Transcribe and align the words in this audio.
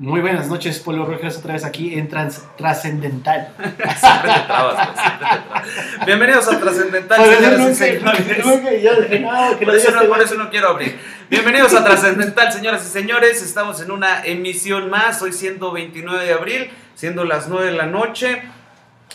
Muy 0.00 0.22
buenas 0.22 0.48
noches, 0.48 0.78
Polo 0.78 1.04
Rojas, 1.04 1.36
otra 1.36 1.52
vez 1.52 1.62
aquí 1.62 1.92
en 1.92 2.08
Trans 2.08 2.40
Trascendental. 2.56 3.52
siempre 3.58 4.32
te 4.32 4.40
trabas, 4.46 4.98
siempre 4.98 5.26
te 5.28 5.42
trabas. 5.42 6.06
Bienvenidos 6.06 6.48
a 6.48 6.58
Trascendental, 6.58 7.18
Por 7.18 7.34
señoras 7.34 7.70
y 7.70 7.74
señores. 7.74 8.46
nunca- 8.46 8.74
yo 8.76 8.96
dije, 9.02 9.20
no, 9.20 9.58
que 9.58 9.66
Por 9.66 9.74
no, 9.74 10.22
eso 10.22 10.34
no 10.36 10.48
quiero 10.48 10.68
abrir. 10.70 10.98
Bienvenidos 11.28 11.74
a 11.74 11.84
Trascendental, 11.84 12.50
señoras 12.50 12.82
y 12.86 12.88
señores. 12.88 13.42
Estamos 13.42 13.82
en 13.82 13.90
una 13.90 14.24
emisión 14.24 14.88
más, 14.88 15.20
hoy 15.20 15.34
siendo 15.34 15.70
29 15.70 16.24
de 16.24 16.32
abril, 16.32 16.70
siendo 16.94 17.26
las 17.26 17.48
9 17.48 17.66
de 17.66 17.76
la 17.76 17.84
noche, 17.84 18.40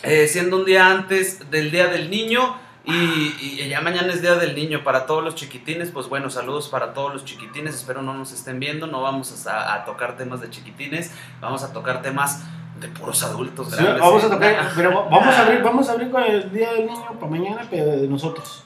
eh, 0.04 0.28
siendo 0.28 0.58
un 0.58 0.66
día 0.66 0.86
antes 0.88 1.50
del 1.50 1.72
Día 1.72 1.88
del 1.88 2.10
Niño. 2.10 2.60
Y, 2.86 3.34
y 3.40 3.68
ya 3.68 3.80
mañana 3.80 4.12
es 4.12 4.22
Día 4.22 4.36
del 4.36 4.54
Niño 4.54 4.84
para 4.84 5.06
todos 5.06 5.22
los 5.24 5.34
chiquitines. 5.34 5.90
Pues 5.90 6.08
bueno, 6.08 6.30
saludos 6.30 6.68
para 6.68 6.94
todos 6.94 7.12
los 7.12 7.24
chiquitines. 7.24 7.74
Espero 7.74 8.00
no 8.00 8.14
nos 8.14 8.32
estén 8.32 8.60
viendo. 8.60 8.86
No 8.86 9.02
vamos 9.02 9.46
a, 9.48 9.74
a 9.74 9.84
tocar 9.84 10.16
temas 10.16 10.40
de 10.40 10.50
chiquitines. 10.50 11.10
Vamos 11.40 11.64
a 11.64 11.72
tocar 11.72 12.00
temas 12.02 12.44
de 12.80 12.88
puros 12.88 13.22
adultos 13.24 13.70
Sí, 13.70 13.76
grandes. 13.82 14.00
vamos 14.00 14.22
a 14.22 14.26
¿eh? 14.26 14.30
tocar, 14.30 14.68
pero 14.76 15.08
vamos 15.10 15.34
a 15.34 15.42
abrir, 15.42 15.62
vamos 15.62 15.88
a 15.88 15.92
abrir 15.92 16.10
con 16.10 16.22
el 16.22 16.52
Día 16.52 16.72
del 16.74 16.86
Niño 16.86 17.12
para 17.18 17.30
mañana, 17.30 17.66
pero 17.70 17.86
de 17.86 18.06
nosotros. 18.06 18.64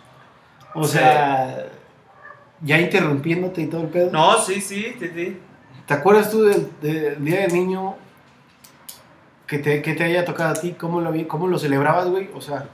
O 0.75 0.85
Sí. 0.85 0.99
sea, 0.99 1.67
ya 2.61 2.79
interrumpiéndote 2.79 3.63
y 3.63 3.67
todo 3.69 3.81
el 3.83 3.89
pedo. 3.89 4.11
No, 4.11 4.37
sí, 4.39 4.61
sí, 4.61 4.95
sí, 4.99 5.11
sí. 5.15 5.41
¿Te 5.87 5.95
acuerdas 5.95 6.31
tú 6.31 6.43
del, 6.43 6.69
del 6.83 7.25
Día 7.25 7.41
del 7.43 7.55
Niño 7.55 7.97
que 9.47 9.59
te, 9.59 9.81
que 9.81 9.95
te 9.95 10.05
haya 10.05 10.25
tocado 10.27 10.51
a 10.51 10.55
ti? 10.55 10.73
¿Cómo 10.79 11.01
lo, 11.01 11.11
cómo 11.27 11.47
lo 11.49 11.59
celebrabas, 11.59 12.07
güey? 12.09 12.29
O 12.35 12.41
sea, 12.41 12.67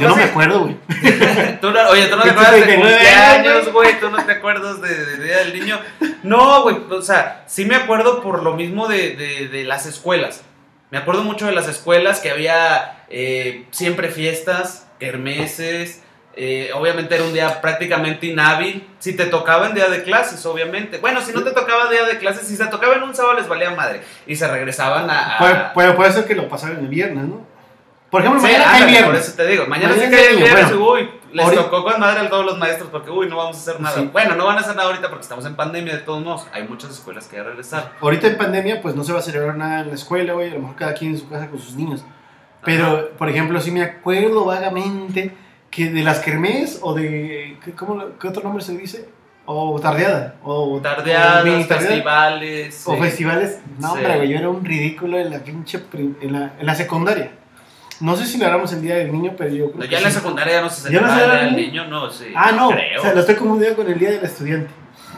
yo 0.00 0.08
no 0.08 0.16
me 0.16 0.24
acuerdo, 0.24 0.60
güey. 0.60 0.76
Tú 1.60 1.70
no- 1.70 1.88
oye, 1.90 2.06
tú 2.06 2.16
no 2.16 2.22
te 2.22 2.30
acuerdas 2.30 2.54
de 2.54 2.74
cumpleaños, 2.74 3.72
güey. 3.72 4.00
Tú 4.00 4.10
no 4.10 4.24
te 4.24 4.32
acuerdas 4.32 4.80
de, 4.80 4.94
de 5.06 5.24
Día 5.24 5.38
del 5.38 5.52
Niño. 5.58 5.80
No, 6.22 6.62
güey. 6.62 6.76
O 6.90 7.02
sea, 7.02 7.44
sí 7.46 7.64
me 7.64 7.76
acuerdo 7.76 8.22
por 8.22 8.42
lo 8.42 8.54
mismo 8.54 8.88
de, 8.88 9.16
de- 9.16 9.48
de 9.48 9.64
las 9.64 9.86
escuelas. 9.86 10.42
Me 10.90 10.98
acuerdo 10.98 11.22
mucho 11.22 11.46
de 11.46 11.52
las 11.52 11.68
escuelas 11.68 12.20
que 12.20 12.30
había 12.30 13.04
eh, 13.08 13.66
siempre 13.70 14.08
fiestas, 14.10 14.86
kermeses. 14.98 16.02
eh, 16.36 16.70
obviamente 16.74 17.14
era 17.14 17.24
un 17.24 17.32
día 17.32 17.60
prácticamente 17.60 18.26
inhábil. 18.26 18.86
Si 18.98 19.14
te 19.16 19.26
tocaba 19.26 19.66
en 19.68 19.74
día 19.74 19.88
de 19.88 20.02
clases, 20.02 20.44
obviamente. 20.46 20.98
Bueno, 20.98 21.20
si 21.20 21.32
no 21.32 21.42
te 21.42 21.50
tocaba 21.52 21.90
día 21.90 22.04
de 22.04 22.18
clases, 22.18 22.46
si 22.46 22.56
se 22.56 22.66
tocaba 22.66 22.94
en 22.94 23.02
un 23.04 23.14
sábado 23.14 23.34
les 23.38 23.48
valía 23.48 23.70
madre. 23.70 24.02
Y 24.26 24.36
se 24.36 24.46
regresaban 24.48 25.08
a. 25.10 25.36
a- 25.36 25.38
Puede, 25.38 25.54
puede, 25.74 25.92
puede 25.92 26.12
ser 26.12 26.24
que 26.26 26.34
lo 26.34 26.48
pasaran 26.48 26.78
el 26.78 26.88
viernes, 26.88 27.24
¿no? 27.24 27.46
Por 28.12 28.20
ejemplo, 28.20 28.40
Sí, 28.42 28.46
mañana 28.46 28.64
cae 28.64 28.74
ándale, 28.74 28.92
por 28.92 29.02
viernes. 29.04 29.26
eso 29.28 29.36
te 29.36 29.46
digo. 29.46 29.66
Mañana, 29.66 29.94
Mañana 29.96 30.10
sí 30.18 30.22
cae 30.24 30.36
viernes. 30.36 30.76
bueno. 30.78 30.92
uy, 30.92 31.10
les 31.32 31.44
Ahorita- 31.46 31.62
tocó 31.64 31.82
con 31.82 31.98
madre 31.98 32.20
a 32.20 32.28
todos 32.28 32.44
los 32.44 32.58
maestros 32.58 32.90
porque, 32.90 33.10
uy, 33.10 33.26
no 33.26 33.36
vamos 33.38 33.56
a 33.56 33.60
hacer 33.60 33.80
nada. 33.80 33.96
Sí. 33.96 34.08
Bueno, 34.12 34.34
no 34.36 34.44
van 34.46 34.58
a 34.58 34.60
hacer 34.60 34.76
nada 34.76 34.88
ahorita 34.88 35.08
porque 35.08 35.22
estamos 35.22 35.46
en 35.46 35.56
pandemia 35.56 35.94
de 35.94 36.00
todos 36.02 36.22
modos. 36.22 36.46
Hay 36.52 36.68
muchas 36.68 36.90
escuelas 36.90 37.26
que 37.26 37.36
ya 37.38 37.42
regresaron. 37.42 37.88
Ahorita 38.02 38.26
en 38.28 38.36
pandemia, 38.36 38.82
pues 38.82 38.94
no 38.94 39.02
se 39.02 39.12
va 39.14 39.20
a 39.20 39.22
celebrar 39.22 39.56
nada 39.56 39.80
en 39.80 39.88
la 39.88 39.94
escuela, 39.94 40.34
güey. 40.34 40.50
A 40.50 40.54
lo 40.54 40.60
mejor 40.60 40.76
cada 40.76 40.92
quien 40.94 41.12
en 41.12 41.18
su 41.18 41.28
casa 41.28 41.48
con 41.48 41.58
sus 41.58 41.74
niños. 41.74 42.04
Pero, 42.64 43.08
por 43.16 43.28
ejemplo, 43.30 43.58
sí 43.60 43.70
me 43.70 43.82
acuerdo 43.82 44.44
vagamente 44.44 45.34
que 45.70 45.88
de 45.90 46.02
las 46.02 46.18
kermés 46.20 46.80
o 46.82 46.92
de. 46.94 47.56
¿qué, 47.64 47.72
cómo 47.72 48.04
qué 48.20 48.28
otro 48.28 48.42
nombre 48.42 48.62
se 48.62 48.76
dice? 48.76 49.08
O 49.46 49.80
tardeada. 49.80 50.36
O 50.44 50.78
Tardeadas, 50.82 51.44
o 51.44 51.64
festivales. 51.64 52.82
O 52.86 52.94
sí. 52.94 53.00
festivales. 53.00 53.58
No, 53.78 53.92
hombre, 53.94 54.16
güey, 54.16 54.28
yo 54.28 54.38
era 54.38 54.48
un 54.48 54.64
ridículo 54.64 55.18
en 55.18 55.30
la 55.30 55.38
pinche. 55.38 55.82
En 56.20 56.32
la, 56.32 56.52
en 56.58 56.66
la 56.66 56.74
secundaria. 56.74 57.32
No 58.02 58.16
sé 58.16 58.26
si 58.26 58.36
lo 58.38 58.46
haremos 58.46 58.72
el 58.72 58.82
día 58.82 58.96
del 58.96 59.12
niño, 59.12 59.32
pero 59.38 59.50
yo. 59.54 59.66
creo 59.70 59.76
No, 59.76 59.80
que 59.82 59.88
ya 59.88 59.98
en 59.98 60.04
la 60.04 60.10
sí. 60.10 60.16
secundaria 60.16 60.54
ya 60.54 60.60
no 60.62 60.70
se 60.70 60.92
¿Ya 60.92 61.00
no 61.00 61.08
celebra 61.08 61.16
se 61.16 61.24
el 61.24 61.30
día 61.30 61.38
del 61.38 61.54
el 61.64 61.66
niño, 61.72 61.86
no, 61.88 62.10
sí. 62.10 62.26
Ah, 62.34 62.52
no. 62.52 62.70
creo. 62.70 63.00
O 63.00 63.02
sea, 63.02 63.14
lo 63.14 63.20
estoy 63.20 63.34
confundiendo 63.36 63.76
con 63.76 63.90
el 63.90 63.98
día 63.98 64.10
del 64.10 64.24
estudiante. 64.24 64.70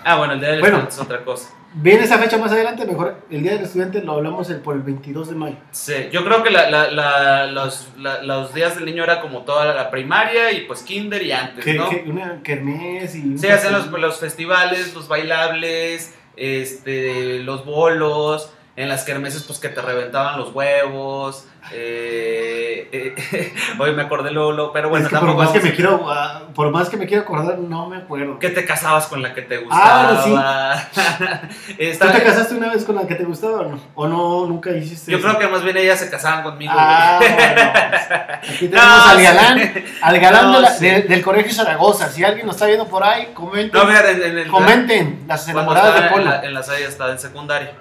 Ah, 0.05 0.17
bueno, 0.19 0.35
el 0.35 0.41
día 0.41 0.51
del 0.51 0.61
Bueno. 0.61 0.77
estudiante 0.79 0.95
es 0.95 1.01
otra 1.01 1.25
cosa. 1.25 1.49
Viene 1.77 2.05
esa 2.05 2.19
fecha 2.19 2.39
más 2.39 2.53
adelante, 2.53 2.87
mejor 2.87 3.17
el 3.31 3.43
día 3.43 3.55
del 3.55 3.65
estudiante 3.65 4.01
lo 4.01 4.13
hablamos 4.13 4.49
el, 4.49 4.59
por 4.59 4.77
el 4.77 4.83
22 4.83 5.31
de 5.31 5.35
mayo. 5.35 5.57
Sí, 5.73 5.95
yo 6.13 6.25
creo 6.25 6.45
que 6.45 6.51
la- 6.51 6.71
la- 6.71 6.89
la- 6.91 7.47
los, 7.49 7.89
los 8.23 8.55
días 8.55 8.77
del 8.77 8.85
niño 8.85 9.03
era 9.03 9.21
como 9.21 9.41
toda 9.41 9.75
la 9.75 9.91
primaria 9.91 10.53
y 10.53 10.67
pues 10.67 10.83
kinder 10.83 11.21
y 11.23 11.33
antes, 11.33 11.65
Que, 11.65 11.75
¿no? 11.75 11.89
que 11.91 12.05
una 12.07 12.41
kermés 12.45 13.17
y... 13.17 13.23
un 13.23 13.39
Sí, 13.41 13.49
hacían 13.49 13.73
los, 13.73 13.89
los 13.91 14.19
festivales, 14.21 14.95
los 14.95 15.09
bailables, 15.09 16.15
este, 16.37 17.41
los 17.41 17.65
bolos, 17.65 18.53
en 18.77 18.89
las 18.89 19.05
kermeses 19.05 19.43
pues 19.45 19.59
que 19.59 19.69
te 19.69 19.81
reventaban 19.81 20.39
los 20.39 20.53
huevos. 20.55 21.47
Eh, 21.73 22.89
eh, 22.93 23.55
hoy 23.79 23.95
me 23.95 24.03
acordé 24.03 24.31
luego, 24.31 24.71
pero 24.73 24.91
bueno, 24.91 25.07
Es 25.07 25.11
que 25.13 25.19
por 25.19 25.35
más 25.35 25.51
que 25.51 25.61
me 25.61 25.73
quiero 25.75 26.05
ah, 26.11 26.43
por 26.55 26.71
más 26.71 26.91
que 26.91 26.99
me 26.99 27.07
quiero 27.07 27.23
acordar 27.23 27.57
no 27.59 27.89
me 27.89 27.97
acuerdo. 27.97 28.39
que 28.39 28.51
te 28.51 28.67
casabas 28.67 29.07
con 29.07 29.23
la 29.23 29.33
que 29.33 29.41
te 29.43 29.65
Ah, 29.71 30.13
gustaba. 30.21 30.89
¿Tú 31.67 31.73
Estaba- 31.79 32.13
te 32.13 32.23
casaste 32.23 32.55
una 32.55 32.71
vez 32.71 32.85
con 32.85 32.97
la 32.97 33.07
que 33.07 33.15
te 33.15 33.25
gustaba 33.25 33.61
o 33.61 33.65
no? 33.71 33.81
¿O 33.95 34.07
no 34.07 34.47
nunca 34.47 34.71
hiciste 34.73 35.11
yo 35.11 35.17
eso? 35.19 35.27
creo 35.27 35.39
que 35.39 35.49
más 35.49 35.63
bien 35.63 35.77
ellas 35.79 35.99
se 36.01 36.11
casaban 36.11 36.43
conmigo. 36.43 36.73
Ah, 36.77 37.17
bueno, 37.19 37.37
pues, 37.91 38.55
aquí 38.57 38.69
tenemos 38.69 38.85
No, 38.99 39.05
al 39.07 39.17
sí. 39.17 39.23
galán, 39.25 39.85
al 40.03 40.21
galán 40.21 40.45
No, 40.51 40.57
de 40.57 40.61
la- 40.61 40.71
sí. 40.71 40.87
de- 40.87 41.03
del 41.03 41.23
colegio 41.23 41.53
Zaragoza. 41.55 42.11
Si 42.11 42.23
alguien 42.25 42.45
nos 42.47 42.57
está 42.57 42.67
viendo 42.67 42.87
por 42.89 43.03
ahí, 43.05 43.31
comenten, 43.33 43.81
No, 43.81 43.87
mira, 43.87 44.11
en, 44.11 44.23
en 44.23 44.39
el, 44.39 44.49
comenten 44.49 45.25
las 45.27 45.49
enamoradas 45.49 45.95
de 45.95 46.09
en 46.15 46.25
la, 46.27 46.45
en 46.45 46.53
la 46.55 46.61
estaba 46.61 47.11
en 47.13 47.19
secundaria. 47.19 47.73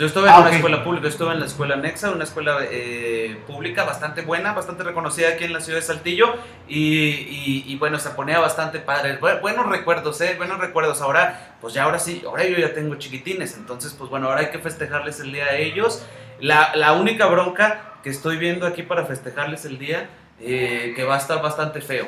Yo 0.00 0.06
estuve 0.06 0.28
en 0.28 0.32
Ah, 0.32 0.38
una 0.38 0.48
ok. 0.48 0.54
escuela 0.54 0.82
pública, 0.82 1.08
estuve 1.08 1.30
en 1.34 1.40
la 1.40 1.44
escuela 1.44 1.76
Nexa, 1.76 2.10
una 2.10 2.24
escuela 2.24 2.60
eh, 2.70 3.36
pública 3.46 3.84
bastante 3.84 4.22
buena, 4.22 4.54
bastante 4.54 4.82
reconocida 4.82 5.28
aquí 5.28 5.44
en 5.44 5.52
la 5.52 5.60
ciudad 5.60 5.78
de 5.78 5.82
Saltillo 5.84 6.36
y, 6.66 6.78
y- 7.04 7.64
y 7.66 7.76
bueno, 7.76 7.98
se 7.98 8.08
ponía 8.08 8.38
bastante 8.38 8.78
padre. 8.78 9.20
Bu- 9.20 9.42
Buenos 9.42 9.66
recuerdos, 9.68 10.18
¿eh? 10.22 10.36
Buenos 10.38 10.58
recuerdos. 10.58 11.02
Ahora, 11.02 11.54
pues 11.60 11.74
ya 11.74 11.82
ahora 11.84 11.98
sí, 11.98 12.22
ahora 12.24 12.46
yo 12.46 12.56
ya 12.56 12.72
tengo 12.72 12.94
chiquitines, 12.94 13.58
entonces 13.58 13.92
pues 13.92 14.08
bueno, 14.08 14.28
ahora 14.28 14.40
hay 14.40 14.46
que 14.50 14.58
festejarles 14.58 15.20
el 15.20 15.32
día 15.32 15.44
a 15.44 15.56
ellos. 15.56 16.02
La, 16.40 16.74
la 16.76 16.94
única 16.94 17.26
bronca 17.26 17.92
que 18.02 18.08
estoy 18.08 18.38
viendo 18.38 18.66
aquí 18.66 18.82
para 18.82 19.04
festejarles 19.04 19.66
el 19.66 19.78
día, 19.78 20.08
eh, 20.40 20.94
que 20.96 21.04
va 21.04 21.16
a 21.16 21.18
estar 21.18 21.42
bastante 21.42 21.82
feo. 21.82 22.06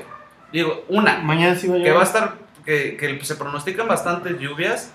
Digo, 0.51 0.83
una, 0.89 1.19
Mañana 1.19 1.57
sí 1.57 1.69
voy 1.69 1.83
a 1.83 1.85
que 1.85 1.93
va 1.93 2.01
a 2.01 2.05
estar, 2.05 2.37
que, 2.65 2.97
que 2.97 3.23
se 3.23 3.37
pronostican 3.37 3.87
bastantes 3.87 4.39
lluvias. 4.41 4.91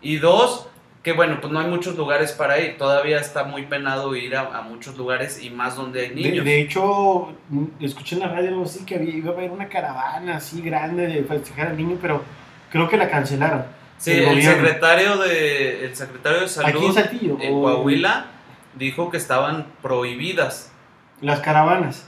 Y 0.00 0.16
dos, 0.16 0.66
que 1.02 1.12
bueno, 1.12 1.40
pues 1.40 1.52
no 1.52 1.60
hay 1.60 1.68
muchos 1.68 1.96
lugares 1.96 2.32
para 2.32 2.60
ir. 2.60 2.76
Todavía 2.76 3.18
está 3.18 3.44
muy 3.44 3.62
penado 3.66 4.14
ir 4.16 4.36
a, 4.36 4.58
a 4.58 4.62
muchos 4.62 4.96
lugares 4.96 5.42
y 5.42 5.50
más 5.50 5.76
donde 5.76 6.06
hay 6.06 6.14
niños. 6.14 6.44
de 6.44 6.60
hecho, 6.60 7.32
mm, 7.48 7.64
escuché 7.80 8.16
en 8.16 8.22
la 8.22 8.28
radio 8.28 8.48
algo 8.48 8.64
así 8.64 8.84
que 8.84 8.96
había, 8.96 9.14
iba 9.14 9.30
a 9.30 9.34
haber 9.34 9.50
una 9.50 9.68
caravana 9.68 10.36
así 10.36 10.60
grande 10.60 11.06
de 11.06 11.22
festejar 11.24 11.68
al 11.68 11.76
niño, 11.76 11.98
pero 12.00 12.22
creo 12.70 12.88
que 12.88 12.96
la 12.96 13.08
cancelaron. 13.08 13.64
sí, 13.96 14.12
el 14.12 14.42
secretario 14.42 15.18
de, 15.18 15.86
el 15.86 15.96
secretario 15.96 16.40
de 16.40 16.44
Aquí 16.44 16.54
en 16.56 16.72
Salud 16.72 16.94
Saltillo. 16.94 17.38
en 17.40 17.52
Coahuila 17.60 18.26
dijo 18.74 19.10
que 19.10 19.16
estaban 19.16 19.66
prohibidas. 19.82 20.72
Las 21.20 21.40
caravanas. 21.40 22.06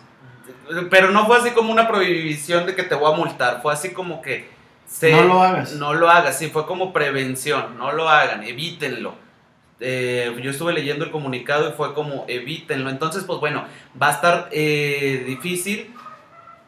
Pero 0.90 1.10
no 1.10 1.26
fue 1.26 1.36
así 1.38 1.50
como 1.50 1.72
una 1.72 1.88
prohibición 1.88 2.66
de 2.66 2.74
que 2.74 2.82
te 2.82 2.94
voy 2.94 3.12
a 3.12 3.16
multar. 3.16 3.60
Fue 3.62 3.72
así 3.72 3.92
como 3.92 4.22
que... 4.22 4.48
se- 4.90 5.12
no 5.12 5.22
lo 5.22 5.42
hagas. 5.42 5.72
No 5.74 5.94
lo 5.94 6.10
hagas, 6.10 6.36
sí, 6.38 6.48
fue 6.48 6.66
como 6.66 6.92
prevención, 6.92 7.78
no 7.78 7.92
lo 7.92 8.08
hagan, 8.08 8.42
evítenlo. 8.42 9.14
Eh, 9.78 10.36
yo 10.42 10.50
estuve 10.50 10.72
leyendo 10.74 11.04
el 11.04 11.10
comunicado 11.10 11.68
y 11.68 11.72
fue 11.72 11.94
como 11.94 12.24
evítenlo. 12.28 12.90
Entonces, 12.90 13.24
pues 13.24 13.38
bueno, 13.40 13.64
va 14.00 14.08
a 14.08 14.12
estar 14.12 14.48
eh, 14.52 15.22
difícil 15.26 15.94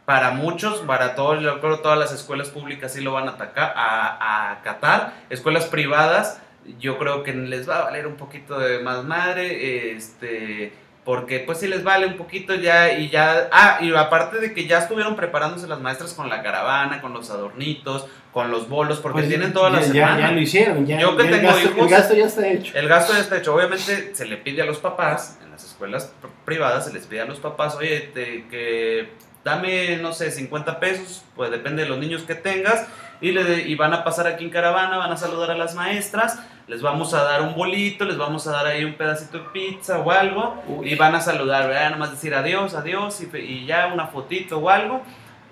para 0.07 0.31
muchos, 0.31 0.79
para 0.81 1.15
todos, 1.15 1.43
yo 1.43 1.61
creo 1.61 1.81
todas 1.81 1.99
las 1.99 2.13
escuelas 2.13 2.49
públicas 2.49 2.93
sí 2.93 3.01
lo 3.03 3.13
van 3.13 3.29
a 3.29 3.33
atacar, 3.33 3.75
a, 3.77 4.17
a 4.17 4.53
acatar. 4.53 5.13
Escuelas 5.31 5.67
privadas, 5.67 6.41
yo 6.79 6.99
creo 6.99 7.23
que 7.23 7.33
les 7.35 7.69
va 7.69 7.79
a 7.81 7.85
valer 7.85 8.07
un 8.07 8.17
poquito 8.17 8.59
de 8.59 8.79
más 8.81 9.05
madre, 9.05 9.93
este, 9.93 10.73
porque 11.05 11.41
pues 11.41 11.59
sí 11.59 11.67
les 11.67 11.83
vale 11.83 12.07
un 12.07 12.17
poquito 12.17 12.55
ya 12.55 12.93
y 12.93 13.09
ya, 13.09 13.49
ah, 13.51 13.79
y 13.81 13.93
aparte 13.95 14.39
de 14.39 14.55
que 14.55 14.67
ya 14.67 14.79
estuvieron 14.79 15.17
preparándose 15.17 15.67
las 15.67 15.81
maestras 15.81 16.13
con 16.15 16.29
la 16.29 16.43
caravana, 16.43 17.01
con 17.01 17.13
los 17.13 17.29
adornitos, 17.31 18.07
con 18.33 18.51
los 18.51 18.69
bolos, 18.69 19.01
porque 19.01 19.19
Pues, 19.19 19.29
tienen 19.29 19.53
toda 19.53 19.71
la 19.71 19.81
ya, 19.81 19.87
semana. 19.87 20.21
Ya, 20.21 20.27
ya 20.29 20.33
lo 20.33 20.41
hicieron. 20.41 20.87
Ya, 20.87 21.01
Yo 21.01 21.17
que 21.17 21.25
ya 21.25 21.29
el, 21.31 21.35
tengo 21.37 21.49
gasto, 21.53 21.69
hijos- 21.69 21.79
el 21.83 21.89
gasto 21.89 22.15
ya 22.15 22.25
está 22.27 22.49
hecho. 22.49 22.79
El 22.79 22.89
gasto 22.89 23.13
ya 23.15 23.19
está 23.19 23.37
hecho. 23.39 23.55
Obviamente 23.55 24.15
se 24.15 24.25
le 24.27 24.37
pide 24.37 24.63
a 24.63 24.65
los 24.65 24.79
papás, 24.79 25.39
en 25.45 25.51
las 25.51 25.65
escuelas 25.65 26.13
pr- 26.23 26.29
privadas 26.45 26.87
se 26.87 26.93
les 26.93 27.05
pide 27.07 27.21
a 27.23 27.25
los 27.27 27.41
papás, 27.41 27.75
oye, 27.75 28.11
te- 28.15 28.47
que 28.49 29.11
dame, 29.45 29.97
no 29.97 30.13
sé, 30.13 30.31
50 30.31 30.79
pesos, 30.79 31.25
pues 31.35 31.51
depende 31.51 31.83
de 31.83 31.89
los 31.89 31.99
niños 31.99 32.23
que 32.23 32.37
tengas, 32.37 32.87
y, 33.21 33.33
le, 33.33 33.63
y 33.69 33.75
van 33.75 33.93
a 33.93 34.05
pasar 34.05 34.27
aquí 34.29 34.45
en 34.45 34.51
caravana, 34.51 34.97
van 34.99 35.11
a 35.13 35.17
saludar 35.17 35.51
a 35.51 35.57
las 35.57 35.75
maestras, 35.75 36.39
les 36.69 36.81
vamos 36.83 37.13
a 37.15 37.23
dar 37.25 37.43
un 37.43 37.55
bolito, 37.55 38.05
les 38.05 38.17
vamos 38.17 38.47
a 38.47 38.53
dar 38.53 38.67
ahí 38.67 38.85
un 38.85 38.95
pedacito 38.95 39.39
de 39.39 39.45
pizza 39.51 39.99
o 39.99 40.11
algo, 40.11 40.63
y 40.85 40.95
van 40.95 41.15
a 41.15 41.21
saludar, 41.21 41.67
¿verdad? 41.69 41.91
Nomás 41.91 42.11
decir 42.13 42.35
adiós, 42.35 42.75
adiós, 42.75 43.21
y, 43.35 43.67
ya 43.67 43.89
una 43.89 44.07
fotito 44.07 44.59
o 44.59 44.69
algo, 44.71 45.03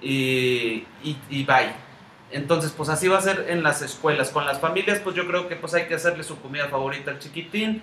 y, 0.00 0.84
y, 1.04 1.16
y 1.28 1.44
bye. 1.44 1.72
Entonces, 2.32 2.70
pues 2.76 2.88
así 2.88 3.08
va 3.08 3.18
a 3.18 3.20
ser 3.20 3.46
en 3.48 3.64
las 3.64 3.82
escuelas. 3.82 4.30
Con 4.30 4.46
las 4.46 4.60
familias, 4.60 5.00
pues 5.00 5.16
yo 5.16 5.26
creo 5.26 5.48
que 5.48 5.56
pues 5.56 5.74
hay 5.74 5.86
que 5.86 5.94
hacerle 5.96 6.22
su 6.22 6.40
comida 6.40 6.68
favorita 6.68 7.10
al 7.10 7.18
chiquitín. 7.18 7.82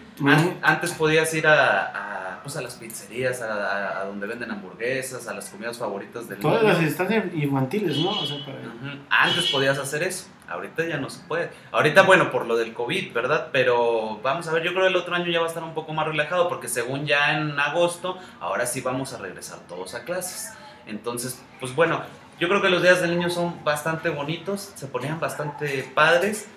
Antes 0.61 0.93
podías 0.93 1.33
ir 1.33 1.45
a, 1.47 2.35
a, 2.37 2.43
pues 2.43 2.55
a 2.55 2.61
las 2.61 2.75
pizzerías, 2.75 3.41
a, 3.41 3.99
a- 4.01 4.05
donde 4.05 4.25
venden 4.25 4.49
hamburguesas, 4.49 5.27
a 5.27 5.33
las 5.33 5.49
comidas 5.49 5.77
favoritas 5.77 6.29
del 6.29 6.39
Todas 6.39 6.61
niño. 6.63 6.73
las 6.75 6.81
instancias 6.81 7.25
infantiles, 7.35 7.97
¿no? 7.97 8.11
O 8.11 8.25
sea, 8.25 8.37
para- 8.45 8.57
Ujú. 8.59 8.99
Antes 9.09 9.51
podías 9.51 9.77
hacer 9.79 10.03
eso. 10.03 10.27
Ahorita 10.47 10.85
ya 10.85 10.97
no 10.97 11.09
se 11.09 11.19
puede. 11.27 11.49
Ahorita, 11.71 12.03
bueno, 12.03 12.31
por 12.31 12.45
lo 12.45 12.55
del 12.55 12.73
COVID, 12.73 13.13
¿verdad? 13.13 13.49
Pero 13.51 14.19
vamos 14.23 14.47
a 14.47 14.53
ver, 14.53 14.63
yo 14.63 14.71
creo 14.71 14.83
que 14.83 14.89
el 14.89 14.95
otro 14.95 15.13
año 15.13 15.29
ya 15.29 15.39
va 15.39 15.45
a 15.45 15.49
estar 15.49 15.63
un 15.63 15.73
poco 15.73 15.93
más 15.93 16.07
relajado 16.07 16.47
porque 16.47 16.67
según 16.67 17.05
ya 17.05 17.37
en 17.37 17.59
agosto, 17.59 18.17
ahora 18.39 18.65
sí 18.65 18.81
vamos 18.81 19.13
a 19.13 19.17
regresar 19.17 19.59
todos 19.67 19.93
a 19.93 20.03
clases. 20.05 20.53
Entonces, 20.85 21.43
pues 21.59 21.75
bueno, 21.75 22.01
yo 22.39 22.47
creo 22.47 22.61
que 22.61 22.69
los 22.69 22.81
días 22.81 23.01
del 23.01 23.11
niño 23.11 23.29
son 23.29 23.63
bastante 23.63 24.09
bonitos, 24.09 24.71
se 24.75 24.87
ponían 24.87 25.19
bastante 25.19 25.89
padres. 25.93 26.47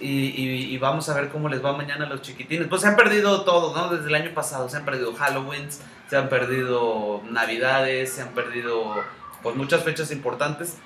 Y, 0.00 0.76
vamos 0.78 1.08
a 1.08 1.14
ver 1.14 1.30
cómo 1.30 1.48
les 1.48 1.64
va 1.64 1.72
mañana 1.72 2.04
a 2.04 2.08
los 2.08 2.20
chiquitines. 2.20 2.66
Pues 2.68 2.82
se 2.82 2.88
han 2.88 2.96
perdido 2.96 3.42
todo, 3.44 3.74
¿no? 3.74 3.96
Desde 3.96 4.08
el 4.08 4.14
año 4.14 4.34
pasado 4.34 4.68
se 4.68 4.76
han 4.76 4.84
perdido 4.84 5.14
Halloween, 5.14 5.68
se 6.10 6.16
han 6.16 6.28
perdido 6.28 7.22
Navidades, 7.30 8.12
se 8.12 8.22
han 8.22 8.30
perdido 8.30 9.02
pues 9.42 9.56
muchas 9.56 9.82
fechas 9.82 10.10
importantes. 10.10 10.78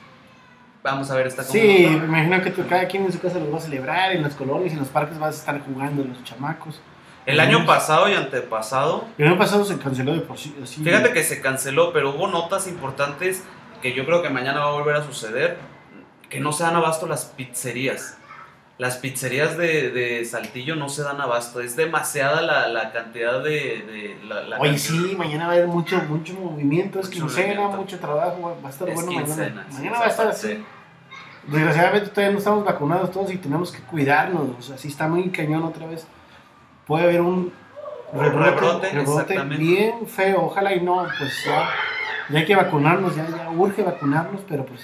Vamos 0.83 1.11
a 1.11 1.17
ver 1.17 1.27
esta 1.27 1.43
Sí, 1.43 1.87
me 1.89 2.07
imagino 2.07 2.41
que 2.43 2.53
cada 2.53 2.87
quien 2.87 3.05
en 3.05 3.13
su 3.13 3.19
casa 3.19 3.39
los 3.39 3.53
va 3.53 3.59
a 3.59 3.61
celebrar, 3.61 4.13
en 4.13 4.23
las 4.23 4.35
colonias 4.35 4.71
y 4.73 4.75
en 4.75 4.81
los 4.81 4.89
parques 4.89 5.19
vas 5.19 5.35
a 5.35 5.39
estar 5.39 5.61
jugando 5.65 6.05
los 6.05 6.23
chamacos. 6.25 6.81
El 7.27 7.41
año 7.41 7.67
pasado 7.67 8.09
y 8.09 8.15
antepasado. 8.15 9.05
El 9.19 9.29
año 9.29 9.39
pasado 9.39 9.65
se 9.65 9.79
canceló 9.79 10.15
de 10.15 10.21
por 10.21 10.39
sí. 10.39 10.55
Fíjate 10.65 11.13
que 11.13 11.23
se 11.23 11.43
canceló, 11.43 11.93
pero 11.93 12.15
hubo 12.15 12.27
notas 12.27 12.67
importantes 12.69 13.45
que 13.83 13.93
yo 13.93 14.07
creo 14.07 14.23
que 14.23 14.31
mañana 14.31 14.61
va 14.61 14.69
a 14.69 14.73
volver 14.73 14.97
a 14.97 15.05
suceder. 15.05 15.59
Que 16.31 16.41
no 16.41 16.53
se 16.53 16.63
dan 16.63 16.77
abasto 16.77 17.07
las 17.07 17.25
pizzerías. 17.25 18.18
Las 18.79 18.97
pizzerías 18.99 19.59
de, 19.59 19.91
de 19.91 20.25
Saltillo 20.25 20.77
no 20.77 20.89
se 20.89 21.03
dan 21.03 21.21
abasto. 21.21 21.61
Es 21.61 21.75
demasiada 21.75 22.43
la, 22.43 22.69
la 22.69 22.93
cantidad 22.93 23.43
de. 23.43 24.17
la, 24.25 24.59
Oye, 24.61 24.79
sí, 24.79 25.15
mañana 25.19 25.47
va 25.47 25.53
a 25.53 25.57
haber 25.57 25.67
mucho, 25.67 26.01
mucho 26.09 26.35
movimiento. 26.35 27.01
Es 27.01 27.09
quincena, 27.09 27.69
mucho 27.69 27.99
trabajo. 27.99 28.57
Va 28.63 28.69
a 28.69 28.71
estar 28.71 28.93
bueno 28.93 29.11
mañana. 29.11 29.67
mañana 29.73 29.99
va 29.99 30.07
a 30.07 30.09
estar 30.09 30.29
así. 30.29 30.65
Desgraciadamente 31.49 32.11
todavía 32.11 32.33
no 32.33 32.39
estamos 32.39 32.65
vacunados 32.65 33.11
todos 33.11 33.33
y 33.33 33.39
tenemos 33.39 33.73
que 33.73 33.81
cuidarnos. 33.81 34.59
O 34.59 34.63
sea, 34.63 34.79
sí 34.79 34.89
está 34.89 35.09
muy 35.09 35.29
cañón 35.31 35.65
otra 35.65 35.87
vez 35.87 36.07
puede 36.89 37.05
haber 37.05 37.21
un 37.21 37.53
rebrote, 38.13 39.39
bien 39.57 40.07
feo. 40.09 40.47
Ojalá 40.47 40.75
y 40.75 40.81
no, 40.81 41.07
pues 41.19 41.45
ya, 41.45 41.69
ya 42.31 42.39
hay 42.41 42.47
que 42.47 42.57
vacunarnos, 42.57 43.15
ya, 43.15 43.29
ya 43.29 43.51
urge 43.51 43.83
vacunarnos, 43.83 44.41
pero 44.49 44.65
pues 44.65 44.81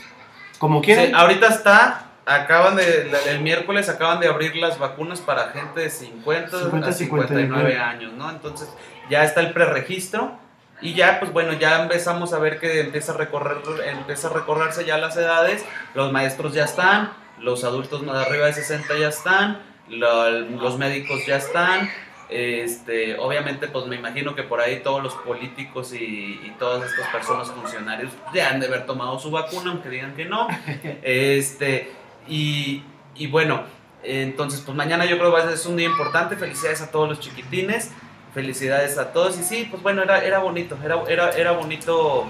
como 0.59 0.81
quieran. 0.83 1.15
ahorita 1.15 1.49
está, 1.49 2.04
acaban 2.27 2.77
de, 2.77 3.11
el 3.29 3.41
miércoles 3.41 3.89
acaban 3.89 4.21
de 4.21 4.29
abrir 4.29 4.57
las 4.57 4.79
vacunas 4.79 5.21
para 5.21 5.51
gente 5.51 5.81
de 5.81 5.91
50, 5.91 6.57
a 6.87 6.93
59, 6.93 7.79
años, 7.79 8.13
¿no? 8.15 8.31
Entonces 8.31 8.69
ya 9.11 9.25
está 9.25 9.41
el 9.41 9.53
preregistro. 9.53 10.39
Y 10.81 10.95
ya, 10.95 11.21
pues 11.21 11.33
bueno, 11.33 11.53
ya 11.55 11.83
empezamos 11.83 12.33
a 12.33 12.39
ver 12.39 12.59
que 12.59 12.81
empieza 12.81 13.13
a 13.13 13.17
recorrer, 13.17 13.59
empieza 13.87 14.29
a 14.29 14.33
recorrerse 14.33 14.85
ya 14.85 14.99
las 14.99 15.17
edades, 15.17 15.65
los 15.95 16.13
maestros 16.13 16.53
ya 16.53 16.65
están, 16.65 17.13
los 17.39 17.65
adultos 17.65 18.03
más 18.03 18.27
arriba 18.27 18.47
de 18.47 18.53
60 18.53 18.99
ya 18.99 19.09
están, 19.09 19.63
los 19.89 20.79
médicos 20.79 21.25
ya 21.27 21.37
están. 21.37 21.89
Este, 22.29 23.17
obviamente, 23.19 23.69
pues 23.69 23.87
me 23.87 23.97
imagino 23.97 24.35
que 24.35 24.43
por 24.43 24.61
ahí 24.61 24.81
todos 24.81 25.03
los 25.03 25.15
políticos 25.15 25.93
y, 25.93 26.53
todas 26.59 26.91
estas 26.91 27.09
personas 27.09 27.51
funcionarios 27.51 28.13
ya 28.33 28.51
han 28.51 28.61
de 28.61 28.67
haber 28.67 28.87
tomado 28.87 29.19
su 29.19 29.31
vacuna, 29.31 29.71
aunque 29.71 29.89
digan 29.89 30.15
que 30.15 30.25
no. 30.25 30.49
Este, 31.03 31.93
y, 32.29 32.83
y 33.15 33.27
bueno, 33.29 33.65
entonces, 34.05 34.61
pues 34.61 34.77
mañana 34.77 35.07
yo 35.07 35.19
creo 35.19 35.35
que 35.35 35.55
es 35.55 35.67
un 35.67 35.77
día 35.77 35.87
importante. 35.87 36.37
Felicidades 36.37 36.83
a 36.83 36.91
todos 36.91 37.09
los 37.09 37.21
chiquitines. 37.21 37.91
Felicidades 38.35 38.99
a 38.99 39.13
todos. 39.13 39.39
Y 39.39 39.43
sí, 39.43 39.67
pues 39.71 39.83
bueno, 39.83 40.03
era, 40.03 40.23
era 40.25 40.39
bonito. 40.39 40.77
Era, 40.85 41.03
era, 41.09 41.31
era 41.31 41.53
bonito. 41.53 42.27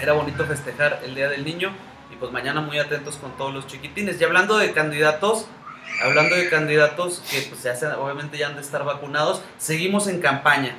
Era 0.00 0.12
bonito 0.12 0.44
festejar 0.44 1.00
el 1.04 1.14
Día 1.14 1.28
del 1.28 1.44
Niño. 1.44 1.72
Y 2.12 2.16
pues 2.16 2.30
mañana 2.30 2.60
muy 2.60 2.78
atentos 2.78 3.16
con 3.16 3.36
todos 3.36 3.52
los 3.52 3.66
chiquitines. 3.66 4.20
Y 4.20 4.24
hablando 4.24 4.56
de 4.56 4.72
candidatos, 4.72 5.46
hablando 6.02 6.36
de 6.36 6.48
candidatos 6.48 7.22
que 7.30 7.42
pues 7.48 7.62
ya 7.62 7.96
obviamente 7.98 8.38
ya 8.38 8.48
han 8.48 8.54
de 8.54 8.60
estar 8.60 8.84
vacunados, 8.84 9.42
seguimos 9.58 10.06
en 10.06 10.20
campaña. 10.20 10.76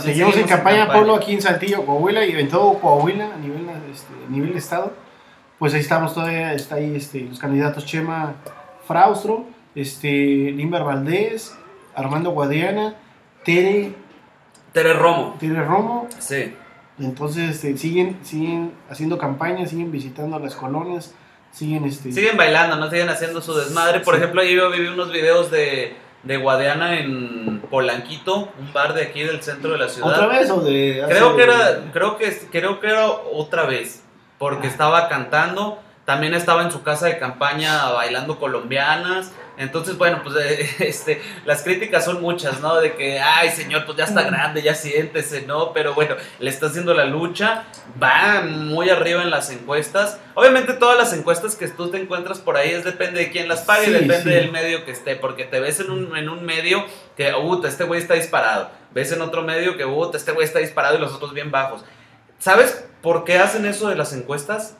seguimos, 0.00 0.36
en 0.36 0.46
campaña, 0.46 0.86
Pablo, 0.86 1.16
aquí 1.16 1.34
en 1.34 1.42
Saltillo, 1.42 1.84
Coahuila 1.84 2.24
y 2.24 2.32
en 2.32 2.48
todo 2.48 2.78
Coahuila 2.78 3.34
a 3.34 3.36
nivel, 3.36 3.68
este, 3.90 4.12
nivel 4.28 4.52
de 4.52 4.58
estado. 4.58 4.92
Pues 5.60 5.74
ahí 5.74 5.80
estamos 5.80 6.14
todavía, 6.14 6.54
está 6.54 6.76
ahí 6.76 6.96
este, 6.96 7.20
los 7.20 7.38
candidatos 7.38 7.84
Chema 7.84 8.34
Fraustro, 8.88 9.44
este, 9.74 10.08
Limber 10.08 10.82
Valdés, 10.82 11.54
Armando 11.94 12.30
Guadiana, 12.30 12.96
Tere. 13.44 13.94
Tere 14.72 14.94
Romo. 14.94 15.36
Tere 15.38 15.62
Romo. 15.62 16.08
Sí. 16.18 16.54
Entonces 16.98 17.50
este, 17.50 17.76
siguen, 17.76 18.18
siguen 18.22 18.72
haciendo 18.88 19.18
campaña, 19.18 19.66
siguen 19.66 19.92
visitando 19.92 20.38
las 20.38 20.56
colonias 20.56 21.14
siguen 21.52 21.84
este 21.84 22.12
siguen 22.12 22.36
bailando 22.36 22.76
no 22.76 22.88
siguen 22.88 23.08
haciendo 23.08 23.42
su 23.42 23.52
desmadre 23.52 23.98
por 23.98 24.14
ejemplo 24.14 24.40
yo 24.44 24.70
vi 24.70 24.86
unos 24.86 25.10
videos 25.12 25.50
de 25.50 25.96
de 26.22 26.36
Guadiana 26.36 26.98
en 26.98 27.62
Polanquito, 27.70 28.50
un 28.58 28.72
bar 28.72 28.94
de 28.94 29.02
aquí 29.02 29.22
del 29.22 29.42
centro 29.42 29.72
de 29.72 29.78
la 29.78 29.88
ciudad. 29.88 30.10
¿Otra 30.10 30.26
vez 30.26 30.50
o 30.50 30.60
de 30.60 31.02
Creo 31.08 31.36
que 31.36 31.42
era 31.42 31.84
creo 31.92 32.16
que 32.18 32.38
creo 32.50 32.80
que 32.80 32.86
era 32.88 33.06
otra 33.06 33.64
vez, 33.64 33.99
porque 34.40 34.68
estaba 34.68 35.10
cantando, 35.10 35.82
también 36.06 36.32
estaba 36.32 36.62
en 36.62 36.72
su 36.72 36.82
casa 36.82 37.04
de 37.04 37.18
campaña 37.18 37.90
bailando 37.90 38.38
colombianas. 38.38 39.32
Entonces, 39.58 39.98
bueno, 39.98 40.22
pues 40.24 40.34
este, 40.80 41.20
las 41.44 41.62
críticas 41.62 42.06
son 42.06 42.22
muchas, 42.22 42.60
¿no? 42.60 42.80
De 42.80 42.94
que, 42.94 43.20
ay, 43.20 43.50
señor, 43.50 43.84
pues 43.84 43.98
ya 43.98 44.04
está 44.04 44.22
grande, 44.22 44.62
ya 44.62 44.74
siéntese, 44.74 45.42
¿no? 45.42 45.74
Pero 45.74 45.92
bueno, 45.92 46.16
le 46.38 46.48
está 46.48 46.68
haciendo 46.68 46.94
la 46.94 47.04
lucha, 47.04 47.64
va 48.02 48.40
muy 48.40 48.88
arriba 48.88 49.20
en 49.22 49.30
las 49.30 49.50
encuestas. 49.50 50.18
Obviamente 50.32 50.72
todas 50.72 50.96
las 50.96 51.12
encuestas 51.12 51.54
que 51.54 51.68
tú 51.68 51.90
te 51.90 51.98
encuentras 51.98 52.38
por 52.38 52.56
ahí 52.56 52.70
es 52.70 52.82
depende 52.82 53.20
de 53.20 53.30
quién 53.30 53.46
las 53.46 53.60
pague, 53.60 53.90
depende 53.90 54.36
del 54.36 54.50
medio 54.50 54.86
que 54.86 54.92
esté, 54.92 55.16
porque 55.16 55.44
te 55.44 55.60
ves 55.60 55.80
en 55.80 55.90
un, 55.90 56.16
en 56.16 56.30
un 56.30 56.46
medio 56.46 56.86
que, 57.14 57.34
uh, 57.34 57.66
este 57.66 57.84
güey 57.84 58.00
está 58.00 58.14
disparado. 58.14 58.70
Ves 58.92 59.12
en 59.12 59.20
otro 59.20 59.42
medio 59.42 59.76
que, 59.76 59.84
uh, 59.84 60.10
este 60.14 60.32
güey 60.32 60.46
está 60.46 60.60
disparado 60.60 60.96
y 60.96 60.98
los 60.98 61.12
otros 61.12 61.34
bien 61.34 61.50
bajos. 61.50 61.84
¿Sabes 62.40 62.82
por 63.02 63.24
qué 63.24 63.38
hacen 63.38 63.66
eso 63.66 63.88
de 63.88 63.96
las 63.96 64.14
encuestas? 64.14 64.74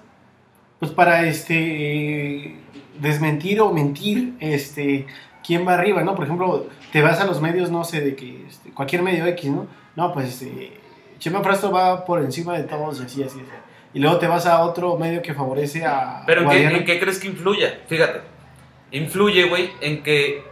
Pues 0.78 0.90
para 0.90 1.26
este 1.26 2.56
desmentir 2.98 3.60
o 3.60 3.70
mentir 3.70 4.34
este, 4.40 5.06
quién 5.46 5.68
va 5.68 5.74
arriba, 5.74 6.02
¿no? 6.02 6.14
Por 6.14 6.24
ejemplo, 6.24 6.68
te 6.90 7.02
vas 7.02 7.20
a 7.20 7.26
los 7.26 7.40
medios, 7.42 7.70
no 7.70 7.84
sé, 7.84 8.00
de 8.00 8.16
que 8.16 8.46
este, 8.48 8.70
cualquier 8.70 9.02
medio 9.02 9.26
X, 9.26 9.50
¿no? 9.50 9.66
No, 9.94 10.10
pues 10.14 10.30
este, 10.30 10.72
Chema 11.18 11.42
Frasto 11.42 11.70
va 11.70 12.06
por 12.06 12.22
encima 12.22 12.56
de 12.56 12.64
todos 12.64 12.98
y 12.98 13.04
así, 13.04 13.22
así, 13.22 13.40
así. 13.40 13.50
Y 13.92 13.98
luego 13.98 14.16
te 14.16 14.26
vas 14.26 14.46
a 14.46 14.62
otro 14.62 14.96
medio 14.96 15.20
que 15.20 15.34
favorece 15.34 15.84
a... 15.84 16.22
Pero 16.24 16.50
¿en 16.50 16.84
qué, 16.84 16.98
crees 16.98 17.18
que 17.18 17.28
influye? 17.28 17.80
Fíjate, 17.88 18.20
influye, 18.90 19.48
güey, 19.50 19.70
en 19.82 20.02
que 20.02 20.44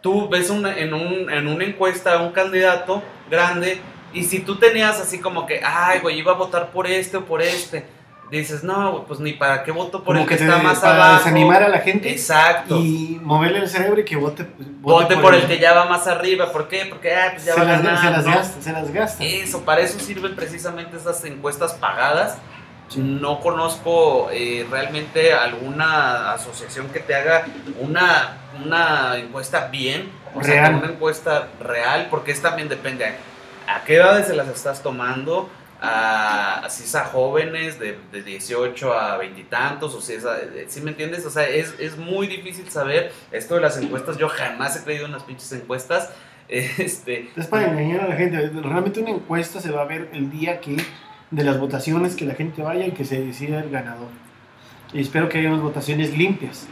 tú 0.00 0.28
ves 0.28 0.50
una, 0.50 0.76
en, 0.76 0.92
un, 0.92 1.30
en 1.30 1.46
una 1.46 1.64
encuesta 1.64 2.14
a 2.14 2.22
un 2.22 2.32
candidato 2.32 3.00
grande 3.30 3.78
y 4.12 4.24
si 4.24 4.40
tú 4.40 4.56
tenías 4.56 5.00
así 5.00 5.18
como 5.18 5.46
que, 5.46 5.60
ay, 5.64 6.00
güey, 6.00 6.18
iba 6.18 6.32
a 6.32 6.36
votar 6.36 6.70
por 6.70 6.86
este 6.86 7.16
o 7.16 7.24
por 7.24 7.42
este 7.42 7.84
dices, 8.38 8.64
no, 8.64 9.04
pues 9.06 9.20
ni 9.20 9.32
para 9.32 9.62
qué 9.62 9.70
voto 9.70 10.02
por 10.02 10.16
el 10.16 10.26
que, 10.26 10.34
está 10.34 10.58
más 10.58 10.78
para 10.78 11.18
desanimar 11.18 11.62
a 11.62 11.68
la 11.68 11.80
gente. 11.80 12.10
Exacto. 12.10 12.78
Y 12.78 13.20
moverle 13.22 13.58
el 13.58 13.68
cerebro 13.68 14.00
y 14.00 14.04
que 14.04 14.16
vote. 14.16 14.46
Vote, 14.80 15.16
por, 15.16 15.34
el, 15.34 15.46
que 15.46 15.58
ya 15.58 15.74
va 15.74 15.86
más 15.86 16.06
arriba. 16.06 16.50
¿Por 16.50 16.68
qué? 16.68 16.86
Porque 16.88 17.14
ah, 17.14 17.30
pues 17.32 17.44
ya 17.44 17.54
se 17.54 17.60
va 17.60 17.66
las, 17.66 18.00
Se 18.00 18.10
las 18.10 18.24
gasta, 18.24 18.62
se 18.62 18.72
las 18.72 18.92
gasta. 18.92 19.24
Eso, 19.24 19.62
para 19.64 19.82
eso 19.82 19.98
sirven 19.98 20.34
precisamente 20.34 20.96
esas 20.96 21.22
encuestas 21.24 21.74
pagadas. 21.74 22.38
No 22.96 23.40
conozco 23.40 24.28
eh, 24.32 24.66
realmente 24.70 25.32
alguna 25.32 26.32
asociación 26.32 26.88
que 26.88 27.00
te 27.00 27.14
haga 27.14 27.46
una, 27.80 28.38
una 28.62 29.16
encuesta 29.16 29.68
bien, 29.68 30.10
o 30.34 30.44
sea, 30.44 30.68
una 30.70 30.92
encuesta 30.92 31.48
real, 31.58 32.08
porque 32.10 32.32
es 32.32 32.42
también 32.42 32.68
depende 32.68 33.06
a, 33.66 33.76
a 33.76 33.84
qué 33.84 33.96
edades 33.96 34.26
se 34.26 34.34
las 34.34 34.48
estás 34.48 34.82
tomando, 34.82 35.48
a, 35.84 36.68
si 36.70 36.84
es 36.84 36.94
a 36.94 37.06
jóvenes 37.06 37.80
de, 37.80 37.98
de 38.12 38.22
18 38.22 38.92
a 38.92 39.16
veintitantos, 39.16 39.92
o 39.94 40.00
si 40.00 40.12
es 40.12 40.24
eh, 40.24 40.66
¿sí 40.68 40.80
me 40.80 40.92
entiendes? 40.92 41.26
O 41.26 41.30
sea, 41.30 41.48
es, 41.48 41.74
es, 41.80 41.98
muy 41.98 42.28
difícil 42.28 42.70
saber 42.70 43.12
esto 43.32 43.56
de 43.56 43.62
las 43.62 43.76
encuestas. 43.78 44.16
Yo 44.16 44.28
jamás 44.28 44.76
he 44.76 44.84
creído 44.84 45.06
en 45.06 45.12
las 45.12 45.24
pinches 45.24 45.52
encuestas. 45.52 46.10
Este, 46.48 47.30
es 47.34 47.46
para 47.46 47.70
engañar 47.70 48.02
a 48.02 48.08
la 48.08 48.16
gente. 48.16 48.36
Realmente 48.36 49.00
una 49.00 49.08
encuesta 49.10 49.58
se 49.58 49.70
va 49.70 49.82
a 49.82 49.84
ver 49.86 50.10
el 50.12 50.30
día 50.30 50.60
que 50.60 50.76
de 51.30 51.44
las 51.44 51.58
votaciones 51.58 52.14
que 52.14 52.26
la 52.26 52.34
gente 52.34 52.60
vaya 52.60 52.84
y 52.84 52.90
que 52.90 53.06
se 53.06 53.24
decida 53.24 53.60
el 53.60 53.70
ganador. 53.70 54.08
Y 54.92 55.00
espero 55.00 55.30
que 55.30 55.38
haya 55.38 55.48
unas 55.48 55.62
votaciones 55.62 56.14
limpias 56.14 56.66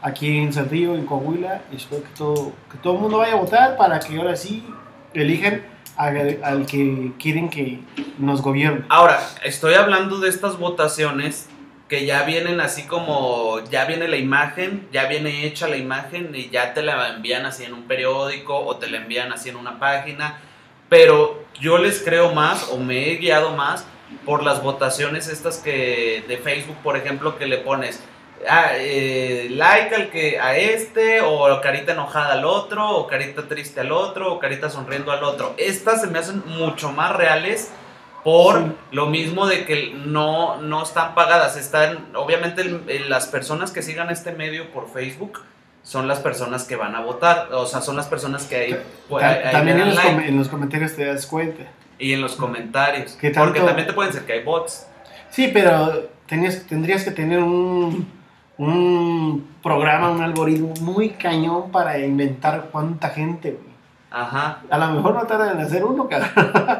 aquí 0.00 0.38
en 0.38 0.52
Saltillo, 0.52 0.94
en 0.94 1.06
Coahuila. 1.06 1.62
Y 1.72 1.76
espero 1.76 2.04
que 2.04 2.10
todo, 2.16 2.52
que 2.70 2.78
todo 2.78 2.94
el 2.94 3.00
mundo 3.00 3.18
vaya 3.18 3.32
a 3.32 3.36
votar 3.36 3.76
para 3.76 3.98
que 3.98 4.16
ahora 4.16 4.36
sí 4.36 4.64
elijan 5.12 5.62
al, 5.96 6.66
que 6.66 7.12
quieren 7.18 7.48
que 7.48 7.80
nos 8.18 8.42
gobierne. 8.42 8.84
Ahora, 8.88 9.20
estoy 9.44 9.74
hablando 9.74 10.18
de 10.18 10.28
estas 10.28 10.58
votaciones 10.58 11.48
que 11.88 12.04
ya 12.04 12.24
vienen 12.24 12.60
así 12.60 12.82
como, 12.82 13.60
ya 13.70 13.84
viene 13.84 14.08
la 14.08 14.16
imagen, 14.16 14.88
ya 14.92 15.06
viene 15.06 15.46
hecha 15.46 15.68
la 15.68 15.76
imagen 15.76 16.32
y 16.34 16.50
ya 16.50 16.74
te 16.74 16.82
la 16.82 17.14
envían 17.14 17.46
así 17.46 17.64
en 17.64 17.74
un 17.74 17.84
periódico 17.84 18.58
o 18.58 18.76
te 18.76 18.88
la 18.88 18.98
envían 18.98 19.32
así 19.32 19.50
en 19.50 19.56
una 19.56 19.78
página, 19.78 20.40
pero 20.88 21.44
yo 21.60 21.78
les 21.78 22.02
creo 22.02 22.32
más 22.32 22.68
o 22.70 22.78
me 22.78 23.10
he 23.10 23.16
guiado 23.16 23.52
más 23.52 23.86
por 24.24 24.42
las 24.42 24.62
votaciones 24.62 25.28
estas 25.28 25.58
que 25.58 26.24
de 26.26 26.36
Facebook, 26.38 26.76
por 26.82 26.96
ejemplo, 26.96 27.38
que 27.38 27.46
le 27.46 27.58
pones 27.58 28.02
ah, 28.48 28.70
eh, 28.74 29.48
like 29.50 29.94
al 29.94 30.10
que 30.10 30.38
a 30.38 30.56
este, 30.56 31.20
o 31.20 31.60
carita 31.60 31.92
enojada 31.92 32.34
al 32.34 32.44
otro, 32.44 32.88
o 32.90 33.06
carita 33.06 33.48
triste 33.48 33.80
al 33.80 33.92
otro, 33.92 34.32
o 34.34 34.38
carita 34.38 34.70
sonriendo 34.70 35.12
al 35.12 35.24
otro. 35.24 35.54
Estas 35.58 36.00
se 36.00 36.06
me 36.08 36.18
hacen 36.18 36.42
mucho 36.46 36.92
más 36.92 37.14
reales 37.16 37.70
por 38.24 38.58
Sí. 38.58 38.72
lo 38.92 39.06
mismo 39.06 39.46
de 39.46 39.64
que 39.64 39.92
no, 39.94 40.60
no 40.60 40.82
están 40.82 41.14
pagadas. 41.14 41.56
Están, 41.56 42.08
obviamente, 42.14 42.62
el- 42.62 43.08
las 43.08 43.26
personas 43.28 43.70
que 43.70 43.82
sigan 43.82 44.10
este 44.10 44.32
medio 44.32 44.70
por 44.72 44.90
Facebook 44.92 45.42
son 45.82 46.08
las 46.08 46.18
personas 46.18 46.64
que 46.64 46.74
van 46.74 46.96
a 46.96 47.00
votar, 47.00 47.48
o 47.52 47.64
sea, 47.66 47.80
son 47.80 47.94
las 47.94 48.06
personas 48.06 48.44
que 48.46 48.56
ahí, 48.56 48.72
Ta- 49.08 49.16
ahí- 49.28 49.40
ahí 49.44 49.52
también 49.52 49.78
en 49.78 49.86
los, 49.94 49.94
like. 50.04 50.28
en 50.28 50.36
los 50.38 50.48
comentarios 50.48 50.94
te 50.96 51.04
das 51.04 51.26
cuenta. 51.26 51.62
y 51.98 52.12
en 52.12 52.20
los 52.20 52.34
comentarios. 52.36 53.16
Porque 53.36 53.60
también 53.60 53.86
te 53.86 53.92
pueden 53.94 54.12
ser 54.12 54.24
que 54.26 54.32
hay 54.34 54.42
bots. 54.42 54.86
Sí, 55.30 55.48
pero 55.54 56.08
tenías, 56.26 56.66
tendrías 56.66 57.04
que 57.04 57.10
tener 57.12 57.38
un, 57.38 58.10
un 58.58 59.46
programa, 59.62 60.10
un 60.10 60.22
algoritmo 60.22 60.72
muy 60.80 61.10
cañón 61.10 61.70
para 61.70 61.98
inventar 61.98 62.68
cuánta 62.72 63.10
gente, 63.10 63.52
güey. 63.52 63.76
Ajá. 64.10 64.62
A 64.70 64.78
lo 64.78 64.92
mejor 64.92 65.14
no 65.14 65.22
tardan 65.26 65.58
en 65.58 65.64
hacer 65.64 65.84
uno, 65.84 66.08
cabrón. 66.08 66.30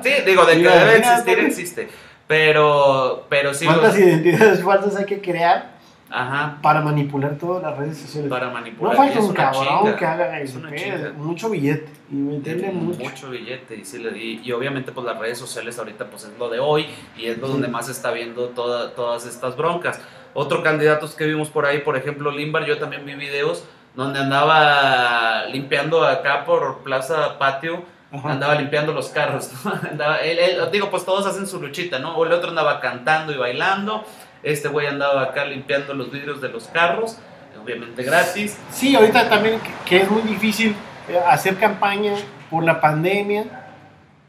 Sí, 0.03 0.11
digo, 0.27 0.45
de 0.47 0.53
que 0.63 0.69
debe 0.69 0.97
existir, 0.99 1.39
existe. 1.41 1.89
Pero, 2.27 3.27
pero 3.29 3.55
sí. 3.55 3.67
¿Cuántas 3.67 3.99
identidades 3.99 4.63
falsas 4.63 4.97
hay 4.97 5.05
que 5.05 5.21
crear 5.21 5.77
Ajá. 6.11 6.59
para 6.63 6.81
manipular 6.81 7.37
todas 7.37 7.63
las 7.63 7.77
redes 7.77 7.99
sociales? 7.99 8.31
Para 8.31 8.47
no 8.47 8.53
manipular. 8.53 8.97
falta 8.97 9.15
Y 9.15 9.19
es 9.19 9.25
un 9.25 9.35
cabrón 9.35 9.65
chinga, 9.85 9.97
que 9.97 10.07
haga 10.07 10.41
es 10.41 10.51
ese 10.51 10.59
una 10.59 10.71
pedo, 10.71 10.79
chinga. 10.97 11.13
mucho 11.19 11.51
billete 11.51 11.89
y 12.11 12.15
meterle 12.15 12.73
mucho. 12.73 13.01
mucho 13.01 13.31
billete 13.31 13.77
y, 13.77 13.85
sí 13.85 14.03
y, 14.17 14.41
y 14.49 14.53
obviamente 14.53 14.93
pues 14.93 15.05
las 15.07 15.19
redes 15.19 15.39
sociales 15.39 15.79
ahorita 15.79 16.07
pues 16.07 16.25
es 16.25 16.39
lo 16.39 16.49
de 16.49 16.59
hoy 16.61 16.87
y 17.17 17.27
es 17.27 17.39
lo 17.39 17.49
donde 17.49 17.69
más 17.69 17.87
se 17.87 17.93
está 17.93 18.11
viendo 18.13 18.49
toda- 18.51 18.93
todas 18.95 19.27
estas 19.27 19.57
broncas. 19.57 20.01
Otro 20.39 20.63
candidatos 20.63 21.15
que 21.15 21.25
vimos 21.25 21.49
por 21.49 21.65
ahí, 21.65 21.79
por 21.79 21.97
ejemplo 21.97 22.31
Limbar, 22.31 22.67
yo 22.67 22.79
también 22.79 23.07
vi 23.07 23.15
videos 23.15 23.65
donde 23.95 24.21
andaba 24.21 25.47
limpiando 25.47 26.05
acá 26.05 26.45
por 26.45 26.81
Plaza 26.81 27.39
Patio, 27.39 27.83
Ajá. 28.13 28.33
andaba 28.33 28.55
limpiando 28.55 28.93
los 28.93 29.09
carros. 29.09 29.51
¿no? 29.65 29.73
Andaba, 29.91 30.19
él, 30.19 30.39
él- 30.39 30.59
digo, 30.71 30.91
pues 30.91 31.07
todos 31.07 31.27
hacen 31.27 31.47
su 31.47 31.59
luchita, 31.61 31.99
¿no? 31.99 32.15
O 32.17 32.27
el 32.27 32.33
otro 32.33 32.51
andaba 32.51 32.81
cantando 32.81 33.33
y 33.33 33.37
bailando, 33.39 34.05
este 34.43 34.69
güey 34.69 34.87
andaba 34.87 35.23
acá 35.23 35.47
limpiando 35.47 35.95
los 35.95 36.13
vidrios 36.13 36.43
de 36.43 36.51
los 36.51 36.65
carros, 36.69 37.17
obviamente 37.63 38.03
gratis. 38.03 38.59
Sí, 38.71 38.95
ahorita 38.95 39.31
también 39.31 39.59
que- 39.87 40.03
es 40.03 40.11
muy 40.11 40.21
difícil 40.23 40.77
eh, 41.09 41.19
hacer 41.27 41.57
campaña 41.57 42.13
por 42.51 42.63
la 42.63 42.79
pandemia 42.81 43.45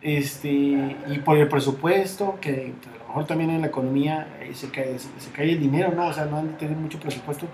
este, 0.01 0.47
y 0.49 1.19
por 1.25 1.37
el 1.37 1.49
presupuesto, 1.49 2.37
que 2.39 2.73
mejor 3.07 3.25
también 3.25 3.49
en 3.49 3.61
la 3.61 3.67
economía 3.67 4.27
eh, 4.41 4.53
se, 4.53 4.69
cae, 4.69 4.95
cae 5.35 5.51
el 5.51 5.59
dinero, 5.59 5.93
¿no? 5.95 6.07
O 6.07 6.13
sea, 6.13 6.25
no 6.25 6.37
han 6.37 6.49
de 6.49 6.53
tener 6.53 6.75
mucho 6.75 6.99
presupuesto 6.99 7.47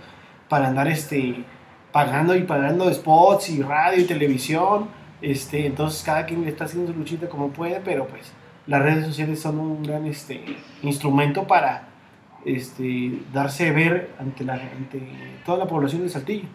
para 0.50 0.68
andar 0.68 0.88
este, 0.88 1.44
pagando 1.92 2.36
y 2.36 2.44
pagando 2.44 2.92
spots 2.94 3.50
y 3.50 3.62
radio 3.62 4.02
y 4.02 4.06
televisión. 4.06 4.90
Este, 5.22 5.66
entonces 5.66 6.04
cada 6.04 6.26
quien 6.26 6.46
está 6.48 6.66
haciendo 6.66 6.92
su 6.92 7.00
luchita 7.00 7.30
como 7.30 7.50
puede, 7.50 7.80
pero 7.80 8.08
pues 8.08 8.32
las 8.68 8.82
redes 8.82 9.06
sociales 9.06 9.40
son 9.42 9.60
un 9.60 9.84
gran 9.84 10.06
este, 10.06 10.44
instrumento 10.82 11.48
para 11.48 11.88
este, 12.46 13.20
darse 13.32 13.72
ver 13.72 14.12
ante, 14.20 14.44
la, 14.44 14.54
ante 14.56 15.02
toda 15.46 15.58
la 15.58 15.68
población 15.68 16.04
de 16.04 16.10
Saltillo. 16.10 16.48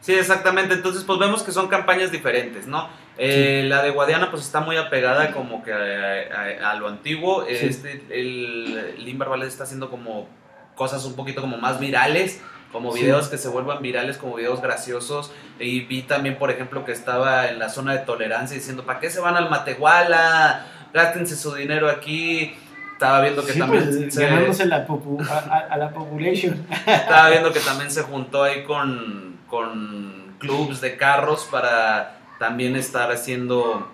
Sí, 0.00 0.12
exactamente. 0.12 0.74
Entonces, 0.74 1.04
pues 1.04 1.18
vemos 1.18 1.42
que 1.42 1.52
son 1.52 1.68
campañas 1.68 2.10
diferentes, 2.10 2.66
¿no? 2.66 2.88
Eh, 3.18 3.64
La 3.68 3.82
de 3.82 3.90
Guadiana, 3.90 4.30
pues 4.30 4.42
está 4.42 4.60
muy 4.60 4.76
apegada 4.76 5.32
como 5.32 5.62
que 5.62 5.72
a, 5.72 6.66
a- 6.66 6.70
a 6.70 6.74
lo 6.76 6.88
antiguo. 6.88 7.44
Sí. 7.46 7.54
Este, 7.66 8.02
el 8.10 9.04
Limbar 9.04 9.28
Valdez 9.28 9.48
está 9.48 9.64
haciendo 9.64 9.90
como 9.90 10.28
cosas 10.74 11.04
un 11.04 11.14
poquito 11.14 11.40
como 11.42 11.58
más 11.58 11.78
virales, 11.78 12.40
como 12.72 12.92
Sí. 12.92 13.02
videos 13.02 13.28
que 13.28 13.36
se 13.36 13.48
vuelvan 13.48 13.82
virales, 13.82 14.16
como 14.16 14.36
videos 14.36 14.62
graciosos. 14.62 15.30
Y 15.60 15.80
vi 15.80 16.02
también, 16.02 16.38
por 16.38 16.50
ejemplo, 16.50 16.84
que 16.86 16.92
estaba 16.92 17.48
en 17.48 17.58
la 17.58 17.68
zona 17.68 17.92
de 17.92 17.98
tolerancia 18.00 18.56
diciendo, 18.56 18.84
¿para 18.84 18.98
qué 18.98 19.10
se 19.10 19.20
van 19.20 19.36
al 19.36 19.50
Matehuala? 19.50 20.66
Gástense 20.94 21.36
su 21.36 21.54
dinero 21.54 21.90
aquí. 21.90 22.54
Estaba 22.92 23.20
viendo 23.20 23.44
que 23.44 23.52
Sí, 23.52 23.58
también 23.58 23.84
pues, 23.84 24.14
se- 24.14 24.22
ganándose 24.24 24.64
la 24.66 24.86
popu- 24.86 25.20
a, 25.28 25.38
a- 25.38 25.58
a 25.74 25.76
la 25.76 25.90
population. 25.90 26.64
estaba 26.86 27.28
viendo 27.30 27.52
que 27.52 27.60
también 27.60 27.90
se 27.90 28.02
juntó 28.02 28.44
ahí 28.44 28.62
con, 28.64 29.36
con 29.48 30.36
clubs 30.38 30.80
de 30.80 30.96
carros 30.96 31.46
para 31.50 32.18
también 32.42 32.74
estar 32.74 33.12
haciendo 33.12 33.86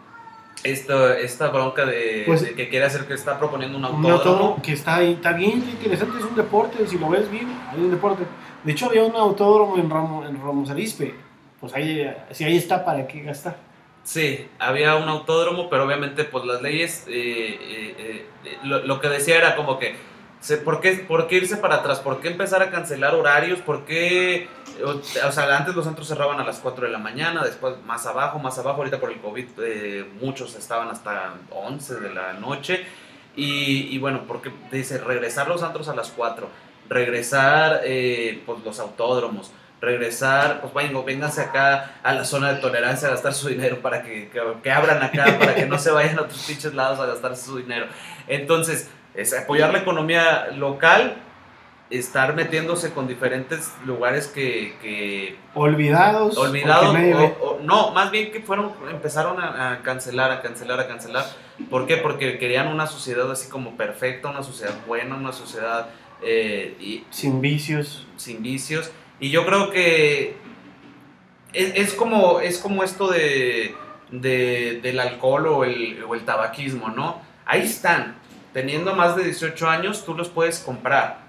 esta, 0.64 1.19
esta 1.19 1.49
bronca 1.50 1.85
de, 1.85 2.23
Pues- 2.26 2.40
de 2.43 2.55
que 2.55 2.71
quiere 2.71 2.87
hacer 2.87 3.05
que 3.07 3.12
está 3.12 3.38
proponiendo 3.38 3.76
un 3.76 3.85
Un 3.85 3.90
autódromo. 3.90 4.14
autódromo 4.17 4.62
que 4.62 4.73
está, 4.73 4.97
ahí, 4.97 5.12
está 5.12 5.33
bien 5.35 5.59
interesante, 5.59 6.19
es 6.19 6.25
un 6.25 6.35
deporte, 6.35 6.87
si 6.87 6.99
lo 6.99 7.11
ves 7.11 7.31
bien, 7.31 7.47
hay 7.71 7.78
un 7.78 7.90
deporte. 7.90 8.25
De 8.64 8.73
hecho, 8.73 8.87
había 8.87 9.05
un 9.05 9.14
autódromo 9.14 9.76
en, 9.76 9.90
Ramo, 9.90 10.26
en 10.26 10.40
Ramos 10.43 10.71
Arizpe. 10.71 11.14
Pues 11.61 11.75
ahí, 11.75 12.11
si 12.31 12.45
ahí 12.45 12.57
está, 12.57 12.85
¿para 12.87 13.07
qué 13.07 13.21
gastar? 13.21 13.57
Sí, 14.02 14.49
había 14.59 14.97
un 14.97 15.09
autódromo, 15.11 15.69
pero 15.69 15.85
obviamente 15.85 16.25
pues 16.25 16.43
las 16.47 16.62
leyes, 16.62 17.05
eh, 17.09 17.59
eh, 17.61 18.26
eh, 18.47 18.59
lo, 18.62 18.78
lo 18.87 19.00
que 19.00 19.09
decía 19.11 19.37
era 19.37 19.55
como 19.57 19.78
que, 19.78 19.95
¿por 20.64 20.81
qué, 20.81 20.93
¿por 21.07 21.26
qué 21.26 21.37
irse 21.37 21.59
para 21.59 21.76
atrás? 21.76 22.00
¿Por 22.00 22.21
qué 22.21 22.28
empezar 22.28 22.62
a 22.62 22.71
cancelar 22.71 23.14
horarios? 23.14 23.59
¿Por 23.61 23.85
qué, 23.85 24.49
o, 24.85 25.32
sea, 25.32 25.56
antes 25.56 25.75
los 25.75 25.85
centros 25.85 26.08
cerraban 26.08 26.40
a 26.40 26.44
las 26.44 26.58
4 26.58 26.87
de 26.87 26.92
la 26.92 26.99
mañana, 26.99 27.44
después 27.44 27.75
más 27.85 28.06
abajo, 28.06 28.38
más 28.38 28.58
abajo, 28.58 28.78
ahorita 28.78 29.00
por 29.00 29.11
el 29.11 29.20
COVID 29.20 29.47
eh, 29.62 30.11
muchos 30.20 30.54
estaban 30.54 30.88
hasta 30.88 31.35
11 31.50 32.00
de 32.00 32.11
la 32.14 32.35
noche. 32.35 32.87
Y, 33.37 33.94
y 33.94 33.99
bueno, 33.99 34.25
porque 34.26 34.50
dice 34.73 34.99
regresar 34.99 35.49
los 35.49 35.62
antros 35.62 35.88
a 35.88 35.94
las 35.94 36.11
4, 36.11 36.49
regresar 36.88 37.82
eh, 37.85 38.42
pues 38.47 38.64
los 38.64 38.80
autódromos, 38.80 39.52
regresar, 39.80 40.61
pues 40.61 40.75
vengo, 40.75 41.04
vénganse 41.04 41.42
acá 41.42 41.92
a 42.02 42.12
la 42.14 42.25
zona 42.25 42.52
de 42.52 42.61
tolerancia 42.61 43.08
a 43.08 43.12
gastar 43.12 43.35
su 43.35 43.49
dinero 43.49 43.78
para 43.80 44.02
que, 44.02 44.28
que, 44.28 44.40
que 44.62 44.70
abran 44.73 45.02
acá, 45.02 45.38
para 45.38 45.54
que 45.54 45.66
no 45.66 45.78
se 45.78 45.90
vayan 45.90 46.18
a 46.18 46.23
otros 46.23 46.44
pinches 46.47 46.75
lados 46.75 46.99
a 46.99 47.06
gastar 47.06 47.37
su 47.37 47.58
dinero. 47.58 47.87
Entonces, 48.26 48.90
es 49.14 49.32
apoyar 49.35 49.73
la 49.73 49.80
economía 49.80 50.49
local, 50.56 51.16
estar 51.90 52.35
metiéndose 52.35 52.92
con 52.92 53.09
diferentes 53.09 53.73
lugares 53.87 54.26
que, 54.26 54.76
que 54.83 55.37
Olvidados. 55.54 56.37
olvidados, 56.37 56.95
o- 57.40 57.45
o- 57.47 57.61
no, 57.62 57.92
más 57.92 58.11
bien 58.11 58.30
que 58.30 58.40
fueron, 58.40 58.73
empezaron 58.90 59.40
a, 59.40 59.73
a 59.73 59.83
cancelar, 59.83 60.30
a 60.30 60.42
cancelar, 60.42 60.80
a 60.80 60.87
cancelar. 60.87 61.25
¿Por 61.71 61.87
qué? 61.87 61.97
Porque 61.97 62.38
querían 62.38 62.68
una 62.68 62.87
sociedad 62.87 63.30
así 63.30 63.49
como 63.49 63.76
perfecta, 63.76 64.28
una 64.28 64.42
sociedad 64.42 64.75
buena, 64.87 65.16
una 65.16 65.33
sociedad 65.33 65.88
eh, 66.23 66.76
y, 66.78 67.04
Sin 67.11 67.40
vicios. 67.40 68.07
sin 68.16 68.42
vicios. 68.42 68.90
Y 69.21 69.30
yo 69.30 69.47
creo 69.47 69.71
que 69.71 70.37
es, 71.52 71.73
es 71.75 71.95
como, 71.95 72.40
es 72.40 72.59
como 72.59 72.83
esto 72.83 73.09
de, 73.09 73.75
de- 74.11 74.80
del 74.83 75.00
alcohol 75.00 75.47
o 75.47 75.64
el, 75.64 76.02
o 76.07 76.14
el 76.14 76.25
tabaquismo, 76.25 76.88
¿no? 76.90 77.21
Ahí 77.47 77.62
están. 77.62 78.16
Teniendo 78.52 78.95
más 78.95 79.14
de 79.16 79.25
18 79.25 79.68
años, 79.68 80.04
tú 80.04 80.14
los 80.14 80.28
puedes 80.28 80.59
comprar, 80.61 81.27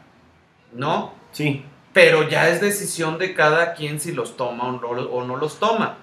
¿no? 0.74 1.14
Sí. 1.32 1.66
Pero 1.94 2.28
ya 2.30 2.50
es 2.50 2.62
decisión 2.62 3.18
de 3.18 3.34
cada 3.34 3.74
quien 3.74 4.00
si 4.00 4.12
los 4.12 4.38
toma 4.38 4.66
o 4.66 4.72
no, 4.74 4.88
o 4.88 5.24
no 5.24 5.36
los 5.38 5.60
toma. 5.60 5.98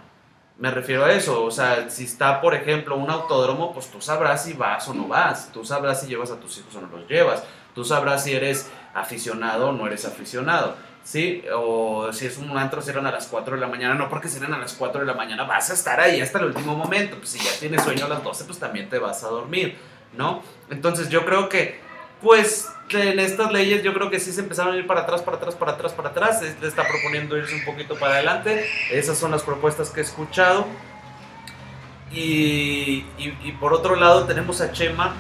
Me 0.59 0.71
refiero 0.71 1.05
a 1.05 1.13
eso, 1.13 1.45
o 1.45 1.51
sea, 1.51 1.91
si 1.91 2.05
está, 2.05 2.41
por 2.41 2.55
ejemplo, 2.55 2.97
un 2.97 3.11
autódromo, 3.11 3.75
pues 3.75 3.89
tú 3.89 4.01
sabrás 4.01 4.45
si 4.45 4.55
vas 4.55 4.89
o 4.89 4.95
no 4.95 5.07
vas, 5.07 5.53
tú 5.53 5.65
sabrás 5.65 6.01
si 6.01 6.07
llevas 6.07 6.31
a 6.31 6.41
tus 6.41 6.57
hijos 6.59 6.75
o 6.77 6.81
no 6.81 6.89
los 6.89 7.07
llevas, 7.07 7.45
tú 7.75 7.85
sabrás 7.85 8.25
si 8.25 8.35
eres 8.35 8.71
aficionado 8.95 9.69
o 9.69 9.73
no 9.73 9.87
eres 9.87 10.07
aficionado, 10.07 10.75
¿sí? 11.05 11.45
O 11.55 12.11
si 12.11 12.25
es 12.25 12.39
un 12.39 12.57
antro, 12.57 12.81
cierran 12.81 13.07
a 13.07 13.11
las 13.11 13.27
4 13.27 13.57
de 13.57 13.61
la 13.61 13.69
mañana, 13.69 13.95
no 13.95 14.09
porque 14.09 14.29
cierran 14.29 14.55
a 14.55 14.59
las 14.59 14.73
4 14.73 15.03
de 15.03 15.07
la 15.07 15.13
mañana, 15.13 15.45
vas 15.45 15.69
a 15.69 15.75
estar 15.75 16.01
ahí 16.01 16.23
hasta 16.23 16.39
el 16.39 16.47
último 16.47 16.75
momento, 16.75 17.19
pues 17.19 17.29
si 17.29 17.39
ya 17.39 17.51
tienes 17.61 17.83
sueño 17.83 18.07
a 18.07 18.09
las 18.09 18.25
12, 18.25 18.45
pues 18.47 18.59
también 18.59 18.89
te 18.89 18.99
vas 18.99 19.23
a 19.25 19.29
dormir, 19.29 19.77
¿no? 20.17 20.41
Entonces 20.71 21.11
yo 21.11 21.27
creo 21.27 21.51
que, 21.51 21.79
pues, 22.23 22.67
en 22.91 23.19
estas 23.19 23.51
leyes 23.53 23.83
yo 23.83 23.93
creo 23.95 24.11
que 24.11 24.21
sí 24.21 24.33
se 24.33 24.41
empezaron 24.41 24.75
a 24.75 24.77
ir 24.77 24.87
para 24.87 25.01
atrás, 25.03 25.23
para 25.23 25.37
atrás, 25.37 25.55
para 25.55 25.73
atrás, 25.73 25.93
para 25.93 26.09
atrás. 26.11 26.43
Este 26.43 26.67
está 26.69 26.87
proponiendo 26.87 27.37
irse 27.37 27.55
un 27.55 27.65
poquito 27.65 27.97
para 27.97 28.15
adelante. 28.15 28.67
Esas 28.91 29.19
son 29.19 29.31
las 29.33 29.43
propuestas 29.43 29.91
que 29.91 30.01
he 30.01 30.03
escuchado. 30.05 30.67
Y, 32.13 33.05
y- 33.19 33.53
por 33.61 33.73
otro 33.73 33.97
lado 33.97 34.25
tenemos 34.27 34.61
a 34.61 34.73
Chema, 34.73 35.15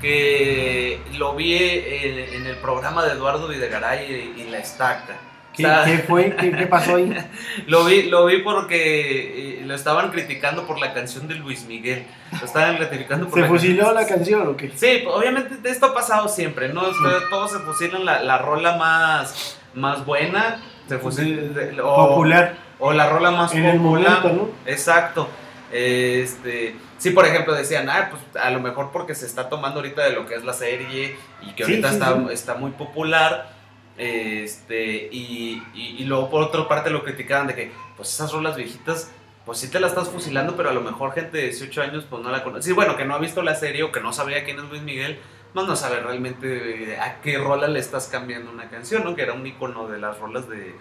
que 0.00 1.00
lo 1.18 1.34
vi 1.34 1.54
en, 1.56 2.18
en 2.18 2.46
el 2.46 2.56
programa 2.56 3.04
de 3.04 3.12
Eduardo 3.12 3.46
Videgaray 3.48 4.34
y, 4.36 4.40
y 4.42 4.50
La 4.50 4.58
Estaca. 4.58 5.16
¿Qué, 5.56 5.98
fue? 6.06 6.34
¿Qué, 6.36 6.50
qué 6.50 6.66
pasó 6.66 6.96
ahí? 6.96 7.14
lo 7.66 7.84
vi, 7.84 8.02
lo 8.04 8.26
vi 8.26 8.38
porque 8.42 9.60
eh, 9.60 9.62
lo 9.64 9.74
estaban 9.74 10.10
criticando 10.10 10.66
por 10.66 10.78
la 10.80 10.92
canción 10.92 11.28
de 11.28 11.34
Luis 11.36 11.64
Miguel. 11.66 12.04
Lo 12.40 12.44
estaban 12.46 12.76
criticando 12.76 13.26
por 13.28 13.34
¿Se 13.36 13.40
la 13.42 13.46
fusiló 13.48 13.84
canción- 13.84 13.94
la 13.94 14.06
canción 14.06 14.48
o 14.48 14.56
qué? 14.56 14.72
Sí, 14.74 15.04
obviamente 15.06 15.68
esto 15.70 15.86
ha 15.86 15.94
pasado 15.94 16.28
siempre, 16.28 16.68
¿no? 16.70 16.82
Todos 17.30 17.52
se 17.52 17.58
fusilan 17.60 18.04
la, 18.04 18.22
la 18.22 18.38
rola 18.38 18.76
más, 18.76 19.58
más 19.74 20.04
buena, 20.04 20.60
se 20.88 21.00
fusil- 21.00 21.78
o, 21.82 22.08
Popular. 22.08 22.54
o 22.80 22.92
la 22.92 23.08
rola 23.08 23.30
más 23.30 23.54
En 23.54 23.64
el 23.64 23.76
popular. 23.78 24.22
momento, 24.24 24.52
¿no? 24.64 24.70
Exacto. 24.70 25.28
Este, 25.72 26.76
sí, 26.98 27.10
por 27.10 27.26
ejemplo, 27.26 27.52
decían, 27.54 27.88
ah, 27.90 28.08
pues 28.10 28.22
a 28.44 28.50
lo 28.50 28.60
mejor 28.60 28.90
porque 28.92 29.14
se 29.14 29.26
está 29.26 29.48
tomando 29.48 29.80
ahorita 29.80 30.02
de 30.04 30.12
lo 30.12 30.26
que 30.26 30.34
es 30.34 30.44
la 30.44 30.52
serie 30.52 31.16
y 31.42 31.52
que 31.52 31.64
ahorita 31.64 31.88
sí, 31.88 31.94
está, 31.94 32.16
está 32.32 32.54
muy 32.54 32.70
popular. 32.72 33.52
Este, 33.96 35.08
y, 35.12 35.62
y, 35.74 35.96
y 35.98 36.04
luego 36.04 36.30
por 36.30 36.42
otra 36.42 36.66
parte 36.66 36.90
lo 36.90 37.04
criticaban 37.04 37.46
de 37.46 37.54
que, 37.54 37.72
pues 37.96 38.12
esas 38.12 38.32
rolas 38.32 38.56
viejitas, 38.56 39.10
pues 39.46 39.58
sí 39.58 39.70
te 39.70 39.78
las 39.78 39.92
estás 39.92 40.08
fusilando, 40.08 40.56
pero 40.56 40.70
a 40.70 40.72
lo 40.72 40.80
mejor 40.80 41.12
gente 41.12 41.36
de 41.38 41.44
18 41.44 41.82
años, 41.82 42.06
pues 42.08 42.22
no 42.22 42.30
la 42.30 42.42
conoce. 42.42 42.68
Sí, 42.68 42.72
bueno, 42.72 42.96
que 42.96 43.04
no 43.04 43.14
ha 43.14 43.18
visto 43.18 43.42
la 43.42 43.54
serie 43.54 43.82
o 43.82 43.92
que 43.92 44.00
no 44.00 44.12
sabía 44.12 44.44
quién 44.44 44.58
es 44.58 44.64
Luis 44.64 44.82
Miguel, 44.82 45.18
pues 45.52 45.66
no 45.66 45.76
sabe 45.76 46.00
realmente 46.00 46.96
a 47.00 47.20
qué 47.20 47.38
rola 47.38 47.68
le 47.68 47.78
estás 47.78 48.08
cambiando 48.08 48.50
una 48.50 48.68
canción, 48.68 49.04
¿no? 49.04 49.14
Que 49.14 49.22
era 49.22 49.34
un 49.34 49.46
icono 49.46 49.86
de 49.86 49.98
las 49.98 50.18
rolas 50.18 50.48
de, 50.48 50.74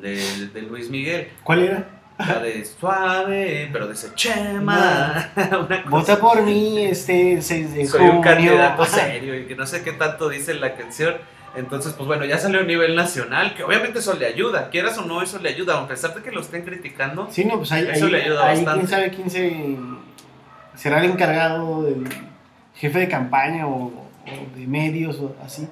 de, 0.00 0.48
de 0.48 0.62
Luis 0.62 0.90
Miguel. 0.90 1.28
¿Cuál 1.44 1.62
era? 1.62 1.88
La 2.18 2.38
de 2.40 2.64
suave, 2.64 3.68
pero 3.72 3.86
dice 3.88 4.08
Chema. 4.14 5.30
Una 5.36 5.82
cosa 5.84 5.88
Vota 5.90 6.18
por 6.18 6.42
mí 6.42 6.86
este 6.86 7.42
6 7.42 7.74
de 7.74 7.86
soy 7.86 8.06
un 8.06 8.22
candidato 8.22 8.82
Ajá. 8.84 8.90
serio 8.90 9.38
y 9.38 9.44
que 9.44 9.54
no 9.54 9.66
sé 9.66 9.82
qué 9.82 9.92
tanto 9.92 10.30
dice 10.30 10.54
la 10.54 10.74
canción. 10.74 11.16
Entonces, 11.54 11.92
pues 11.94 12.06
bueno, 12.06 12.24
ya 12.26 12.38
salió 12.38 12.60
a 12.60 12.64
nivel 12.64 12.94
nacional, 12.96 13.54
que 13.54 13.62
obviamente 13.62 14.00
eso 14.00 14.14
le 14.14 14.26
ayuda, 14.26 14.68
quieras 14.70 14.98
o 14.98 15.06
no, 15.06 15.22
eso 15.22 15.38
le 15.38 15.48
ayuda, 15.48 15.78
a 15.80 15.88
pesar 15.88 16.14
de 16.14 16.22
que 16.22 16.30
lo 16.30 16.40
estén 16.40 16.62
criticando. 16.64 17.28
Sí, 17.30 17.44
no, 17.44 17.56
pues 17.58 17.72
ahí, 17.72 17.86
Eso 17.90 18.06
ahí- 18.06 18.12
le 18.12 18.22
ayuda 18.22 18.46
ahí 18.48 18.56
bastante. 18.56 18.78
quién 18.80 18.88
sabe 18.88 19.10
quién 19.10 19.30
se 19.30 19.76
será 20.74 21.02
el 21.02 21.10
encargado 21.12 21.84
del 21.84 22.04
jefe 22.74 22.98
de 22.98 23.08
campaña 23.08 23.66
o, 23.66 23.86
o 23.86 24.56
de 24.58 24.66
medios 24.66 25.18
o 25.20 25.34
así 25.44 25.66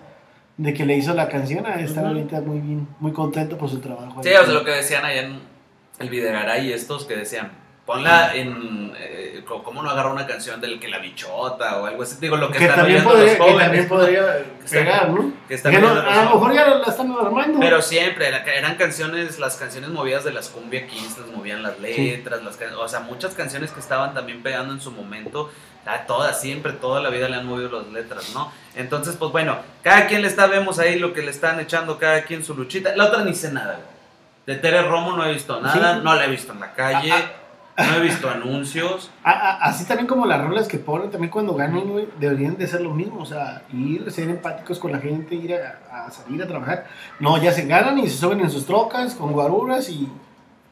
de 0.57 0.73
que 0.73 0.87
le 0.87 0.97
hizo 0.97 1.13
la 1.15 1.29
canción 1.29 1.67
a 1.67 1.75
estar 1.81 2.07
ahorita 2.07 2.41
muy 2.41 2.61
bien, 2.61 2.87
muy 3.01 3.13
contento 3.13 3.59
por 3.59 3.69
su 3.69 3.81
trabajo. 3.81 4.23
Sí, 4.23 4.31
o 4.31 4.45
sea, 4.45 4.55
lo 4.55 4.65
que 4.65 4.71
decían 4.71 5.05
allá 5.05 5.23
en 5.23 5.41
el 5.99 6.09
Videgaray 6.09 6.73
estos 6.73 7.05
que 7.07 7.17
decían, 7.17 7.51
ponla 7.85 8.35
en, 8.37 8.93
eh, 8.97 9.24
¿cómo 9.45 9.83
no 9.83 9.91
agarra 9.91 10.11
una 10.11 10.27
canción 10.27 10.61
del 10.61 10.79
que 10.81 10.89
la 10.89 10.99
bichota 10.99 11.79
o 11.79 11.87
algo 11.87 12.03
así? 12.03 12.17
Digo, 12.21 12.37
lo 12.37 12.51
que, 12.51 12.59
que 12.59 12.65
están 12.65 12.79
también 12.81 13.07
oyendo 13.07 13.11
podría, 13.15 13.27
los 13.27 13.37
que 13.37 13.53
jóvenes. 13.53 13.65
también 13.65 13.83
¿no? 13.85 13.89
podría 13.89 14.45
pegar, 14.71 15.09
¿no? 15.11 15.33
que 15.49 15.55
están 15.55 15.73
Que 15.73 15.79
no, 15.79 15.89
a 15.89 16.25
lo 16.25 16.31
mejor 16.35 16.55
ya 16.55 16.67
la 16.69 16.87
están 16.87 17.13
armando. 17.13 17.61
Pero 17.61 17.83
siempre, 17.83 18.29
era- 18.29 18.45
eran 18.45 18.77
canciones, 18.77 19.39
las 19.39 19.57
canciones 19.57 19.91
movidas 19.91 20.25
de 20.25 20.33
las 20.33 20.49
cumbia 20.49 20.87
kings, 20.87 21.19
les 21.19 21.27
movían 21.37 21.63
las 21.63 21.79
letras, 21.79 22.43
las 22.43 22.57
can- 22.57 22.75
o 22.75 22.89
sea, 22.89 23.01
muchas 23.01 23.35
canciones 23.35 23.71
que 23.71 23.81
estaban 23.81 24.15
también 24.15 24.43
pegando 24.43 24.73
en 24.73 24.81
su 24.81 24.91
momento, 24.91 25.51
a 25.87 26.07
todas, 26.07 26.41
siempre, 26.41 26.73
toda 26.73 27.03
la 27.03 27.11
vida 27.11 27.29
le 27.29 27.37
han 27.37 27.47
movido 27.47 27.81
las 27.83 27.89
letras, 27.93 28.31
¿no? 28.33 28.51
Entonces, 28.75 29.17
pues 29.19 29.31
bueno, 29.33 29.59
cada 29.83 30.07
quien 30.07 30.23
le 30.23 30.29
está, 30.29 30.47
vemos 30.47 30.79
ahí 30.79 30.99
lo 30.99 31.13
que 31.13 31.21
le 31.23 31.31
están 31.31 31.61
echando, 31.61 31.99
cada 31.99 32.23
quien 32.25 32.43
su 32.43 32.55
luchita. 32.55 32.97
La 32.97 33.05
otra 33.07 33.23
ni 33.23 33.35
sé 33.35 33.53
nada, 33.53 33.75
güey. 33.75 33.95
De 34.47 34.57
Tere 34.57 34.83
Romo 34.83 35.17
no 35.17 35.25
he 35.27 35.33
visto 35.33 35.61
nada, 35.61 35.95
Sí. 35.97 36.01
no 36.03 36.15
la 36.15 36.25
he 36.25 36.29
visto 36.29 36.53
en 36.53 36.61
la 36.61 36.73
calle, 36.73 37.13
Ah, 37.13 37.33
no 37.77 37.97
he 37.97 38.01
visto 38.01 38.31
anuncios. 38.31 39.11
A- 39.25 39.31
a- 39.33 39.57
así 39.65 39.85
también 39.85 40.07
como 40.07 40.27
las 40.27 40.41
rolas 40.41 40.69
que 40.69 40.79
ponen, 40.79 41.11
también 41.11 41.31
cuando 41.31 41.55
ganan, 41.55 41.89
güey, 41.89 42.09
deberían 42.21 42.57
de 42.57 42.67
ser 42.67 42.81
lo 42.83 42.91
mismo. 42.91 43.21
O 43.23 43.27
sea, 43.27 43.63
ir, 43.73 44.11
ser 44.13 44.29
empáticos 44.31 44.79
con 44.79 44.93
la 44.93 44.99
gente, 44.99 45.35
ir 45.35 45.55
a, 45.55 46.05
a 46.07 46.11
salir 46.11 46.43
a 46.43 46.47
trabajar. 46.47 46.87
No, 47.21 47.37
ya 47.43 47.53
se 47.53 47.67
ganan 47.67 47.99
y 47.99 48.09
se 48.09 48.17
suben 48.19 48.41
en 48.41 48.51
sus 48.51 48.65
trocas 48.67 49.15
con 49.15 49.33
guaruras 49.33 49.89
y 49.89 50.09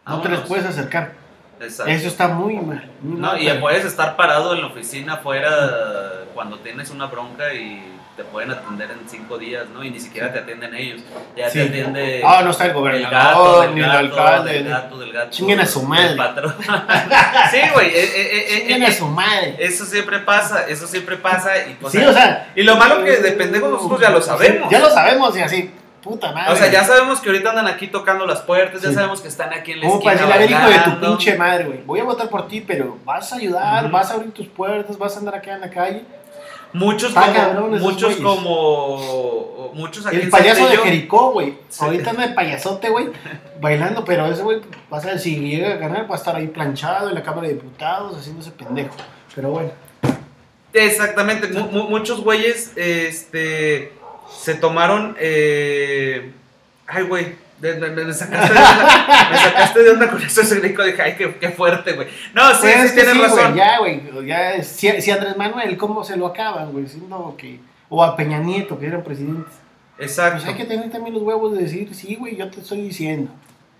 no 0.06 0.20
te 0.20 0.28
les 0.28 0.40
puedes 0.40 0.64
acercar. 0.66 1.12
Exacto. 1.60 1.92
Eso 1.92 2.08
está 2.08 2.28
muy 2.28 2.56
mal. 2.56 2.90
muy 3.02 3.20
No, 3.20 3.28
mal, 3.28 3.42
y 3.42 3.46
pero- 3.46 3.60
puedes 3.60 3.84
estar 3.84 4.16
parado 4.16 4.54
en 4.54 4.62
la 4.62 4.66
oficina 4.68 5.14
afuera 5.14 6.24
cuando 6.34 6.58
tienes 6.58 6.90
una 6.90 7.06
bronca 7.06 7.52
y 7.54 7.82
te 8.16 8.24
pueden 8.24 8.50
atender 8.50 8.90
en 8.90 9.08
cinco 9.08 9.38
días, 9.38 9.68
¿no? 9.70 9.82
Y 9.82 9.90
ni 9.90 9.98
siquiera 9.98 10.30
te 10.32 10.40
atienden 10.40 10.74
ellos. 10.74 11.00
Ya 11.34 11.48
Sí. 11.48 11.60
te 11.60 11.64
atiende 11.68 12.22
Ah, 12.24 12.42
no 12.44 12.50
está 12.50 12.64
el 12.64 12.70
el 12.70 12.76
gobernador, 12.76 13.10
gato, 13.10 13.60
del 13.62 13.74
ni 13.74 13.80
el 13.80 13.86
gato, 13.86 13.98
alcalde. 13.98 14.62
ni- 14.62 14.68
gato, 14.68 14.98
del 14.98 15.12
gato. 15.12 15.30
Chinguen 15.30 15.60
a 15.60 15.66
su 15.66 15.82
madre. 15.82 16.16
patrón. 16.16 16.54
sí, 17.50 17.58
güey. 17.72 17.88
eh, 17.88 17.92
eh, 17.94 18.12
eh, 18.14 18.46
eh, 18.50 18.58
Chinguen 18.60 18.82
eh, 18.82 18.86
a 18.86 18.92
su 18.92 19.06
madre. 19.06 19.56
Eso 19.58 19.84
siempre 19.86 20.18
pasa, 20.18 20.66
eso 20.68 20.86
siempre 20.86 21.16
pasa. 21.16 21.56
Y, 21.68 21.74
pues, 21.80 21.92
Sí, 21.92 21.98
o 22.04 22.12
sea. 22.12 22.52
y 22.54 22.62
lo 22.62 22.76
malo 22.76 23.02
que 23.02 23.12
de 23.16 23.32
pendejos 23.32 23.70
nosotros 23.70 24.00
ya 24.00 24.10
lo 24.10 24.20
sabemos. 24.20 24.70
Ya 24.70 24.78
lo 24.78 24.90
sabemos 24.90 25.34
y 25.36 25.40
así, 25.40 25.70
puta 26.02 26.32
madre. 26.32 26.52
O 26.52 26.56
sea, 26.56 26.70
ya 26.70 26.84
sabemos 26.84 27.18
que 27.20 27.30
ahorita 27.30 27.48
andan 27.50 27.66
aquí 27.68 27.86
tocando 27.88 28.26
las 28.26 28.40
puertas, 28.42 28.82
ya 28.82 28.88
Sí. 28.90 28.94
sabemos 28.94 29.22
que 29.22 29.28
están 29.28 29.54
aquí 29.54 29.72
en 29.72 29.80
la 29.80 29.86
Como 29.86 30.02
para 30.02 30.16
esquina 30.16 30.36
decirle, 30.36 30.56
a 30.56 30.66
ver, 30.66 30.76
hijo 30.76 30.90
de 30.90 30.96
tu 30.96 31.00
pinche 31.06 31.36
madre, 31.38 31.64
güey. 31.64 31.80
Voy 31.86 32.00
a 32.00 32.04
votar 32.04 32.28
por 32.28 32.46
ti, 32.46 32.60
pero 32.60 32.98
vas 33.06 33.32
a 33.32 33.36
ayudar, 33.36 33.84
Ujú. 33.84 33.92
vas 33.92 34.10
a 34.10 34.14
abrir 34.14 34.32
tus 34.32 34.48
puertas, 34.48 34.98
vas 34.98 35.16
a 35.16 35.18
andar 35.20 35.34
acá 35.36 35.54
en 35.54 35.60
la 35.62 35.70
calle. 35.70 36.04
Muchos 36.74 37.10
Está 37.10 37.22
como, 37.26 37.34
cabrón 37.34 37.80
muchos 37.80 38.16
como, 38.16 39.70
muchos 39.74 40.06
aquí 40.06 40.16
El 40.16 40.30
payaso 40.30 40.68
de 40.68 40.76
Jericó, 40.78 41.32
güey. 41.32 41.54
Sí. 41.68 41.84
Ahorita 41.84 42.10
anda 42.10 42.24
el 42.24 42.34
payasote, 42.34 42.88
güey, 42.88 43.08
bailando, 43.60 44.04
pero 44.04 44.26
ese 44.26 44.42
güey, 44.42 44.60
vas 44.88 45.04
a 45.04 45.08
ver, 45.08 45.18
si 45.20 45.36
llega 45.38 45.72
a 45.74 45.76
ganar, 45.76 46.10
va 46.10 46.14
a 46.14 46.18
estar 46.18 46.34
ahí 46.34 46.46
planchado 46.48 47.08
en 47.10 47.14
la 47.14 47.22
Cámara 47.22 47.48
de 47.48 47.54
Diputados, 47.54 48.16
haciéndose 48.18 48.50
pendejo. 48.52 48.94
Pero 49.34 49.50
bueno. 49.50 49.70
Exactamente, 50.72 51.48
mu- 51.48 51.70
mu- 51.70 51.88
muchos 51.90 52.22
güeyes 52.22 52.72
este, 52.76 53.92
se 54.34 54.54
tomaron. 54.54 55.16
Eh, 55.20 56.32
ay, 56.86 57.02
güey, 57.04 57.34
de- 57.62 57.74
de- 57.90 58.04
me, 58.04 58.12
sacaste 58.12 58.52
de 58.52 58.58
onda, 58.60 59.28
me 59.30 59.36
sacaste 59.38 59.82
de 59.82 59.90
onda 59.90 60.10
con 60.10 60.22
eso 60.22 60.40
ese 60.42 60.60
grico. 60.60 60.82
Dije, 60.84 61.00
ay, 61.02 61.14
qué, 61.16 61.34
qué 61.36 61.48
fuerte, 61.50 61.92
güey. 61.92 62.08
No, 62.34 62.50
sí, 62.50 62.58
Pues 62.62 62.74
sí, 62.74 62.80
es 62.80 62.92
que 62.92 63.00
tienes 63.04 63.14
sí, 63.14 63.20
razón. 63.22 63.52
güey, 63.52 63.56
ya, 63.56 63.78
güey, 63.78 64.26
ya, 64.26 64.62
si, 64.62 65.00
si 65.00 65.10
Andrés 65.10 65.36
Manuel, 65.36 65.76
¿cómo 65.76 66.04
se 66.04 66.16
lo 66.16 66.26
acaban, 66.26 66.72
güey? 66.72 66.86
Siendo 66.86 67.34
que, 67.38 67.60
o 67.88 68.02
a 68.04 68.16
Peña 68.16 68.38
Nieto, 68.38 68.78
que 68.78 68.86
eran 68.86 69.02
presidentes. 69.02 69.54
Exacto. 69.98 70.38
Pues 70.42 70.48
hay 70.48 70.54
que 70.56 70.64
tener 70.64 70.90
también 70.90 71.14
los 71.14 71.22
huevos 71.22 71.52
de 71.54 71.62
decir, 71.62 71.94
sí, 71.94 72.16
güey, 72.16 72.36
yo 72.36 72.50
te 72.50 72.60
estoy 72.60 72.80
diciendo. 72.82 73.30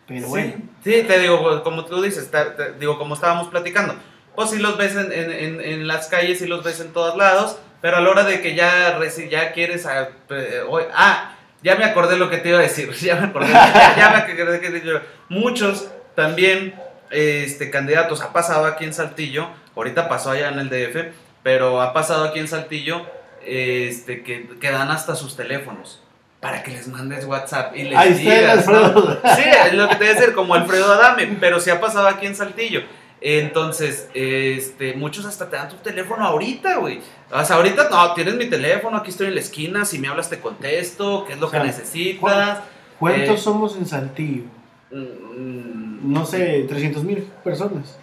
Pero 0.07 0.29
bueno. 0.29 0.53
Sí, 0.85 1.03
te 1.07 1.19
digo, 1.19 1.63
como 1.63 1.85
tú 1.85 2.01
dices, 2.03 2.31
te- 2.31 2.45
te- 2.57 2.73
digo, 2.79 2.99
como 2.99 3.15
estábamos 3.15 3.49
platicando, 3.49 3.95
pues 4.35 4.51
sí 4.51 4.59
los 4.59 4.77
ves 4.77 4.95
en, 4.97 5.11
en- 5.13 5.31
en- 5.33 5.61
en 5.61 5.87
las 5.87 6.09
calles, 6.09 6.39
sí 6.39 6.47
los 6.47 6.63
ves 6.65 6.81
en 6.81 6.93
todos 6.93 7.17
lados, 7.17 7.59
pero 7.81 7.97
a 7.97 8.01
la 8.01 8.11
hora 8.11 8.25
de 8.25 8.41
que 8.41 8.55
ya, 8.55 8.99
reci- 8.99 9.29
ya 9.29 9.53
quieres... 9.53 9.87
a- 9.87 10.09
eh, 10.31 10.61
hoy- 10.69 10.85
ah, 10.95 11.35
ya 11.63 11.77
me 11.77 11.85
acordé 11.85 12.17
lo 12.17 12.29
que 12.31 12.39
te 12.39 12.49
iba 12.51 12.59
a 12.59 12.63
decir, 12.63 12.91
ya 13.01 13.17
me 13.17 13.27
acordé, 13.29 13.53
ya, 13.53 13.95
ya 13.97 14.11
me 14.11 14.17
acordé 14.33 14.61
que 14.61 14.71
te- 14.71 15.01
muchos 15.29 15.89
también 16.15 16.75
este, 17.11 17.71
candidatos, 17.71 18.23
ha 18.23 18.33
pasado 18.33 18.67
aquí 18.67 18.85
en 18.85 18.93
Saltillo, 18.95 19.49
ahorita 19.77 20.09
pasó 20.09 20.31
allá 20.31 20.49
en 20.49 20.59
el 20.59 20.69
DF, 20.71 21.13
pero 21.43 21.81
ha 21.81 21.93
pasado 21.93 22.25
aquí 22.25 22.39
en 22.39 22.49
Saltillo, 22.49 23.07
este, 23.47 24.23
que, 24.23 24.49
que 24.61 24.71
dan 24.71 24.91
hasta 24.91 25.15
sus 25.15 25.37
teléfonos. 25.37 26.01
Para 26.41 26.65
que 26.65 26.73
les 26.73 26.89
mandes 26.89 27.25
WhatsApp 27.25 27.77
y 27.77 27.85
les 27.85 27.97
Ahí 27.97 28.09
está 28.11 28.35
el 28.35 28.41
digas, 28.41 28.67
¿no? 28.69 29.13
Sí, 29.37 29.43
es 29.67 29.75
lo 29.75 29.89
que 29.89 29.95
te 29.95 30.05
voy 30.05 30.13
a 30.13 30.19
decir, 30.19 30.35
como 30.35 30.55
Alfredo 30.55 30.93
Adame, 30.93 31.37
pero 31.39 31.61
sí 31.61 31.71
ha 31.71 31.81
pasado 31.81 32.09
aquí 32.09 32.27
en 32.27 32.35
Saltillo. 32.35 32.83
Entonces, 33.21 34.09
este, 34.15 34.95
muchos 34.95 35.25
hasta 35.25 35.49
te 35.49 35.55
dan 35.55 35.69
tu 35.69 35.77
teléfono 35.77 36.25
ahorita, 36.27 36.77
güey. 36.79 37.01
O 37.33 37.45
sea, 37.45 37.57
ahorita 37.57 37.89
no, 37.91 38.13
tienes 38.15 38.35
mi 38.35 38.47
teléfono, 38.51 38.97
aquí 38.99 39.11
estoy 39.11 39.29
en 39.29 39.35
la 39.37 39.41
esquina, 39.41 39.85
si 39.87 39.99
me 39.99 40.09
hablas 40.09 40.29
te 40.29 40.39
contesto, 40.41 41.25
qué 41.27 41.33
es 41.33 41.41
lo 41.41 41.47
O 41.47 41.51
sea, 41.51 41.61
que 41.63 41.67
necesitas. 41.67 42.61
¿Cuántos 42.99 43.41
Eh, 43.41 43.43
somos 43.43 43.77
en 43.77 43.87
Saltillo? 43.87 44.45
Mm, 44.91 46.13
No 46.13 46.27
sé, 46.27 46.65
300 46.69 47.05
mil 47.05 47.23
personas. 47.45 47.99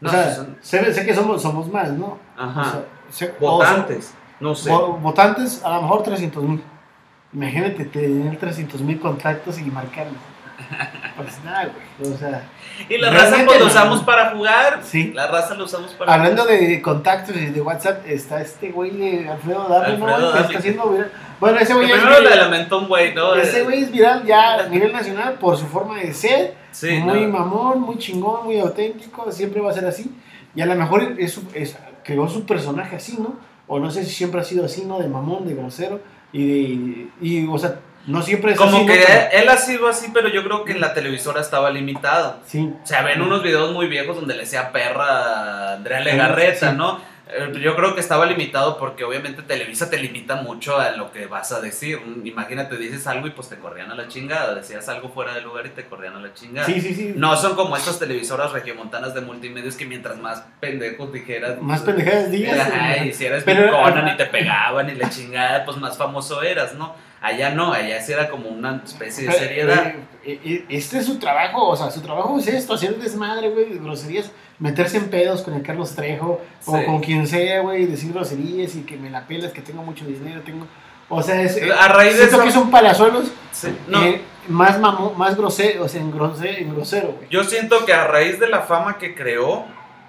No, 0.00 0.08
o 0.10 0.12
sea, 0.12 0.34
son- 0.34 0.56
sé, 0.60 0.92
sé 0.92 1.06
que 1.06 1.14
somos, 1.14 1.40
somos 1.40 1.70
más, 1.72 1.90
¿no? 1.92 2.18
Ajá. 2.36 2.80
O 3.08 3.12
sea, 3.12 3.32
o 3.40 3.52
Votantes, 3.52 4.12
no 4.40 4.54
sé. 4.54 4.68
votantes, 4.70 5.64
a 5.64 5.76
lo 5.76 5.82
mejor 5.82 6.02
300 6.02 6.42
mil. 6.44 6.62
Imagínate 7.32 7.84
tener 7.86 8.36
300 8.38 8.80
mil 8.82 8.98
contactos 9.00 9.58
y 9.58 9.62
marcarlos. 9.64 10.16
Pues 11.16 11.42
nada, 11.44 11.70
güey. 11.98 12.12
O 12.12 12.16
sea, 12.18 12.42
Y 12.88 12.98
la 12.98 13.10
raza 13.10 13.42
pues 13.46 13.60
lo 13.60 13.66
usamos 13.66 14.02
para 14.02 14.30
jugar. 14.30 14.80
Sí. 14.82 15.12
La 15.14 15.26
raza 15.28 15.54
lo 15.54 15.64
usamos 15.64 15.92
para 15.92 16.12
hablando 16.14 16.44
de 16.44 16.80
contactos 16.82 17.34
y 17.36 17.46
de 17.46 17.60
WhatsApp, 17.60 18.06
está 18.06 18.40
este 18.42 18.70
güey 18.70 18.90
de 18.90 19.28
Alfredo 19.28 19.66
Dame, 19.68 19.96
¿no? 19.98 20.32
Que 20.32 20.40
está 20.40 20.58
haciendo 20.58 20.90
viral. 20.90 21.12
Bueno, 21.40 21.58
ese 21.58 21.74
güey 21.74 21.86
es 21.90 21.92
primero 21.96 22.20
le 22.20 22.28
viral. 22.28 22.38
lamentó 22.50 22.78
un 22.78 22.88
güey, 22.88 23.14
¿no? 23.14 23.34
Ese 23.34 23.62
güey 23.62 23.82
es 23.82 23.90
viral 23.92 24.24
ya 24.24 24.54
a 24.54 24.68
nivel 24.68 24.92
nacional 24.92 25.34
por 25.34 25.56
su 25.56 25.66
forma 25.66 25.98
de 25.98 26.12
ser. 26.12 26.54
Sí, 26.72 26.90
muy 26.98 27.22
no. 27.26 27.38
mamón, 27.38 27.80
muy 27.80 27.96
chingón, 27.98 28.44
muy 28.44 28.58
auténtico, 28.58 29.30
siempre 29.32 29.60
va 29.62 29.70
a 29.70 29.74
ser 29.74 29.86
así. 29.86 30.14
Y 30.54 30.60
a 30.60 30.66
lo 30.66 30.74
mejor 30.74 31.14
es, 31.18 31.40
es- 31.54 31.76
creó 32.04 32.28
su 32.28 32.44
personaje 32.46 32.96
así, 32.96 33.16
¿no? 33.18 33.34
O 33.66 33.78
no 33.78 33.90
sé 33.90 34.04
si 34.04 34.10
siempre 34.14 34.40
ha 34.40 34.44
sido 34.44 34.64
así, 34.66 34.84
¿no? 34.84 34.98
De 34.98 35.08
mamón, 35.08 35.46
de 35.46 35.54
grosero. 35.54 36.00
Y 36.32 36.46
de. 36.46 37.08
Y, 37.20 37.46
o 37.46 37.56
sea, 37.58 37.76
no 38.06 38.22
siempre 38.22 38.52
es 38.52 38.58
Como 38.58 38.86
que 38.86 39.04
Pero- 39.06 39.42
él 39.42 39.48
ha 39.48 39.56
sido 39.56 39.88
así, 39.88 40.10
pero 40.14 40.28
yo 40.28 40.42
creo 40.44 40.64
que 40.64 40.72
en 40.72 40.80
la 40.80 40.94
televisora 40.94 41.40
estaba 41.40 41.70
limitado. 41.70 42.38
Sí. 42.46 42.72
O 42.82 42.86
sea, 42.86 43.02
ven 43.02 43.20
unos 43.22 43.42
videos 43.42 43.72
muy 43.72 43.86
viejos 43.88 44.16
donde 44.16 44.34
le 44.34 44.40
decía 44.40 44.72
perra 44.72 45.04
a 45.06 45.72
Andrea 45.74 46.00
Legarreta, 46.00 46.70
Sí. 46.70 46.76
¿no? 46.76 47.00
Eh, 47.28 47.52
Yo 47.60 47.74
creo 47.74 47.92
que 47.96 48.00
estaba 48.00 48.24
limitado 48.24 48.78
porque 48.78 49.02
obviamente 49.02 49.42
Televisa 49.42 49.90
te 49.90 49.96
limita 49.98 50.36
mucho 50.36 50.78
a 50.78 50.92
lo 50.92 51.10
que 51.10 51.26
vas 51.26 51.50
a 51.50 51.60
decir. 51.60 51.98
Mm, 52.00 52.24
Imagínate, 52.24 52.76
dices 52.76 53.04
algo 53.08 53.26
y 53.26 53.30
pues 53.30 53.48
te 53.48 53.56
corrían 53.56 53.90
a 53.90 53.96
la 53.96 54.06
chingada. 54.06 54.54
Decías 54.54 54.88
algo 54.88 55.08
fuera 55.08 55.34
de 55.34 55.40
lugar 55.40 55.66
y 55.66 55.70
te 55.70 55.86
corrían 55.86 56.14
a 56.14 56.20
la 56.20 56.32
chingada. 56.34 56.66
Sí, 56.68 56.80
sí, 56.80 56.94
sí. 56.94 57.14
No 57.16 57.36
son 57.36 57.56
como 57.56 57.76
estas 57.76 57.98
televisoras 57.98 58.52
regiomontanas 58.52 59.12
de 59.12 59.22
multimedios 59.22 59.74
que 59.74 59.86
mientras 59.86 60.16
más 60.18 60.44
pendejos 60.60 61.12
dijeras. 61.12 61.60
Más 61.60 61.80
pendejadas 61.80 62.30
digas. 62.30 62.60
Ajá, 62.60 63.04
y 63.04 63.12
si 63.12 63.26
eras 63.26 63.42
Pero, 63.42 63.72
Conan 63.72 64.06
y 64.06 64.16
te 64.16 64.26
pegaban 64.26 64.88
y 64.88 64.94
la 64.94 65.10
chingada, 65.10 65.64
pues 65.64 65.78
más 65.78 65.96
famoso 65.98 66.42
eras, 66.44 66.74
¿no? 66.74 66.94
Allá 67.20 67.50
no, 67.50 67.72
allá 67.72 68.00
sí 68.02 68.12
era 68.12 68.28
como 68.28 68.48
una 68.48 68.82
especie 68.84 69.26
de 69.26 69.32
seriedad. 69.32 69.94
eh, 70.24 70.38
eh, 70.44 70.64
Este 70.68 70.98
es 70.98 71.06
su 71.06 71.18
trabajo, 71.18 71.66
o 71.68 71.76
sea, 71.76 71.90
su 71.90 72.00
trabajo 72.00 72.38
es 72.38 72.46
esto, 72.46 72.74
hacer 72.74 72.96
desmadre, 72.96 73.50
güey, 73.50 73.78
groserías, 73.78 74.30
meterse 74.58 74.98
en 74.98 75.08
pedos 75.08 75.42
con 75.42 75.54
el 75.54 75.62
Carlos 75.62 75.94
Trejo, 75.94 76.40
o 76.66 76.84
con 76.84 77.00
quien 77.00 77.26
sea, 77.26 77.60
güey, 77.62 77.86
decir 77.86 78.12
groserías 78.12 78.76
y 78.76 78.82
que 78.82 78.96
me 78.96 79.10
la 79.10 79.26
pelas, 79.26 79.52
que 79.52 79.62
tengo 79.62 79.82
mucho 79.82 80.04
dinero, 80.04 80.42
tengo... 80.44 80.66
O 81.08 81.22
sea, 81.22 81.40
es, 81.40 81.56
A 81.80 81.88
raíz 81.88 82.18
de 82.18 82.24
eso- 82.24 82.42
que 82.42 82.50
son 82.50 82.68
palazuelos 82.70 83.30
Sí, 83.52 83.68
no, 83.86 84.02
eh, 84.04 84.20
más 84.48 84.78
mamo, 84.80 85.12
más 85.16 85.36
grosero, 85.36 85.84
o 85.84 85.88
sea, 85.88 86.00
en 86.00 86.10
grosero, 86.10 86.58
en 86.58 86.74
grosero, 86.74 87.12
güey. 87.16 87.28
yo 87.30 87.44
siento 87.44 87.84
que 87.86 87.92
a 87.94 88.06
raíz 88.08 88.38
de 88.40 88.48
la 88.48 88.62
fama 88.62 88.98
que 88.98 89.14
creó, 89.14 89.64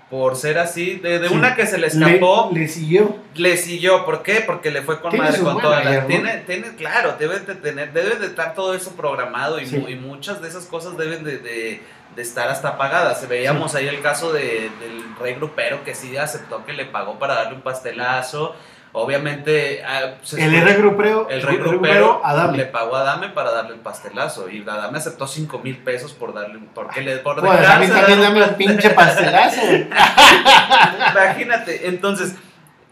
por 0.09 0.37
ser 0.37 0.57
así, 0.57 0.95
de, 0.95 1.19
de 1.19 1.27
Sí. 1.27 1.33
una 1.33 1.55
que 1.55 1.67
se 1.67 1.77
le 1.77 1.87
escapó, 1.87 2.49
Le, 2.53 2.61
le 2.61 2.67
siguió. 2.69 3.17
le 3.35 3.57
siguió. 3.57 4.05
¿Por 4.05 4.23
qué? 4.23 4.41
Porque 4.45 4.71
le 4.71 4.81
fue 4.81 5.01
con 5.01 5.15
madre 5.17 5.39
con 5.39 5.59
toda 5.61 5.83
la. 5.83 6.07
Tiene, 6.07 6.37
tiene, 6.47 6.75
claro, 6.75 7.15
debe 7.19 7.39
de 7.41 7.55
tener, 7.55 7.91
debe 7.91 8.15
de 8.15 8.27
estar 8.27 8.53
todo 8.55 8.73
eso 8.73 8.91
programado 8.95 9.59
y, 9.59 9.65
Sí. 9.67 9.83
y 9.87 9.95
muchas 9.95 10.41
de 10.41 10.47
esas 10.47 10.65
cosas 10.65 10.95
deben 10.97 11.23
de, 11.25 11.39
de- 11.39 11.81
de 12.15 12.21
estar 12.21 12.47
hasta 12.49 12.69
apagadas. 12.69 13.27
Veíamos 13.27 13.75
ahí 13.75 13.87
el 13.87 14.01
caso 14.01 14.31
de- 14.31 14.71
del 14.79 15.03
rey 15.19 15.35
grupero 15.35 15.83
que 15.83 15.93
sí 15.93 16.15
aceptó 16.17 16.65
que 16.65 16.71
le 16.73 16.85
pagó 16.85 17.19
para 17.19 17.35
darle 17.35 17.55
un 17.55 17.61
pastelazo. 17.61 18.55
Obviamente, 18.99 19.83
ah, 19.85 20.15
se 20.23 20.37
El 20.43 20.53
escucha- 20.55 20.71
R 20.71 20.81
grupero, 20.81 21.27
el 21.29 21.41
rey 21.41 21.55
grupero 21.57 21.79
grupero 21.79 22.21
Adame. 22.23 22.57
le 22.57 22.65
pagó 22.65 22.95
a 22.95 23.01
Adame 23.01 23.29
para 23.29 23.51
darle 23.51 23.73
el 23.75 23.79
pastelazo 23.79 24.49
y 24.49 24.61
Adame 24.67 24.97
aceptó 24.97 25.27
5 25.27 25.59
mil 25.59 25.77
pesos 25.77 26.13
por 26.13 26.33
darle 26.33 26.59
porque 26.73 27.01
le 27.01 27.17
por 27.17 27.39
Pues 27.39 27.67
a 27.67 27.79
mí 27.79 27.87
también 27.87 28.21
dame 28.21 28.43
un 28.43 28.55
pinche 28.55 28.89
pastelazo. 28.91 29.61
Imagínate, 31.11 31.87
entonces, 31.87 32.35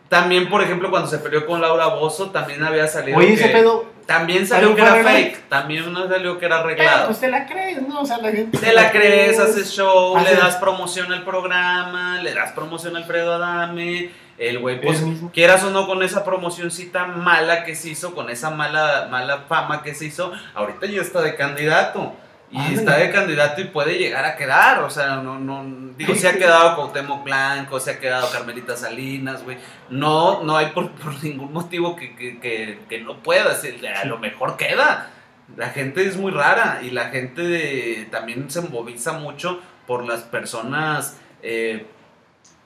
también, 0.09 0.49
por 0.49 0.61
ejemplo, 0.61 0.89
cuando 0.89 1.09
se 1.09 1.17
peleó 1.19 1.45
con 1.45 1.61
Laura 1.61 1.87
Bozo, 1.87 2.29
también 2.29 2.63
había 2.63 2.87
salido. 2.87 3.17
Oye, 3.17 3.29
que- 3.29 3.33
ese 3.35 3.49
pedo, 3.49 3.93
También 4.05 4.45
salió 4.45 4.67
¿También 4.69 4.75
que 4.75 4.81
era 4.83 4.91
arreglado? 4.91 5.17
fake. 5.17 5.49
También 5.49 5.91
no 5.93 6.07
salió 6.07 6.37
que 6.37 6.45
era 6.45 6.57
pero 6.57 6.69
arreglado. 6.69 7.05
pues 7.07 7.19
te 7.19 7.27
la 7.27 7.47
crees, 7.47 7.81
¿no? 7.81 8.01
O 8.01 8.05
sea, 8.05 8.19
la 8.19 8.31
gente. 8.31 8.55
Te 8.55 8.71
la 8.71 8.91
crees, 8.91 9.39
haces 9.39 9.71
show, 9.71 10.15
le 10.23 10.35
das 10.35 10.57
promoción 10.57 11.11
al 11.11 11.23
programa, 11.23 12.19
le 12.21 12.35
das 12.35 12.51
promoción 12.51 12.95
a 12.95 12.99
Alfredo 12.99 13.33
Adame. 13.33 14.11
El 14.37 14.59
güey, 14.59 14.81
pues, 14.81 15.01
quieras 15.33 15.63
o 15.63 15.71
no, 15.71 15.87
con 15.87 16.03
esa 16.03 16.25
promocioncita 16.25 17.05
mala 17.05 17.63
que 17.63 17.73
se 17.75 17.89
hizo, 17.89 18.13
con 18.13 18.29
esa 18.29 18.49
mala, 18.51 19.07
mala 19.09 19.45
fama 19.47 19.81
que 19.81 19.95
se 19.95 20.05
hizo, 20.05 20.31
ahorita 20.53 20.87
ya 20.87 21.01
está 21.01 21.21
de 21.21 21.35
candidato. 21.35 22.13
Y 22.51 22.73
está 22.75 22.97
de 22.97 23.11
candidato 23.11 23.59
y 23.59 23.65
puede 23.65 23.97
llegar 23.97 24.23
a 24.23 24.37
quedar. 24.37 24.83
O 24.83 24.89
sea, 24.89 25.15
no, 25.17 25.39
no. 25.39 25.65
Digo, 25.97 26.15
se 26.15 26.29
ha 26.29 26.33
quedado 26.37 26.75
Cuauhtémoc 26.75 27.23
Blanco, 27.23 27.79
se 27.81 27.91
ha 27.91 27.99
quedado 27.99 28.29
Carmelita 28.31 28.77
Salinas, 28.77 29.43
güey. 29.43 29.57
No, 29.89 30.41
no 30.43 30.55
hay 30.55 30.67
por, 30.67 30.91
por 30.91 31.21
ningún 31.23 31.51
motivo 31.51 31.95
que, 31.97 32.15
que, 32.15 32.39
que, 32.39 32.79
que 32.87 33.01
no 33.01 33.17
pueda. 33.17 33.57
A 34.01 34.05
lo 34.05 34.19
mejor 34.19 34.55
queda. 34.55 35.09
La 35.57 35.69
gente 35.69 36.05
es 36.05 36.15
muy 36.17 36.31
rara 36.31 36.79
y 36.81 36.91
la 36.91 37.09
gente 37.09 37.41
de- 37.41 38.07
también 38.11 38.49
se 38.49 38.61
moviliza 38.61 39.13
mucho 39.13 39.59
por 39.85 40.05
las 40.05 40.21
personas, 40.21 41.17
eh, 41.43 41.87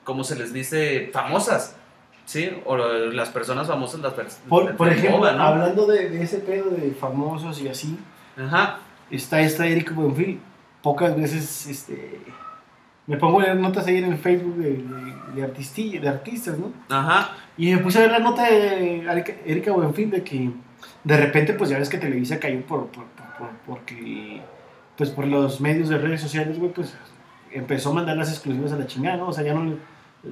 ¿cómo 0.04 0.24
se 0.24 0.36
les 0.36 0.52
dice? 0.52 1.10
Famosas. 1.12 1.76
¿Sí? 2.26 2.48
O 2.64 2.76
las 2.76 3.30
personas 3.30 3.66
famosas 3.66 4.00
las 4.00 4.14
pers- 4.14 4.38
Por, 4.48 4.70
ejemplo, 4.88 5.18
moda, 5.18 5.32
¿no? 5.32 5.42
hablando 5.42 5.86
de, 5.86 6.10
de 6.10 6.22
ese 6.22 6.38
pedo 6.38 6.70
de 6.70 6.92
famosos 6.92 7.60
y 7.60 7.66
así, 7.68 7.98
Ajá. 8.36 8.78
está 9.10 9.40
esta 9.40 9.66
Erika 9.66 9.92
Buenfil. 9.94 10.40
Pocas 10.80 11.16
veces 11.16 11.66
este, 11.66 12.20
me 13.08 13.16
pongo 13.16 13.40
a 13.40 13.44
leer 13.44 13.56
notas 13.56 13.86
ahí 13.88 13.96
en 13.98 14.12
el 14.12 14.18
Facebook 14.18 14.54
de, 14.58 14.70
de, 14.74 15.42
de, 15.98 16.08
artistas, 16.08 16.56
¿no? 16.56 16.72
Ajá. 16.88 17.32
Y 17.56 17.72
me 17.74 17.78
puse 17.78 17.98
a 17.98 18.02
ver 18.02 18.12
la 18.12 18.18
nota 18.20 18.44
de 18.44 19.00
Erika, 19.00 19.32
Erika 19.44 19.72
Buenfil 19.72 20.10
de 20.12 20.22
que 20.22 20.50
de 21.02 21.16
repente, 21.16 21.54
pues 21.54 21.68
ya 21.70 21.78
ves 21.78 21.88
que 21.88 21.98
Televisa 21.98 22.38
cayó 22.38 22.60
por, 22.64 22.86
por, 22.88 23.06
por- 23.06 23.26
por- 23.38 23.56
porque, 23.66 24.40
pues 24.96 25.10
por 25.10 25.26
los 25.26 25.60
medios 25.60 25.88
de 25.88 25.98
redes 25.98 26.20
sociales, 26.20 26.58
güey, 26.60 26.70
pues 26.72 26.94
empezó 27.52 27.90
a 27.90 27.94
mandar 27.94 28.16
las 28.16 28.30
exclusivas 28.30 28.72
a 28.72 28.76
la 28.76 28.86
chingada, 28.86 29.16
¿no? 29.16 29.28
O 29.28 29.32
sea, 29.32 29.44
ya 29.44 29.54
no, 29.54 29.74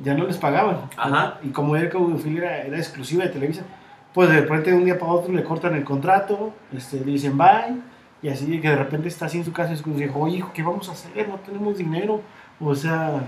ya 0.03 0.15
no 0.15 0.27
les 0.27 0.37
pagaban. 0.37 0.79
Ajá. 0.97 1.39
Y 1.43 1.49
como 1.49 1.77
Erika 1.77 1.99
Buenfil 1.99 2.39
era, 2.39 2.63
era 2.63 2.77
exclusiva 2.77 3.25
de 3.25 3.31
Televisa, 3.31 3.63
pues 4.15 4.29
de 4.29 4.41
repente 4.41 4.71
de 4.71 4.77
un 4.77 4.85
día 4.85 4.99
para 4.99 5.13
otro 5.13 5.33
le 5.33 5.45
cortan 5.45 5.75
el 5.75 5.85
contrato, 5.85 6.53
este, 6.73 6.99
le 7.01 7.13
dicen 7.13 7.37
bye, 7.37 7.77
y 8.23 8.29
así 8.29 8.61
que 8.61 8.69
de 8.69 8.77
repente 8.77 9.09
está 9.09 9.27
así 9.27 9.39
en 9.39 9.45
su 9.45 9.53
casa 9.53 9.73
y 9.73 9.91
dijo, 9.91 10.19
oye, 10.19 10.39
hijo, 10.39 10.51
¿qué 10.53 10.63
vamos 10.63 10.89
a 10.89 10.93
hacer? 10.93 11.29
No 11.29 11.37
tenemos 11.37 11.79
dinero, 11.79 12.21
o 12.61 12.75
sea, 12.75 13.23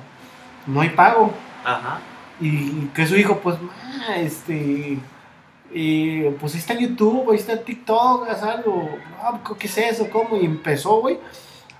no 0.67 0.81
hay 0.81 0.91
pago. 0.91 1.33
Ajá. 1.65 2.01
Y 2.41 2.87
que 2.95 3.07
su 3.07 3.17
hijo, 3.17 3.39
pues, 3.39 3.57
ma, 3.61 4.17
este, 4.17 4.99
eh, 5.73 6.37
pues 6.41 6.55
ahí 6.55 6.61
está 6.61 6.75
YouTube, 6.75 7.31
ahí 7.31 7.37
está 7.37 7.63
TikTok, 7.63 8.29
haz 8.29 8.43
algo, 8.43 8.89
Ah, 9.23 9.39
¿qué 9.59 9.67
es 9.67 9.79
eso? 9.79 10.09
¿Cómo? 10.11 10.37
Y 10.37 10.47
empezó, 10.47 11.01
güey, 11.01 11.19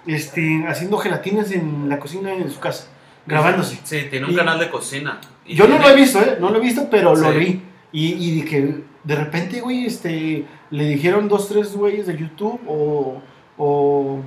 este, 0.07 0.65
haciendo 0.69 0.99
gelatinas 0.99 1.51
en 1.53 1.89
la 1.89 1.99
cocina 1.99 2.31
de 2.31 2.49
su 2.51 2.61
casa, 2.61 2.87
grabándose. 3.27 3.79
Sí, 3.85 4.07
tiene 4.11 4.27
un 4.27 4.33
Y- 4.33 4.37
canal 4.37 4.59
de 4.59 4.71
cocina. 4.71 5.21
Y 5.47 5.55
Yo 5.55 5.67
no 5.69 5.79
lo 5.79 5.89
he 5.89 5.95
visto, 5.97 6.21
¿eh? 6.21 6.37
No 6.41 6.51
lo 6.51 6.59
he 6.59 6.61
visto, 6.61 6.89
pero 6.91 7.15
lo 7.17 7.33
vi. 7.33 7.63
Y, 7.93 8.13
y 8.15 8.31
dije, 8.43 8.85
de 9.03 9.15
repente, 9.17 9.61
güey, 9.61 9.87
este, 9.87 10.45
le 10.71 10.85
dijeron 10.89 11.29
dos, 11.29 11.49
tres 11.49 11.75
güeyes 11.75 12.07
de 12.07 12.17
YouTube 12.17 12.61
o, 12.69 13.21
o 13.59 14.19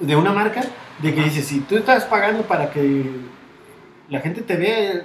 de 0.00 0.16
una 0.16 0.32
marca, 0.32 0.62
de 1.02 1.14
que 1.14 1.22
dice, 1.22 1.42
si 1.42 1.60
tú 1.60 1.76
estás 1.76 2.04
pagando 2.04 2.42
para 2.44 2.70
que 2.70 3.04
la 4.08 4.20
gente 4.20 4.40
te 4.40 4.56
vea, 4.56 5.02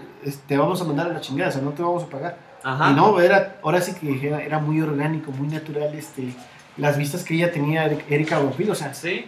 te 0.47 0.57
vamos 0.57 0.79
a 0.81 0.85
mandar 0.85 1.07
a 1.09 1.13
la 1.13 1.19
chingada, 1.19 1.49
o 1.49 1.53
sea, 1.53 1.61
no 1.61 1.71
te 1.71 1.81
vamos 1.81 2.03
a 2.03 2.07
pagar. 2.07 2.37
Ajá. 2.63 2.91
Y 2.91 2.93
no, 2.93 3.19
era, 3.19 3.57
ahora 3.63 3.81
sí 3.81 3.93
que 3.99 4.25
era, 4.27 4.41
era 4.41 4.59
muy 4.59 4.79
orgánico, 4.79 5.31
muy 5.31 5.47
natural, 5.49 5.93
este, 5.95 6.33
las 6.77 6.97
vistas 6.97 7.23
que 7.23 7.33
ella 7.33 7.51
tenía, 7.51 7.85
Erika 8.07 8.39
Buenfil, 8.39 8.69
o 8.71 8.75
sea, 8.75 8.93
Sí. 8.93 9.25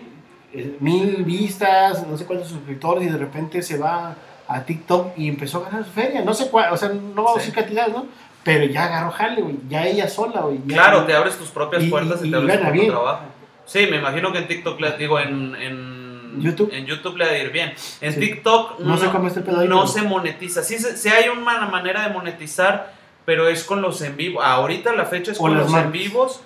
Eh, 0.53 0.77
mil 0.79 1.23
vistas, 1.23 2.05
no 2.07 2.17
sé 2.17 2.25
cuántos 2.25 2.47
suscriptores, 2.49 3.07
y 3.07 3.11
de 3.11 3.17
repente 3.17 3.61
se 3.61 3.77
va 3.77 4.15
a 4.47 4.61
TikTok 4.63 5.17
y 5.17 5.29
empezó 5.29 5.59
a 5.59 5.69
ganar 5.69 5.85
su 5.85 5.91
feria. 5.91 6.21
No 6.21 6.33
sé 6.33 6.49
cuál, 6.49 6.71
o 6.73 6.77
sea, 6.77 6.89
no 6.89 7.23
vamos 7.23 7.35
a 7.35 7.39
decir 7.39 7.53
cantidades, 7.53 7.93
¿no? 7.93 8.05
Pero 8.43 8.65
ya 8.65 8.85
agarró 8.85 9.11
jale, 9.11 9.41
güey. 9.41 9.55
Ya 9.69 9.85
ella 9.87 10.07
sola, 10.09 10.41
güey. 10.41 10.59
ya- 10.65 10.75
Claro, 10.75 11.05
te 11.05 11.13
abres 11.13 11.37
tus 11.37 11.49
propias 11.49 11.83
Y- 11.83 11.89
puertas 11.89 12.21
y, 12.23 12.27
y 12.27 12.31
te 12.31 12.37
abres 12.37 12.57
tu 12.59 12.63
propio 12.65 12.87
trabajo. 12.91 13.21
Sí, 13.65 13.87
me 13.89 13.97
imagino 13.97 14.31
que 14.33 14.39
en 14.39 14.47
TikTok, 14.47 14.79
le 14.81 14.97
digo, 14.97 15.17
en, 15.19 15.55
en 15.55 16.41
YouTube. 16.41 16.69
en 16.73 16.85
YouTube 16.85 17.15
le 17.17 17.25
va 17.25 17.31
a 17.31 17.37
ir 17.37 17.51
bien. 17.51 17.73
En 18.01 18.13
Sí. 18.13 18.19
TikTok 18.19 18.79
No 18.81 18.97
sé 18.97 19.07
cómo 19.07 19.27
está 19.27 19.39
el 19.39 19.45
pedo 19.45 19.61
ahí, 19.61 19.67
no 19.69 19.77
pero- 19.83 19.87
se 19.87 20.01
monetiza. 20.01 20.61
Sí, 20.63 20.77
se- 20.77 20.97
sí 20.97 21.07
hay 21.07 21.29
una 21.29 21.67
manera 21.67 22.05
de 22.05 22.13
monetizar, 22.13 22.91
pero 23.23 23.47
es 23.47 23.63
con 23.63 23.81
los 23.81 24.01
en 24.01 24.17
vivo. 24.17 24.41
Ahorita 24.43 24.93
la 24.93 25.05
fecha 25.05 25.31
es 25.31 25.37
O 25.37 25.43
con 25.43 25.55
los 25.55 25.69
marcas. 25.71 25.85
en 25.85 25.91
vivos. 25.93 26.41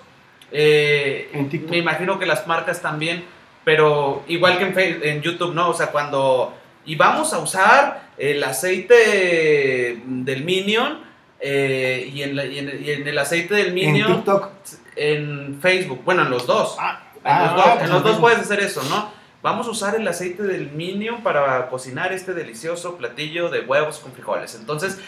Eh, 0.52 1.30
En 1.32 1.48
TikTok. 1.48 1.70
me 1.72 1.78
imagino 1.78 2.18
que 2.18 2.26
las 2.26 2.46
marcas 2.46 2.80
también, 2.80 3.24
pero 3.68 4.22
igual 4.28 4.56
que 4.56 4.64
en, 4.64 4.72
Fe- 4.72 5.10
en 5.10 5.20
YouTube, 5.20 5.52
¿no? 5.54 5.68
O 5.68 5.74
sea, 5.74 5.88
cuando... 5.88 6.56
Y 6.86 6.96
vamos 6.96 7.34
a 7.34 7.38
usar 7.38 8.08
el 8.16 8.42
aceite 8.42 10.00
del 10.06 10.42
Minion 10.42 11.00
eh, 11.38 12.10
y, 12.10 12.22
en 12.22 12.34
la- 12.34 12.46
y 12.46 12.58
en- 12.60 12.82
y 12.82 12.90
en 12.92 13.06
el 13.06 13.18
aceite 13.18 13.54
del 13.56 13.68
En 13.68 13.74
Minion 13.74 14.14
TikTok. 14.16 14.48
en 14.96 15.58
Facebook. 15.60 16.00
Bueno, 16.02 16.22
en 16.22 16.30
los 16.30 16.46
dos. 16.46 16.76
Ah, 16.80 17.02
En 17.16 17.20
ah, 17.30 17.44
los 17.44 17.56
dos, 17.56 17.64
ah, 17.66 17.84
en 17.84 17.90
los 17.90 18.02
dos 18.04 18.16
puedes 18.18 18.38
hacer 18.38 18.60
eso, 18.60 18.82
¿no? 18.88 19.10
Vamos 19.42 19.66
a 19.66 19.70
usar 19.70 19.94
el 19.96 20.08
aceite 20.08 20.42
del 20.44 20.70
Minion 20.70 21.22
para 21.22 21.68
cocinar 21.68 22.10
este 22.14 22.32
delicioso 22.32 22.96
platillo 22.96 23.50
de 23.50 23.60
huevos 23.60 23.98
con 23.98 24.12
frijoles. 24.12 24.54
Entonces, 24.54 24.98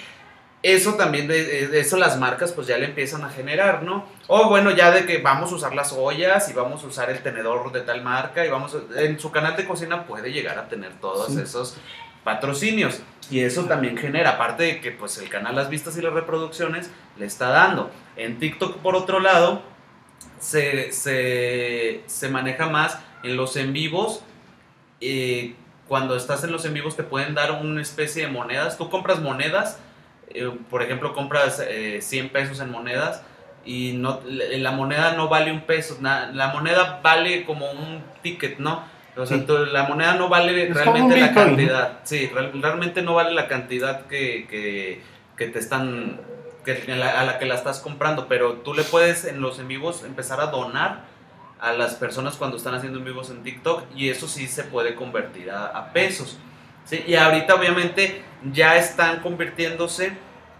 eso 0.63 0.95
también, 0.95 1.27
de, 1.27 1.79
eso 1.81 1.97
las 1.97 2.19
marcas 2.19 2.53
pues 2.53 2.67
ya 2.67 2.77
le 2.77 2.85
empiezan 2.87 3.25
a 3.25 3.31
generar, 3.31 3.83
¿no? 3.83 4.05
O 4.27 4.49
bueno, 4.49 4.71
ya 4.71 4.91
de 4.91 5.07
que 5.07 5.19
vamos 5.19 5.51
a 5.53 5.55
usar 5.55 5.75
las 5.75 5.93
ollas 5.93 6.49
y 6.51 6.53
vamos 6.53 6.85
a 6.85 6.87
usar 6.87 7.09
el 7.11 7.23
tenedor 7.23 7.73
de 7.73 7.81
tal 7.81 8.03
marca 8.03 8.45
y 8.45 8.51
vamos 8.51 8.75
a- 8.77 9.01
en 9.01 9.19
su 9.19 9.31
canal 9.31 9.57
de 9.57 9.65
cocina 9.67 10.05
puede 10.07 10.33
llegar 10.33 10.59
a 10.59 10.69
tener 10.69 10.93
todos 11.01 11.33
Sí. 11.33 11.41
esos 11.41 11.77
patrocinios 12.25 13.01
y 13.31 13.41
eso 13.41 13.65
también 13.65 13.97
genera, 13.97 14.33
aparte 14.33 14.65
de 14.65 14.81
que 14.83 14.91
pues 14.93 15.17
el 15.19 15.31
canal 15.31 15.57
las 15.57 15.71
vistas 15.71 15.97
y 15.97 16.03
las 16.03 16.13
reproducciones 16.13 16.91
le 17.19 17.25
está 17.25 17.49
dando. 17.49 17.91
En 18.17 18.39
TikTok 18.39 18.79
por 18.79 18.95
otro 18.97 19.21
lado 19.21 19.63
se, 20.39 20.93
se, 20.93 22.03
se 22.07 22.29
maneja 22.29 22.69
más 22.69 22.99
en 23.23 23.37
los 23.37 23.57
en 23.57 23.73
vivos. 23.73 24.23
eh, 25.01 25.55
cuando 25.89 26.15
estás 26.15 26.45
en 26.45 26.53
los 26.53 26.65
en 26.67 26.75
vivos 26.75 26.95
te 26.97 27.03
pueden 27.03 27.35
dar 27.35 27.51
una 27.53 27.83
especie 27.83 28.27
de 28.27 28.31
monedas. 28.33 28.79
Tú 28.79 28.89
compras 28.91 29.19
monedas, 29.21 29.79
eh, 30.31 30.51
por 30.71 30.83
ejemplo, 30.83 31.15
compras 31.15 31.63
eh, 31.67 32.01
100 32.03 32.31
pesos 32.31 32.61
en 32.61 32.71
monedas 32.71 33.23
y 33.65 33.93
no, 33.95 34.21
la 34.27 34.71
moneda 34.73 35.13
no 35.15 35.29
vale 35.29 35.53
un 35.53 35.63
peso. 35.63 35.99
na- 36.01 36.31
la 36.33 36.49
moneda 36.49 37.01
vale 37.03 37.45
como 37.45 37.71
un 37.71 38.03
ticket, 38.23 38.59
¿no? 38.59 38.83
O 39.17 39.27
sea, 39.27 39.39
Sí. 39.39 39.45
tú- 39.45 39.67
la 39.67 39.83
moneda 39.85 40.15
no 40.15 40.29
vale 40.29 40.69
Es 40.69 40.75
realmente 40.75 41.21
la 41.21 41.35
cantidad. 41.35 41.99
Sí, 42.05 42.31
real- 42.33 42.53
realmente 42.63 43.03
no 43.03 43.15
vale 43.15 43.33
la 43.33 43.49
cantidad 43.49 44.07
que, 44.07 44.47
que, 44.49 45.03
que 45.37 45.47
te 45.49 45.59
están 45.59 46.21
que 46.65 46.85
la- 46.89 47.21
a 47.21 47.25
la 47.25 47.39
que 47.39 47.47
la 47.47 47.55
estás 47.55 47.81
comprando, 47.81 48.29
pero 48.29 48.53
tú 48.55 48.75
le 48.75 48.83
puedes 48.83 49.25
en 49.25 49.41
los 49.41 49.59
en 49.59 49.67
vivos 49.69 50.05
empezar 50.05 50.41
a 50.41 50.47
donar 50.47 51.05
a 51.59 51.73
las 51.73 51.95
personas 51.95 52.37
cuando 52.37 52.57
están 52.59 52.75
haciendo 52.75 52.99
en 52.99 53.05
vivos 53.07 53.31
en 53.31 53.43
TikTok 53.43 53.85
y 53.97 54.09
eso 54.11 54.29
sí 54.29 54.47
se 54.47 54.65
puede 54.65 54.95
convertir 54.95 55.51
a, 55.51 55.67
a 55.67 55.93
pesos. 55.93 56.39
¿sí? 56.85 57.03
Y 57.07 57.15
ahorita 57.15 57.55
obviamente 57.55 58.23
ya 58.53 58.77
están 58.77 59.21
convirtiéndose 59.21 60.13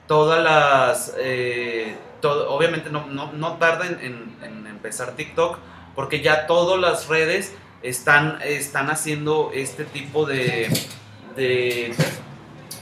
todas 0.07 0.43
las... 0.43 1.15
eh, 1.19 1.95
todo- 2.21 2.51
obviamente 2.51 2.91
no, 2.91 3.07
no, 3.07 3.33
no 3.33 3.55
tarda 3.55 3.87
en, 3.87 3.99
en- 4.01 4.37
en 4.43 4.67
empezar 4.67 5.13
TikTok 5.13 5.59
porque 5.95 6.21
ya 6.21 6.47
todas 6.47 6.79
las 6.81 7.09
redes 7.09 7.55
están, 7.83 8.39
están 8.43 8.91
haciendo 8.91 9.51
este 9.55 9.85
tipo 9.85 10.27
de, 10.27 10.69
de, 11.37 11.95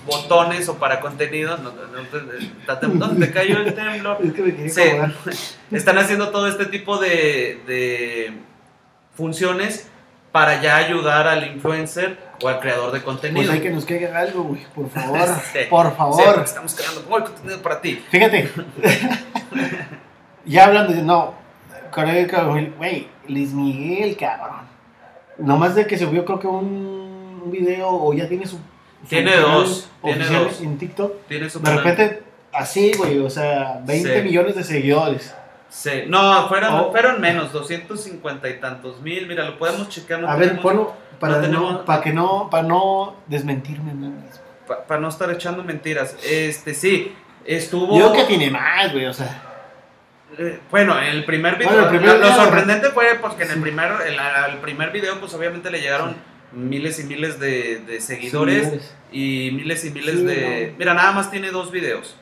botones 0.06 0.68
o 0.68 0.78
para 0.78 1.00
contenido. 1.00 1.56
No, 1.58 1.70
no, 1.72 2.02
te- 2.08 2.18
te- 2.20 2.86
¿Dónde 2.86 3.26
te 3.26 3.32
cayó 3.32 3.58
el 3.58 3.74
temblor? 3.74 4.18
Es 4.24 4.32
que 4.32 4.42
me 4.42 4.50
acomodar. 4.96 5.12
Están 5.70 5.98
haciendo 5.98 6.30
todo 6.30 6.48
este 6.48 6.66
tipo 6.66 6.98
de, 6.98 7.60
de 7.66 8.32
funciones 9.14 9.88
para 10.32 10.60
ya 10.62 10.76
ayudar 10.76 11.26
al 11.26 11.46
influencer 11.46 12.18
o 12.42 12.48
al 12.48 12.60
creador 12.60 12.92
de 12.92 13.02
contenido. 13.02 13.40
Pues 13.40 13.50
hay 13.50 13.60
que 13.60 13.70
nos 13.70 13.84
caiga 13.84 14.18
algo, 14.18 14.42
güey, 14.44 14.64
por 14.74 14.88
favor. 14.90 15.28
Sí. 15.52 15.58
Por 15.68 15.96
favor. 15.96 16.42
estamos 16.44 16.74
creando 16.74 17.02
muy 17.08 17.22
contenido 17.22 17.60
para 17.62 17.80
ti. 17.80 18.02
Fíjate. 18.10 18.50
ya 20.44 20.66
hablando 20.66 20.92
de. 20.92 21.02
No. 21.02 21.34
el 21.96 22.74
Güey, 22.76 23.08
Luis 23.28 23.52
Miguel, 23.52 24.16
cabrón. 24.16 24.68
Nomás 25.38 25.74
de 25.74 25.86
que 25.86 25.96
subió, 25.96 26.24
creo 26.24 26.38
que 26.40 26.46
un, 26.46 27.42
un 27.44 27.50
video 27.50 27.88
o 27.90 28.12
ya 28.12 28.28
tiene 28.28 28.46
su. 28.46 28.56
su 28.56 29.08
Tiene 29.08 29.36
dos, 29.36 29.88
tiene 30.02 30.26
dos. 30.26 30.60
En 30.60 30.78
TikTok. 30.78 31.26
Tiene 31.28 31.48
su 31.48 31.60
De 31.60 31.76
repente, 31.76 32.22
así, 32.52 32.92
güey, 32.96 33.18
o 33.20 33.30
sea, 33.30 33.80
20 33.84 34.16
Sí. 34.16 34.22
millones 34.22 34.56
de 34.56 34.64
seguidores. 34.64 35.34
Sí. 35.68 36.04
No, 36.06 36.48
fueron, 36.48 36.74
Oh. 36.74 36.90
fueron 36.90 37.20
menos, 37.20 37.52
250 37.52 38.48
y 38.48 38.54
tantos 38.60 39.00
mil. 39.00 39.26
Mira, 39.26 39.44
lo 39.44 39.58
podemos 39.58 39.88
checar. 39.88 40.20
no 40.20 40.28
A 40.30 40.36
ver, 40.36 40.60
ponlo 40.60 40.94
para, 41.20 41.38
no 41.48 41.72
no 41.72 41.84
para 41.84 42.00
que 42.02 42.12
no, 42.12 42.48
para 42.50 42.62
no 42.66 43.16
desmentirme 43.26 43.90
a 43.90 43.94
mí 43.94 44.06
mismo. 44.08 44.30
pa- 44.66 44.84
Para 44.86 45.00
no 45.00 45.08
estar 45.08 45.30
echando 45.30 45.62
mentiras. 45.64 46.16
Este, 46.24 46.74
sí, 46.74 47.14
estuvo... 47.44 47.98
Yo 47.98 48.12
creo 48.12 48.26
que 48.26 48.36
tiene 48.36 48.50
más, 48.50 48.92
güey, 48.92 49.06
o 49.06 49.12
sea. 49.14 49.42
Eh, 50.38 50.60
bueno, 50.70 50.98
en 51.00 51.06
el 51.08 51.24
primer 51.24 51.56
video, 51.56 51.70
Bueno, 51.72 51.84
el 51.84 51.88
primer 51.98 52.08
lo, 52.16 52.20
lo 52.20 52.26
video- 52.28 52.42
sorprendente 52.44 52.88
fue 52.90 53.18
porque 53.20 53.44
en 53.44 53.50
el 53.52 53.60
primer, 53.62 53.90
el, 54.06 54.58
primer 54.58 54.90
video, 54.92 55.18
pues 55.20 55.32
obviamente 55.34 55.70
le 55.70 55.80
llegaron 55.80 56.16
miles 56.52 56.98
y 57.00 57.04
miles 57.04 57.38
de, 57.40 57.78
de 57.80 58.00
seguidores 58.00 58.94
y 59.12 59.50
miles 59.52 59.84
y 59.84 59.90
miles 59.90 60.16
Sí, 60.16 60.24
de... 60.24 60.74
Mira, 60.78 60.94
nada 60.94 61.12
más 61.12 61.30
tiene 61.30 61.50
dos 61.50 61.70
videos. 61.70 62.14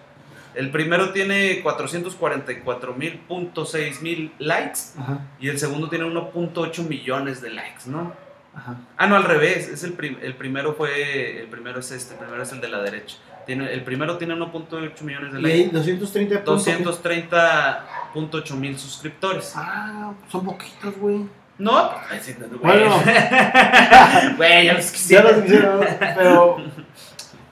El 0.56 0.70
primero 0.70 1.10
tiene 1.12 1.60
444 1.62 2.94
mil 2.94 3.18
punto 3.18 3.64
seis 3.66 4.00
mil 4.02 4.32
likes 4.38 4.80
Ajá, 4.98 5.20
y 5.38 5.48
el 5.48 5.58
segundo 5.58 5.88
tiene 5.88 6.06
1.8 6.06 6.88
millones 6.88 7.40
de 7.42 7.50
likes, 7.50 7.82
¿no? 7.86 8.12
ajá. 8.54 8.76
Ah, 8.96 9.06
no, 9.06 9.16
al 9.16 9.24
revés. 9.24 9.68
Es 9.68 9.84
el, 9.84 9.92
prim- 9.92 10.16
el 10.22 10.34
primero 10.34 10.74
fue. 10.74 11.40
El 11.40 11.46
primero 11.48 11.80
es 11.80 11.90
este. 11.92 12.14
El 12.14 12.20
primero 12.20 12.42
es 12.42 12.50
el 12.52 12.60
de 12.62 12.68
la 12.68 12.80
derecha. 12.82 13.16
Tiene, 13.44 13.70
el 13.72 13.82
primero 13.84 14.16
tiene 14.16 14.34
1.8 14.34 15.02
millones 15.02 15.32
de 15.34 15.38
Y 15.40 15.42
likes. 15.42 15.68
230 15.72 16.42
puntos. 16.44 16.66
230.8 16.66 18.54
mil 18.56 18.78
suscriptores. 18.78 19.52
Ah, 19.56 20.12
son 20.32 20.44
poquitos, 20.46 20.96
güey. 20.98 21.26
No, 21.58 21.90
pues, 22.08 22.36
güey. 22.48 22.58
Bueno. 22.60 22.96
Güey, 24.36 24.66
ya 24.66 24.74
los 24.74 24.86
Ya 24.86 24.92
quisiera. 24.92 25.32
los 25.32 25.42
quisiera, 25.42 26.14
pero 26.16 26.56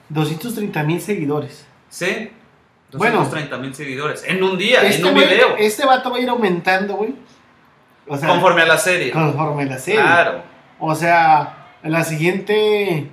230 0.09 0.83
mil 0.83 1.01
seguidores. 1.01 1.65
Sí. 1.89 2.31
Bueno. 2.97 3.17
230 3.19 3.57
mil 3.57 3.73
seguidores. 3.75 4.23
En 4.27 4.43
un 4.43 4.57
día, 4.57 4.81
Este, 4.83 5.01
en 5.01 5.07
un 5.07 5.13
video. 5.15 5.55
este 5.57 5.85
vato 5.85 6.09
va 6.11 6.17
a 6.17 6.19
ir 6.19 6.29
aumentando, 6.29 6.95
güey. 6.95 7.15
O 8.07 8.17
sea, 8.17 8.29
conforme 8.29 8.61
a 8.61 8.65
la 8.65 8.77
serie. 8.77 9.11
conforme 9.11 9.65
la 9.65 9.77
serie. 9.79 10.01
Claro. 10.01 10.43
O 10.79 10.93
sea, 10.95 11.67
en 11.83 11.91
la 11.91 12.03
siguiente. 12.03 13.09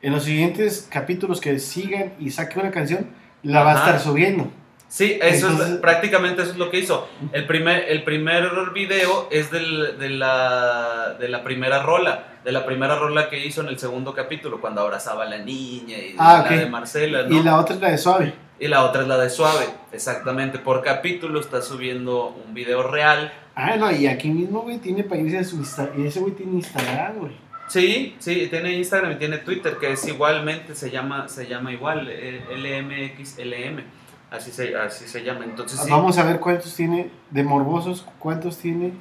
En 0.00 0.12
los 0.12 0.22
siguientes 0.24 0.86
capítulos 0.90 1.40
que 1.40 1.58
sigan 1.58 2.12
y 2.20 2.30
saque 2.30 2.58
una 2.60 2.70
canción, 2.70 3.08
la 3.42 3.64
va 3.64 3.72
a 3.72 3.78
estar 3.78 3.98
subiendo. 4.00 4.48
Sí, 4.86 5.18
eso 5.20 5.48
Entonces- 5.48 5.74
es, 5.74 5.80
prácticamente 5.80 6.42
eso 6.42 6.52
es 6.52 6.56
lo 6.56 6.70
que 6.70 6.78
hizo. 6.78 7.08
El 7.32 7.46
primer, 7.46 7.84
el 7.88 8.04
primer 8.04 8.48
video 8.72 9.28
es 9.32 9.50
del- 9.50 9.98
de, 9.98 10.08
la, 10.10 11.16
de 11.18 11.28
la 11.28 11.42
primera 11.42 11.82
rola, 11.82 12.27
de 12.44 12.52
la 12.52 12.64
primera 12.64 12.98
rola 12.98 13.28
que 13.28 13.44
hizo 13.44 13.60
en 13.60 13.68
el 13.68 13.78
segundo 13.78 14.14
capítulo, 14.14 14.60
cuando 14.60 14.80
abrazaba 14.80 15.24
a 15.24 15.28
la 15.28 15.38
niña 15.38 15.96
y 15.96 16.14
Ah, 16.18 16.44
la 16.48 16.56
de 16.56 16.66
Marcela, 16.66 17.22
¿no? 17.24 17.36
Y 17.36 17.42
la 17.42 17.58
otra 17.58 17.74
es 17.74 17.80
la 17.80 17.90
de 17.90 17.98
Suave. 17.98 18.34
Y 18.60 18.68
la 18.68 18.84
otra 18.84 19.02
es 19.02 19.08
la 19.08 19.18
de 19.18 19.30
Suave, 19.30 19.66
exactamente. 19.92 20.58
Por 20.58 20.82
capítulo 20.82 21.40
está 21.40 21.62
subiendo 21.62 22.36
un 22.46 22.54
video 22.54 22.82
real. 22.82 23.32
Ah, 23.54 23.76
no, 23.76 23.90
y 23.90 24.06
aquí 24.06 24.30
mismo, 24.30 24.62
güey, 24.62 24.78
tiene 24.78 25.04
Instagram. 25.08 26.02
Y 26.02 26.06
ese 26.06 26.20
güey 26.20 26.32
tiene 26.32 26.52
Instagram, 26.52 27.18
güey. 27.18 27.48
Sí, 27.68 28.16
sí, 28.18 28.46
tiene 28.48 28.72
Instagram 28.72 29.12
y 29.12 29.16
tiene 29.16 29.38
Twitter, 29.38 29.76
que 29.76 29.92
es 29.92 30.06
igualmente, 30.08 30.74
se 30.74 30.90
llama, 30.90 31.28
se 31.28 31.46
llama 31.46 31.70
igual, 31.70 32.08
eh, 32.10 32.42
LMXLM, 32.56 33.84
así 34.30 34.50
se, 34.50 34.74
así 34.74 35.06
se 35.06 35.22
llama. 35.22 35.44
Entonces 35.44 35.80
sí, 35.80 35.90
Vamos 35.90 36.16
a 36.16 36.24
ver 36.24 36.40
cuántos 36.40 36.74
tiene 36.74 37.10
de 37.30 37.42
morbosos, 37.42 38.06
cuántos 38.18 38.56
tiene 38.58 38.92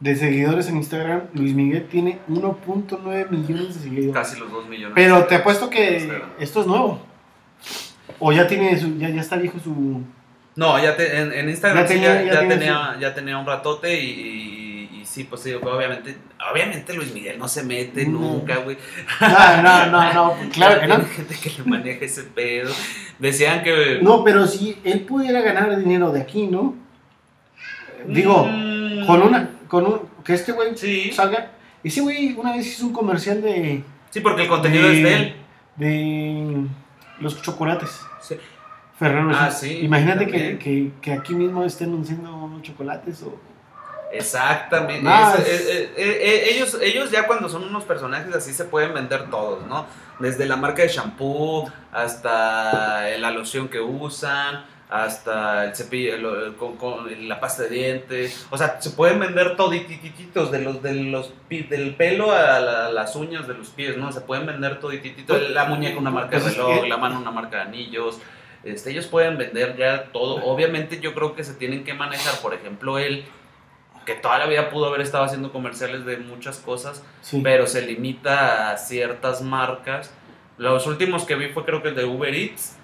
de 0.00 0.14
seguidores 0.16 0.68
en 0.68 0.76
Instagram. 0.76 1.22
Luis 1.34 1.54
Miguel 1.54 1.86
tiene 1.88 2.18
1.9 2.28 3.30
millones 3.30 3.74
de 3.74 3.80
seguidores. 3.80 4.14
casi 4.14 4.38
los 4.38 4.50
2 4.50 4.68
millones. 4.68 4.92
Pero 4.94 5.24
te 5.26 5.34
apuesto 5.36 5.68
que 5.70 6.08
esto 6.38 6.60
es 6.60 6.66
nuevo. 6.66 7.00
O 8.18 8.32
ya 8.32 8.46
tiene 8.46 8.78
su, 8.78 8.96
ya, 8.98 9.08
ya 9.10 9.20
está 9.20 9.36
viejo 9.36 9.58
su. 9.62 10.02
No, 10.56 10.78
ya 10.82 10.96
te- 10.96 11.18
en, 11.20 11.32
en 11.32 11.48
Instagram 11.50 11.84
Ya 11.84 11.88
sí 11.88 11.94
tenía- 11.94 12.24
ya, 12.24 12.38
tenía 12.40 12.58
tenía, 12.58 12.96
ya 13.00 13.14
tenía 13.14 13.38
un 13.38 13.46
ratote 13.46 14.00
y, 14.02 14.06
y- 14.10 15.00
y 15.00 15.04
sí, 15.06 15.22
pues 15.24 15.42
sí, 15.42 15.52
obviamente, 15.54 16.16
obviamente 16.50 16.92
Luis 16.94 17.12
Miguel 17.14 17.38
no 17.38 17.46
se 17.46 17.62
mete 17.62 18.06
No. 18.06 18.18
nunca, 18.20 18.56
güey. 18.56 18.76
No, 19.20 19.62
no, 19.62 19.86
no, 19.86 20.14
no, 20.14 20.34
claro 20.52 20.80
que 20.80 20.86
no. 20.88 20.94
Hay 20.96 21.04
gente 21.04 21.36
que 21.40 21.50
le 21.58 21.64
maneja 21.64 22.04
ese 22.04 22.24
pedo. 22.24 22.72
Decían 23.20 23.62
que... 23.62 24.00
No, 24.02 24.24
pero 24.24 24.46
si 24.48 24.76
él 24.82 25.00
pudiera 25.00 25.40
ganar 25.42 25.76
dinero 25.78 26.10
de 26.10 26.20
aquí, 26.22 26.46
¿no? 26.48 26.74
Digo, 28.06 28.46
Mm, 28.46 29.06
con 29.06 29.22
una, 29.22 29.50
con 29.68 29.86
un, 29.86 30.00
que 30.24 30.34
este 30.34 30.52
güey 30.52 30.76
Sí, 30.76 31.12
salga. 31.12 31.52
Ese 31.84 32.00
güey 32.00 32.34
una 32.36 32.52
vez 32.56 32.66
hizo 32.66 32.86
un 32.86 32.92
comercial 32.92 33.40
de, 33.42 33.82
sí, 34.10 34.20
porque 34.20 34.42
el 34.42 34.48
contenido 34.48 34.88
es 34.90 35.02
de 35.02 35.14
él. 35.14 35.36
de 35.76 36.66
los 37.20 37.40
chocolates. 37.42 38.00
Sí. 38.20 38.36
Ferrero 38.98 39.30
Ah, 39.32 39.50
sí, 39.50 39.78
Imagínate 39.82 40.26
que, 40.26 40.58
que, 40.58 40.90
que 41.00 41.12
aquí 41.12 41.32
mismo 41.34 41.62
estén 41.62 41.90
anunciando 41.90 42.34
unos 42.34 42.62
chocolates 42.62 43.22
o... 43.22 43.38
Exactamente. 44.12 45.08
Es- 45.38 45.68
eh, 45.96 46.44
ellos, 46.54 46.76
ellos 46.82 47.10
ya 47.10 47.26
cuando 47.26 47.48
son 47.48 47.62
unos 47.64 47.84
personajes 47.84 48.34
así 48.34 48.52
se 48.52 48.64
pueden 48.64 48.94
vender 48.94 49.30
todos, 49.30 49.66
¿no? 49.66 49.86
Desde 50.18 50.46
la 50.46 50.56
marca 50.56 50.82
de 50.82 50.88
shampoo 50.88 51.70
hasta 51.92 53.08
la 53.18 53.30
loción 53.30 53.68
que 53.68 53.80
usan, 53.80 54.64
hasta 54.90 55.64
el 55.66 55.76
cepillo, 55.76 56.14
el- 56.14 56.44
el- 56.46 56.54
con, 56.56 56.76
con 56.76 57.28
la 57.28 57.38
pasta 57.40 57.64
de 57.64 57.68
dientes. 57.70 58.46
O 58.50 58.56
sea, 58.56 58.80
se 58.80 58.90
pueden 58.90 59.20
vender 59.20 59.56
toditititos 59.56 60.50
de 60.50 60.60
los, 60.62 60.82
de 60.82 60.94
los 60.94 61.32
del 61.50 61.94
pelo 61.94 62.32
a 62.32 62.58
la- 62.60 62.90
las 62.90 63.14
uñas 63.16 63.46
de 63.46 63.54
los 63.54 63.68
pies, 63.68 63.96
¿no? 63.96 64.10
Se 64.12 64.20
pueden 64.22 64.46
vender 64.46 64.80
toditititos. 64.80 65.50
La 65.50 65.66
muñeca 65.66 65.98
una 65.98 66.10
marca 66.10 66.36
de 66.36 66.42
Pues 66.42 66.52
es 66.52 66.58
reloj, 66.58 66.86
la 66.86 66.96
mano 66.96 67.18
una 67.20 67.30
marca 67.30 67.56
de 67.58 67.62
anillos. 67.64 68.18
Este, 68.64 68.90
ellos 68.90 69.06
pueden 69.06 69.36
vender 69.38 69.76
ya 69.76 70.04
todo. 70.12 70.36
Obviamente 70.44 71.00
yo 71.00 71.14
creo 71.14 71.34
que 71.34 71.44
se 71.44 71.54
tienen 71.54 71.84
que 71.84 71.94
manejar, 71.94 72.34
por 72.40 72.54
ejemplo, 72.54 72.98
él, 72.98 73.24
que 74.04 74.14
toda 74.14 74.38
la 74.38 74.46
vida 74.46 74.70
pudo 74.70 74.86
haber 74.86 75.02
estado 75.02 75.24
haciendo 75.24 75.52
comerciales 75.52 76.06
de 76.06 76.16
muchas 76.16 76.58
cosas, 76.58 77.04
Sí. 77.20 77.40
pero 77.44 77.66
se 77.66 77.82
limita 77.82 78.70
a 78.70 78.78
ciertas 78.78 79.42
marcas. 79.42 80.12
Los 80.56 80.86
últimos 80.86 81.24
que 81.24 81.34
vi 81.34 81.48
fue 81.48 81.64
creo 81.66 81.82
que 81.82 81.90
el 81.90 81.94
de 81.94 82.04
Uber 82.06 82.34
Eats. 82.34 82.74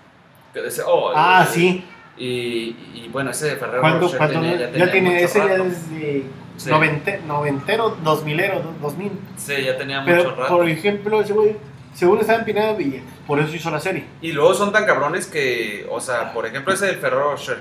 Que 0.53 0.61
decía, 0.61 0.85
oh, 0.87 1.11
ah, 1.17 1.45
eh, 1.45 1.51
sí. 1.53 1.85
Y, 2.17 2.77
y 2.95 3.09
bueno, 3.13 3.31
ese 3.33 3.47
de 3.47 3.57
Ferrero 3.57 3.81
¿Cuándo, 3.81 4.01
Rocher 4.07 4.19
cuándo- 4.19 4.41
tenía- 4.41 4.71
ya, 4.73 4.91
tiene, 4.93 5.11
mucho 5.11 5.25
ese 5.25 5.39
ya 5.41 5.55
es 5.57 5.91
de 5.91 6.25
Sí. 6.57 6.71
novente- 6.71 7.21
noventero, 7.27 7.97
dos 8.05 8.25
milero, 8.25 8.63
dos, 8.81 8.97
mil. 8.97 9.11
Sí, 9.37 9.55
ya 9.65 9.77
tenía 9.77 10.01
mucho 10.01 10.35
rato. 10.37 10.57
por 10.57 10.69
ejemplo, 10.69 11.21
ese 11.21 11.33
güey, 11.33 11.57
según 11.93 12.21
estaba 12.21 12.39
empinado 12.39 12.69
de 12.77 12.85
billetes, 12.85 13.03
por 13.27 13.41
eso 13.41 13.55
hizo 13.57 13.71
la 13.73 13.81
serie. 13.81 14.05
Y 14.23 14.31
luego 14.33 14.55
son 14.55 14.71
tan 14.73 14.87
cabrones 14.87 15.27
que, 15.27 15.87
o 15.91 16.01
sea, 16.01 16.33
por 16.33 16.47
ejemplo 16.47 16.73
ese 16.73 16.87
del 16.87 16.97
Ferrero 16.97 17.33
Rocher, 17.33 17.59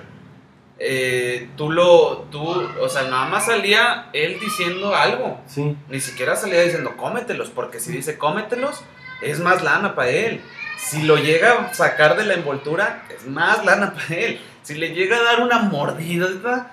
eh, 0.80 1.50
tú 1.56 1.72
lo, 1.72 2.26
tú, 2.32 2.44
o 2.80 2.90
sea, 2.90 3.04
nada 3.04 3.26
más 3.28 3.46
salía 3.46 4.10
él 4.14 4.38
diciendo 4.40 4.96
algo. 4.96 5.40
Sí. 5.48 5.76
Ni 5.90 6.00
siquiera 6.00 6.36
salía 6.36 6.62
diciendo 6.62 6.94
cómetelos, 6.98 7.50
porque 7.50 7.80
si 7.80 7.92
dice 7.92 8.18
cómetelos, 8.18 8.84
es 9.22 9.40
más 9.40 9.64
lana 9.64 9.96
para 9.96 10.10
él. 10.10 10.42
Si 10.78 11.02
lo 11.04 11.18
llega 11.18 11.54
a 11.54 11.74
sacar 11.74 12.16
de 12.18 12.26
la 12.26 12.34
envoltura, 12.36 13.04
es 13.16 13.26
más 13.28 13.64
lana 13.66 13.94
para 13.94 14.16
él. 14.20 14.40
Si 14.64 14.76
le 14.76 14.94
llega 14.94 15.18
a 15.18 15.24
dar 15.24 15.42
una 15.42 15.60
mordida, 15.60 16.72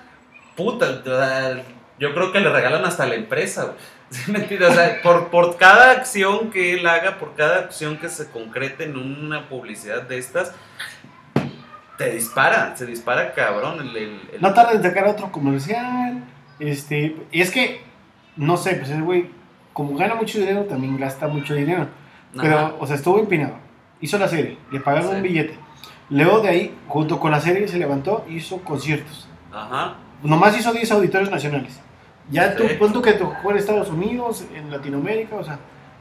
puta, 0.57 1.03
yo 1.99 2.15
creo 2.15 2.33
que 2.33 2.41
le 2.41 2.51
regalan 2.51 2.85
hasta 2.85 3.07
la 3.07 3.15
empresa. 3.15 3.65
güey. 3.65 3.77
¿Sí 4.11 4.33
me 4.33 4.41
entiendes? 4.41 4.71
O 4.71 4.75
sea, 4.75 5.01
por, 5.03 5.29
por 5.29 5.57
cada 5.57 5.93
acción 5.93 6.51
que 6.51 6.75
él 6.75 6.87
haga, 6.87 7.19
por 7.19 7.35
cada 7.37 7.59
acción 7.61 7.97
que 7.99 8.09
se 8.09 8.29
concrete 8.31 8.85
en 8.85 8.97
una 8.97 9.49
publicidad 9.49 10.03
de 10.03 10.19
estas, 10.19 10.53
te 11.97 12.11
dispara, 12.11 12.75
se 12.77 12.87
dispara 12.87 13.33
cabrón. 13.35 13.79
El, 13.81 13.97
el- 13.97 14.21
el- 14.33 14.41
No 14.41 14.53
tarda 14.55 14.73
en 14.73 14.83
sacar 14.83 15.07
otro 15.07 15.31
comercial. 15.31 16.25
Este, 16.59 17.17
y 17.31 17.41
es 17.41 17.51
que, 17.51 17.83
no 18.37 18.57
sé, 18.57 18.75
pues 18.75 18.91
ese 18.91 19.01
güey, 19.01 19.31
como 19.73 19.97
gana 19.97 20.15
mucho 20.15 20.39
dinero, 20.39 20.65
también 20.65 20.99
gasta 20.99 21.29
mucho 21.29 21.55
dinero. 21.55 21.83
Ajá. 22.35 22.43
Pero, 22.43 22.77
o 22.81 22.87
sea, 22.87 22.97
estuvo 22.97 23.19
empinado. 23.21 23.55
Hizo 24.01 24.19
la 24.19 24.29
serie, 24.29 24.57
le 24.71 24.81
pagaron 24.81 25.11
Sí. 25.11 25.17
un 25.17 25.23
billete. 25.23 25.59
Luego 26.09 26.41
de 26.41 26.49
ahí, 26.49 26.75
junto 26.89 27.21
con 27.21 27.31
la 27.31 27.41
serie, 27.41 27.69
se 27.69 27.79
levantó 27.79 28.25
y 28.29 28.37
hizo 28.37 28.59
conciertos. 28.63 29.29
Ajá. 29.53 29.95
Nomás 30.23 30.59
hizo 30.59 30.73
10 30.73 30.91
auditorios 30.93 31.31
nacionales. 31.31 31.79
Ya 32.31 32.53
Sí. 32.57 32.65
tú 32.93 33.03
que 33.03 33.13
tocó 33.15 33.51
en 33.51 33.57
Estados 33.59 33.89
Unidos, 33.89 34.45
en 34.55 34.71
Latinoamérica, 34.71 35.37
o 35.37 35.45
sea, 35.45 35.59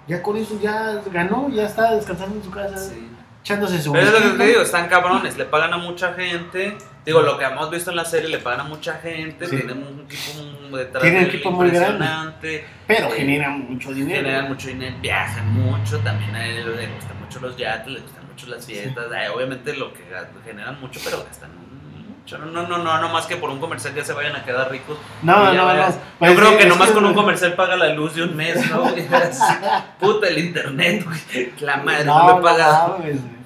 ya 0.08 0.22
con 0.22 0.38
eso 0.38 0.60
ya 0.62 1.02
ganó, 1.12 1.50
ya 1.50 1.66
está 1.66 1.94
descansando 1.96 2.36
en 2.36 2.44
su 2.44 2.52
casa, 2.52 2.78
Sí. 2.78 3.08
echándose 3.44 3.82
su 3.82 3.92
Pero 3.92 4.08
es 4.08 4.14
lo 4.26 4.32
que 4.32 4.38
te 4.38 4.46
digo, 4.48 4.62
están 4.62 4.88
cabrones, 4.88 5.38
le 5.38 5.46
pagan 5.46 5.74
a 5.74 5.78
mucha 5.78 6.14
gente. 6.14 6.78
Digo, 7.06 7.22
lo 7.22 7.38
que 7.38 7.46
hemos 7.46 7.70
visto 7.72 7.90
en 7.90 7.96
la 7.96 8.06
serie, 8.06 8.30
le 8.30 8.38
pagan 8.40 8.62
a 8.62 8.64
mucha 8.66 8.96
gente, 8.96 9.48
Sí. 9.48 9.56
tienen 9.58 9.78
un 9.78 10.06
equipo 10.06 10.78
detrás 10.78 11.02
Tienen 11.02 11.24
él 11.24 11.30
equipo 11.30 11.52
muy 11.52 11.70
grande. 11.72 12.66
pero 12.86 13.10
Sí. 13.10 13.18
generan 13.18 13.60
mucho 13.72 13.94
dinero. 13.94 14.22
generan 14.22 14.48
mucho 14.50 14.68
dinero, 14.68 14.96
viajan 15.02 15.54
mucho, 15.54 16.00
también 16.00 16.36
a 16.36 16.46
él 16.46 16.76
le 16.76 16.88
gustan 16.88 17.18
mucho 17.30 17.40
los 17.42 17.56
yates, 17.58 17.88
le 17.94 18.00
gustan 18.00 18.28
mucho 18.28 18.48
las 18.48 18.66
fiestas, 18.66 19.06
ay, 19.16 19.28
obviamente 19.28 19.74
lo 19.76 19.94
que 19.94 20.04
generan 20.44 20.80
mucho, 20.82 21.00
pero 21.04 21.24
gastan 21.24 21.52
mucho. 21.56 22.38
No, 22.40 22.46
no, 22.68 22.78
no, 22.78 23.00
no, 23.02 23.10
más 23.10 23.26
que 23.28 23.38
por 23.38 23.50
un 23.52 23.60
comercial 23.60 23.94
ya 23.96 24.04
se 24.04 24.14
vayan 24.14 24.36
a 24.36 24.44
quedar 24.44 24.70
ricos. 24.72 24.98
No, 25.24 25.52
no, 25.54 25.74
no. 25.74 25.86
Pues 26.20 26.32
Yo 26.32 26.38
creo 26.38 26.52
sí, 26.52 26.58
que 26.58 26.66
nomás 26.66 26.88
que- 26.90 26.94
con 26.96 27.06
un 27.06 27.14
comercial 27.14 27.54
paga 27.54 27.76
la 27.76 27.90
luz 27.94 28.16
de 28.16 28.24
un 28.24 28.36
mes, 28.36 28.70
¿no? 28.70 28.84
Puta, 30.00 30.28
el 30.28 30.38
internet, 30.40 31.06
güey. 31.06 31.54
La 31.62 31.78
madre, 31.78 32.06
no, 32.06 32.28
No, 32.28 32.36
me 32.38 32.42
paga. 32.44 32.88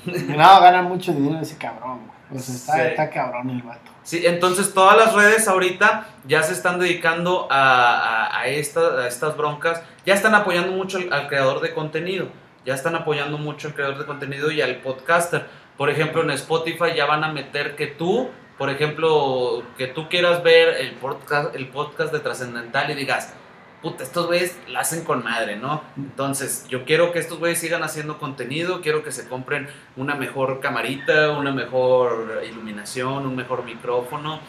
no, 0.05 0.35
no, 0.37 0.61
gana 0.61 0.81
mucho 0.81 1.11
dinero 1.13 1.39
ese 1.41 1.57
cabrón, 1.57 1.99
güey. 2.29 2.41
Sea, 2.41 2.55
está, 2.55 2.73
Sí. 2.75 2.81
está 2.81 3.09
cabrón 3.09 3.49
el 3.51 3.61
vato. 3.61 3.91
Sí, 4.03 4.23
entonces 4.25 4.73
todas 4.73 4.97
las 4.97 5.13
redes 5.13 5.47
ahorita 5.47 6.07
ya 6.25 6.43
se 6.43 6.51
están 6.53 6.77
dedicando 6.79 7.47
a, 7.49 8.25
a, 8.27 8.39
a 8.39 8.47
esta- 8.47 9.01
a 9.03 9.07
estas 9.07 9.37
broncas, 9.37 9.81
ya 10.05 10.13
están 10.13 10.35
apoyando 10.35 10.73
mucho 10.73 10.97
al, 10.97 11.11
al 11.13 11.27
creador 11.27 11.61
de 11.61 11.73
contenido, 11.73 12.27
ya 12.65 12.73
están 12.73 12.95
apoyando 12.95 13.37
mucho 13.37 13.67
al 13.67 13.73
creador 13.73 13.97
de 13.97 14.05
contenido 14.05 14.51
y 14.51 14.61
al 14.61 14.77
podcaster. 14.77 15.45
Por 15.77 15.89
ejemplo, 15.89 16.21
en 16.21 16.31
Spotify 16.31 16.93
ya 16.95 17.05
van 17.05 17.23
a 17.23 17.31
meter 17.31 17.75
que 17.75 17.87
tú, 17.87 18.29
por 18.57 18.69
ejemplo, 18.69 19.63
que 19.77 19.87
tú 19.87 20.07
quieras 20.09 20.43
ver 20.43 20.69
el 20.79 20.91
podcast, 20.93 21.55
el 21.55 21.67
podcast 21.67 22.13
de 22.13 22.19
Trascendental 22.19 22.91
y 22.91 22.93
digas, 22.93 23.33
puta, 23.81 24.03
estos 24.03 24.27
güeyes 24.27 24.57
la 24.69 24.79
hacen 24.81 25.03
con 25.03 25.23
madre, 25.23 25.57
¿no? 25.57 25.83
Entonces, 25.97 26.65
yo 26.69 26.85
quiero 26.85 27.11
que 27.11 27.19
estos 27.19 27.39
güeyes 27.39 27.59
sigan 27.59 27.83
haciendo 27.83 28.17
contenido, 28.17 28.81
quiero 28.81 29.03
que 29.03 29.11
se 29.11 29.27
compren 29.27 29.67
una 29.97 30.15
mejor 30.15 30.59
camarita, 30.61 31.31
una 31.31 31.51
mejor 31.51 32.43
iluminación, 32.47 33.25
un 33.25 33.35
mejor 33.35 33.63
micrófono. 33.65 34.39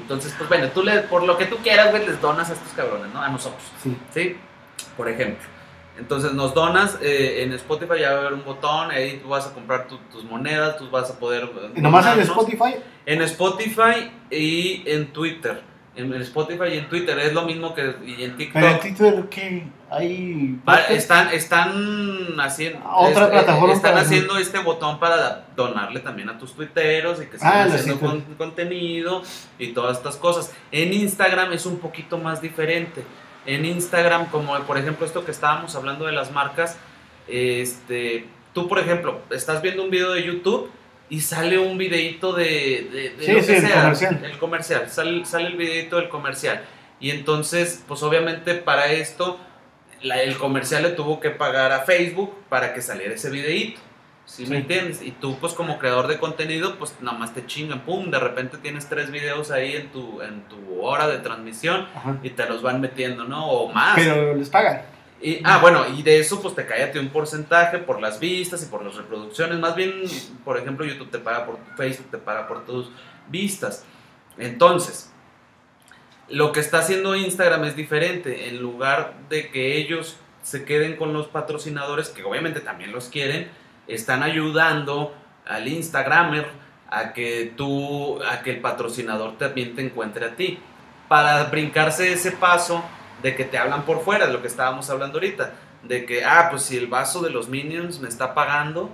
Entonces, 0.00 0.34
pues 0.36 0.48
bueno, 0.48 0.68
tú 0.68 0.82
le, 0.82 1.00
por 1.00 1.22
lo 1.24 1.36
que 1.38 1.46
tú 1.46 1.56
quieras, 1.58 1.90
güey, 1.90 2.06
les 2.06 2.20
donas 2.20 2.50
a 2.50 2.52
estos 2.52 2.72
cabrones, 2.74 3.12
¿no? 3.12 3.20
A 3.22 3.28
nosotros, 3.28 3.62
Sí. 3.82 3.96
¿sí? 4.12 4.36
Por 4.96 5.08
ejemplo. 5.08 5.48
Entonces 5.98 6.32
nos 6.32 6.54
donas, 6.54 6.98
eh, 7.00 7.42
en 7.44 7.52
Spotify 7.52 8.00
ya 8.00 8.10
va 8.12 8.16
a 8.16 8.20
haber 8.22 8.32
un 8.34 8.44
botón, 8.44 8.90
ahí 8.90 9.20
tú 9.22 9.28
vas 9.28 9.46
a 9.46 9.52
comprar 9.54 9.86
tu- 9.86 9.98
tus 10.10 10.24
monedas, 10.24 10.76
tú 10.76 10.90
vas 10.90 11.08
a 11.10 11.18
poder... 11.18 11.44
eh, 11.44 11.80
nomás 11.80 12.04
en. 12.06 12.20
Spotify. 12.20 12.74
En 13.06 13.22
Spotify 13.22 14.10
y 14.30 14.82
en 14.86 15.12
Twitter. 15.12 15.62
En 15.96 16.12
Spotify 16.14 16.64
y 16.72 16.78
en 16.78 16.88
Twitter 16.88 17.16
es 17.20 17.32
lo 17.32 17.42
mismo 17.42 17.72
que 17.72 17.94
y 18.04 18.24
en 18.24 18.36
TikTok. 18.36 18.54
Pero 18.60 18.68
en 18.68 18.80
Twitter, 18.80 19.24
¿qué? 19.30 19.68
Hay. 19.88 20.58
Están, 20.88 21.28
están 21.32 22.40
haciendo 22.40 22.80
otra 22.92 23.26
es- 23.26 23.30
plataforma 23.30 23.74
están 23.74 23.96
haciendo 23.96 24.36
este 24.38 24.58
botón 24.58 24.98
para 24.98 25.46
donarle 25.54 26.00
también 26.00 26.28
a 26.30 26.36
tus 26.38 26.52
tuiteros 26.54 27.22
y 27.22 27.26
que 27.26 27.36
Ah, 27.36 27.66
sigan 27.66 27.72
haciendo 27.72 28.00
con- 28.00 28.20
contenido 28.36 29.22
y 29.58 29.68
todas 29.68 29.96
estas 29.98 30.16
cosas. 30.16 30.52
En 30.72 30.92
Instagram 30.92 31.52
es 31.52 31.64
un 31.64 31.78
poquito 31.78 32.18
más 32.18 32.40
diferente. 32.42 33.04
En 33.46 33.64
Instagram, 33.64 34.26
como 34.30 34.58
por 34.60 34.78
ejemplo 34.78 35.04
esto 35.06 35.24
que 35.24 35.30
estábamos 35.30 35.74
hablando 35.76 36.06
de 36.06 36.12
las 36.12 36.30
marcas, 36.32 36.76
este, 37.28 38.26
tú 38.52 38.68
por 38.68 38.78
ejemplo 38.78 39.20
estás 39.30 39.60
viendo 39.62 39.82
un 39.82 39.90
video 39.90 40.12
de 40.12 40.22
YouTube 40.22 40.70
y 41.10 41.20
sale 41.20 41.58
un 41.58 41.76
videito 41.76 42.32
de, 42.32 42.88
de, 42.90 43.10
de 43.18 43.26
Sí, 43.26 43.32
lo 43.32 43.40
sí, 43.42 43.46
que 43.46 43.56
el 43.58 43.72
comercial. 43.72 44.24
el 44.24 44.38
comercial, 44.38 44.90
sale, 44.90 45.24
sale 45.26 45.48
el 45.48 45.56
videito 45.56 45.96
del 45.96 46.08
comercial. 46.08 46.64
Y 47.00 47.10
entonces, 47.10 47.82
pues 47.86 48.02
obviamente 48.02 48.54
para 48.54 48.90
esto, 48.92 49.38
la- 50.02 50.22
el 50.22 50.36
comercial 50.38 50.82
le 50.82 50.90
tuvo 50.90 51.20
que 51.20 51.30
pagar 51.30 51.72
a 51.72 51.80
Facebook 51.80 52.34
para 52.48 52.72
que 52.72 52.80
saliera 52.80 53.14
ese 53.14 53.28
videito. 53.30 53.80
¿Sí, 54.26 54.46
Sí. 54.46 54.50
me 54.50 54.58
entiendes? 54.58 55.02
Y 55.02 55.10
tú, 55.12 55.36
pues 55.38 55.52
como 55.52 55.78
creador 55.78 56.06
de 56.06 56.18
contenido, 56.18 56.76
pues 56.78 56.94
nada 57.00 57.16
más 57.18 57.34
te 57.34 57.46
chingan, 57.46 57.80
pum, 57.80 58.10
de 58.10 58.18
repente 58.18 58.56
tienes 58.58 58.88
tres 58.88 59.10
videos 59.10 59.50
ahí 59.50 59.76
en 59.76 59.92
tu, 59.92 60.22
en 60.22 60.42
tu 60.48 60.80
hora 60.80 61.06
de 61.08 61.18
transmisión 61.18 61.86
Ajá. 61.94 62.16
y 62.22 62.30
te 62.30 62.48
los 62.48 62.62
van 62.62 62.80
metiendo, 62.80 63.24
¿no? 63.24 63.46
O 63.50 63.72
más. 63.72 63.96
Pero 63.96 64.34
les 64.34 64.48
pagan. 64.48 64.82
Y, 65.20 65.40
ah, 65.44 65.58
bueno, 65.58 65.86
y 65.96 66.02
de 66.02 66.18
eso 66.18 66.42
pues 66.42 66.54
te 66.54 66.66
ti 66.92 66.98
un 66.98 67.08
porcentaje 67.08 67.78
por 67.78 68.00
las 68.00 68.18
vistas 68.20 68.62
y 68.62 68.66
por 68.66 68.84
las 68.84 68.94
reproducciones. 68.96 69.58
Más 69.58 69.74
bien, 69.74 70.02
por 70.44 70.58
ejemplo, 70.58 70.84
YouTube 70.84 71.10
te 71.10 71.18
paga 71.18 71.46
por 71.46 71.58
Facebook, 71.76 72.10
te 72.10 72.18
paga 72.18 72.46
por 72.46 72.64
tus 72.66 72.90
vistas. 73.28 73.84
Entonces, 74.36 75.10
lo 76.28 76.52
que 76.52 76.60
está 76.60 76.78
haciendo 76.78 77.14
Instagram 77.16 77.64
es 77.64 77.76
diferente. 77.76 78.48
En 78.48 78.60
lugar 78.60 79.14
de 79.28 79.50
que 79.50 79.76
ellos 79.76 80.16
se 80.42 80.64
queden 80.64 80.96
con 80.96 81.12
los 81.12 81.28
patrocinadores, 81.28 82.08
que 82.08 82.22
obviamente 82.24 82.60
también 82.60 82.92
los 82.92 83.08
quieren, 83.08 83.48
están 83.86 84.22
ayudando 84.22 85.14
al 85.46 85.68
Instagramer 85.68 86.46
a 86.90 87.12
que 87.12 87.52
tú, 87.56 88.22
a 88.22 88.42
que 88.42 88.50
el 88.52 88.60
patrocinador 88.60 89.36
también 89.36 89.74
te 89.74 89.84
encuentre 89.84 90.26
a 90.26 90.36
ti. 90.36 90.58
Para 91.08 91.44
brincarse 91.44 92.12
ese 92.12 92.32
paso 92.32 92.82
de 93.22 93.34
que 93.34 93.44
te 93.44 93.58
hablan 93.58 93.84
por 93.84 94.02
fuera, 94.02 94.26
de 94.26 94.32
lo 94.32 94.40
que 94.40 94.48
estábamos 94.48 94.88
hablando 94.90 95.18
ahorita, 95.18 95.52
de 95.82 96.06
que, 96.06 96.24
ah, 96.24 96.48
pues 96.50 96.62
si 96.62 96.76
el 96.76 96.86
vaso 96.86 97.20
de 97.22 97.30
los 97.30 97.48
Minions 97.48 98.00
me 98.00 98.08
está 98.08 98.34
pagando, 98.34 98.90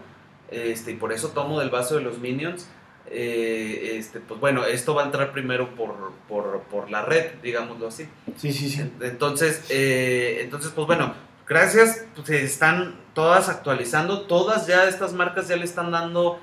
este, 0.50 0.92
y 0.92 0.94
por 0.96 1.12
eso 1.12 1.28
tomo 1.28 1.60
del 1.60 1.70
vaso 1.70 1.96
de 1.96 2.02
los 2.02 2.18
Minions, 2.18 2.68
eh, 3.12 3.96
este, 3.96 4.20
pues 4.20 4.38
bueno, 4.40 4.64
esto 4.64 4.94
va 4.94 5.02
a 5.02 5.04
entrar 5.06 5.32
primero 5.32 5.74
por, 5.74 6.12
por, 6.28 6.62
por 6.62 6.90
la 6.90 7.02
red, 7.02 7.32
digámoslo 7.42 7.88
así. 7.88 8.08
Sí, 8.36 8.52
sí, 8.52 8.68
sí. 8.68 8.90
Entonces, 9.00 9.66
eh, 9.68 10.40
entonces, 10.42 10.72
pues 10.74 10.86
bueno, 10.86 11.14
gracias, 11.50 12.06
pues, 12.14 12.28
se 12.28 12.44
están 12.44 12.94
todas 13.12 13.48
actualizando, 13.48 14.22
todas 14.22 14.66
ya 14.66 14.84
estas 14.88 15.12
marcas 15.12 15.48
ya 15.48 15.56
le 15.56 15.64
están 15.64 15.90
dando 15.90 16.38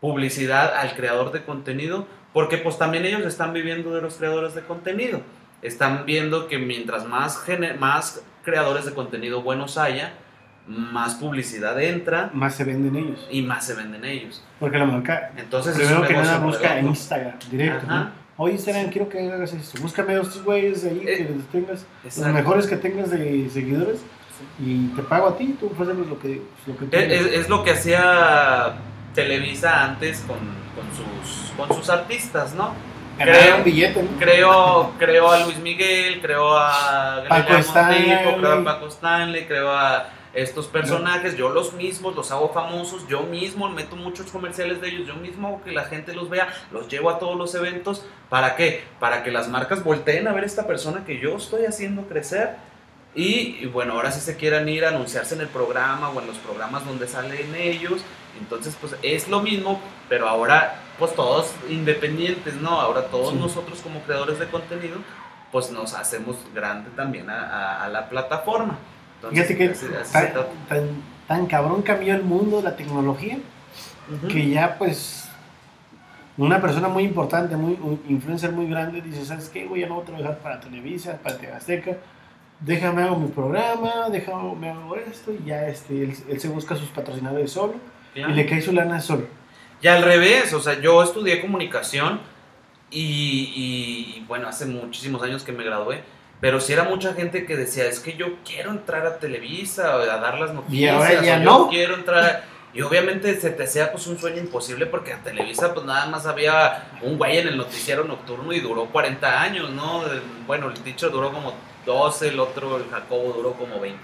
publicidad 0.00 0.74
al 0.74 0.96
creador 0.96 1.30
de 1.32 1.44
contenido, 1.44 2.06
porque 2.32 2.58
pues 2.58 2.78
también 2.78 3.04
ellos 3.04 3.22
están 3.22 3.52
viviendo 3.52 3.94
de 3.94 4.02
los 4.02 4.14
creadores 4.14 4.54
de 4.54 4.62
contenido. 4.62 5.20
Están 5.62 6.04
viendo 6.06 6.48
que 6.48 6.58
mientras 6.58 7.06
más, 7.06 7.44
más 7.78 8.22
creadores 8.42 8.86
de 8.86 8.94
contenido 8.94 9.42
buenos 9.42 9.78
haya, 9.78 10.14
más 10.66 11.14
publicidad 11.14 11.80
entra 11.80 12.30
Más 12.32 12.56
se 12.56 12.64
venden 12.64 12.96
ellos. 12.96 13.26
y 13.30 13.42
más 13.42 13.64
se 13.64 13.74
venden 13.74 14.04
ellos. 14.04 14.42
Porque 14.58 14.78
la 14.78 14.86
marca, 14.86 15.30
Entonces, 15.36 15.78
es 15.78 15.86
primero 15.86 16.06
que 16.06 16.14
nada, 16.14 16.38
busca 16.38 16.78
en. 16.78 16.88
Instagram, 16.88 17.38
directo. 17.50 17.86
Ajá. 17.86 18.00
¿no? 18.00 18.25
Oye, 18.38 18.52
Instagram, 18.54 18.90
quiero 18.90 19.08
que 19.08 19.18
hagas 19.30 19.52
esto. 19.54 19.80
Búscame 19.80 20.14
a 20.14 20.20
estos 20.20 20.42
güeyes 20.44 20.84
ahí 20.84 21.02
Eh, 21.06 21.16
que 21.26 21.34
les 21.34 21.46
tengas, 21.46 21.86
Exacto. 22.04 22.28
los 22.28 22.34
mejores 22.36 22.66
que 22.66 22.76
tengas 22.76 23.10
de 23.10 23.48
seguidores. 23.50 24.00
Y 24.60 24.88
te 24.88 25.02
pago 25.02 25.28
a 25.28 25.36
ti, 25.38 25.56
tú 25.58 25.66
ofrécenos 25.72 26.06
lo 26.06 26.18
que, 26.18 26.42
pues, 26.64 26.68
lo 26.68 26.76
que 26.76 26.84
tú 26.84 26.96
Es, 26.96 27.26
es- 27.32 27.48
lo 27.48 27.64
que 27.64 27.70
hacía 27.70 28.74
Televisa 29.14 29.84
antes 29.84 30.20
con, 30.26 30.36
con 30.36 30.86
sus, 30.94 31.52
con 31.56 31.74
sus 31.74 31.88
artistas, 31.88 32.54
¿no? 32.54 32.72
Creo- 33.18 33.56
un 33.56 33.64
billete, 33.64 34.02
¿no? 34.02 34.10
Creo, 34.18 34.92
creo 34.98 35.30
a 35.30 35.40
Luis 35.46 35.56
Miguel, 35.60 36.20
creo 36.20 36.54
a 36.54 37.24
Paco 37.26 37.54
Stanley. 37.54 38.04
Creo 38.38 38.52
a 38.52 38.64
Paco 38.64 38.88
Stanley, 38.88 39.46
creo 39.46 39.70
a 39.70 40.10
estos 40.36 40.66
personajes, 40.66 41.36
yo 41.36 41.48
los 41.48 41.72
mismos 41.72 42.14
los 42.14 42.30
hago 42.30 42.52
famosos, 42.52 43.06
yo 43.08 43.22
mismo 43.22 43.68
meto 43.70 43.96
muchos 43.96 44.30
comerciales 44.30 44.80
de 44.80 44.88
ellos, 44.90 45.06
yo 45.08 45.14
mismo 45.16 45.48
hago 45.48 45.62
que 45.64 45.72
la 45.72 45.84
gente 45.84 46.14
los 46.14 46.28
vea, 46.30 46.48
los 46.70 46.88
llevo 46.88 47.10
a 47.10 47.18
todos 47.18 47.36
los 47.36 47.54
eventos, 47.54 48.04
¿para 48.28 48.54
qué? 48.54 48.84
Para 49.00 49.22
que 49.24 49.30
las 49.30 49.48
marcas 49.48 49.82
volteen 49.82 50.28
a 50.28 50.32
ver 50.32 50.44
esta 50.44 50.66
persona 50.66 51.04
que 51.04 51.18
yo 51.18 51.36
estoy 51.36 51.64
haciendo 51.64 52.02
crecer 52.02 52.56
y, 53.14 53.56
y 53.60 53.66
bueno, 53.66 53.94
ahora 53.94 54.12
sí 54.12 54.20
se 54.20 54.36
quieran 54.36 54.68
ir 54.68 54.84
a 54.84 54.90
anunciarse 54.90 55.34
en 55.34 55.40
el 55.40 55.48
programa 55.48 56.10
o 56.10 56.20
en 56.20 56.26
los 56.26 56.36
programas 56.38 56.84
donde 56.84 57.08
salen 57.08 57.54
ellos, 57.54 58.00
entonces 58.38 58.76
pues 58.80 58.94
es 59.02 59.28
lo 59.28 59.40
mismo, 59.40 59.80
pero 60.10 60.28
ahora 60.28 60.82
pues 60.98 61.14
todos 61.14 61.50
independientes, 61.70 62.54
¿no? 62.54 62.78
Ahora 62.80 63.06
todos 63.06 63.30
Sí. 63.32 63.36
nosotros 63.38 63.80
como 63.80 64.00
creadores 64.02 64.38
de 64.38 64.46
contenido 64.48 64.98
pues 65.50 65.70
nos 65.70 65.94
hacemos 65.94 66.36
grande 66.54 66.90
también 66.96 67.30
a, 67.30 67.40
a- 67.40 67.84
a 67.84 67.88
la 67.88 68.08
plataforma. 68.10 68.76
Entonces, 69.30 69.56
Fíjate 69.56 69.56
que 69.56 70.12
tan, 70.12 70.32
tan, 70.68 70.88
tan 71.28 71.46
cabrón 71.46 71.82
cambió 71.82 72.14
el 72.14 72.22
mundo, 72.22 72.60
la 72.62 72.76
tecnología, 72.76 73.38
que 74.28 74.48
ya 74.50 74.76
pues 74.78 75.28
una 76.36 76.60
persona 76.60 76.88
muy 76.88 77.04
importante, 77.04 77.56
muy 77.56 77.78
un 77.82 78.00
influencer 78.08 78.52
muy 78.52 78.68
grande, 78.68 79.00
dice, 79.00 79.24
¿sabes 79.24 79.48
qué? 79.48 79.66
Voy 79.66 79.82
a 79.82 79.88
no 79.88 79.94
voy 79.96 80.02
a 80.02 80.06
trabajar 80.06 80.38
para 80.38 80.60
Televisa, 80.60 81.18
para 81.22 81.38
TV 81.38 81.52
Azteca, 81.52 81.96
déjame 82.60 83.02
hago 83.02 83.16
mi 83.18 83.28
programa, 83.28 84.08
déjame 84.10 84.54
me 84.54 84.70
hago 84.70 84.96
esto, 84.96 85.32
y 85.32 85.44
ya 85.46 85.66
este, 85.68 86.02
él, 86.04 86.14
él 86.28 86.40
se 86.40 86.48
busca 86.48 86.76
sus 86.76 86.88
patrocinadores 86.88 87.50
solo, 87.50 87.74
Claro. 88.14 88.32
y 88.32 88.36
le 88.36 88.46
cae 88.46 88.62
su 88.62 88.72
lana 88.72 89.00
solo. 89.00 89.26
Y 89.82 89.88
al 89.88 90.02
revés, 90.02 90.52
o 90.54 90.60
sea, 90.60 90.80
yo 90.80 91.02
estudié 91.02 91.40
comunicación 91.42 92.20
y, 92.90 93.52
y, 93.54 94.24
bueno, 94.26 94.48
hace 94.48 94.64
muchísimos 94.64 95.22
años 95.22 95.42
que 95.44 95.52
me 95.52 95.64
gradué, 95.64 96.02
pero 96.46 96.60
sí 96.60 96.72
era 96.72 96.84
mucha 96.84 97.12
gente 97.12 97.44
que 97.44 97.56
decía, 97.56 97.86
es 97.86 97.98
que 97.98 98.16
yo 98.16 98.36
quiero 98.44 98.70
entrar 98.70 99.04
a 99.04 99.18
Televisa 99.18 99.94
a 99.94 100.18
dar 100.18 100.38
las 100.38 100.54
noticias, 100.54 100.94
ahora 100.94 101.20
ya 101.20 101.38
o 101.40 101.42
yo 101.42 101.68
quiero 101.68 101.96
entrar 101.96 102.24
a-". 102.24 102.44
Y 102.72 102.82
obviamente 102.82 103.40
se 103.40 103.50
te 103.50 103.64
hacía 103.64 103.90
pues 103.90 104.06
un 104.06 104.16
sueño 104.16 104.38
imposible 104.38 104.86
porque 104.86 105.12
a 105.12 105.18
Televisa 105.24 105.74
pues 105.74 105.84
nada 105.84 106.06
más 106.06 106.24
había 106.24 106.84
un 107.02 107.18
güey 107.18 107.38
en 107.38 107.48
el 107.48 107.56
noticiero 107.56 108.04
nocturno 108.04 108.52
y 108.52 108.60
duró 108.60 108.86
40 108.86 109.42
años, 109.42 109.70
¿no? 109.70 110.06
Eh, 110.06 110.20
Bueno, 110.46 110.70
el 110.70 110.84
dicho 110.84 111.10
duró 111.10 111.32
como 111.32 111.52
12, 111.84 112.28
el 112.28 112.38
otro, 112.38 112.76
el 112.76 112.88
Jacobo, 112.90 113.32
duró 113.32 113.54
como 113.54 113.80
20 113.80 113.98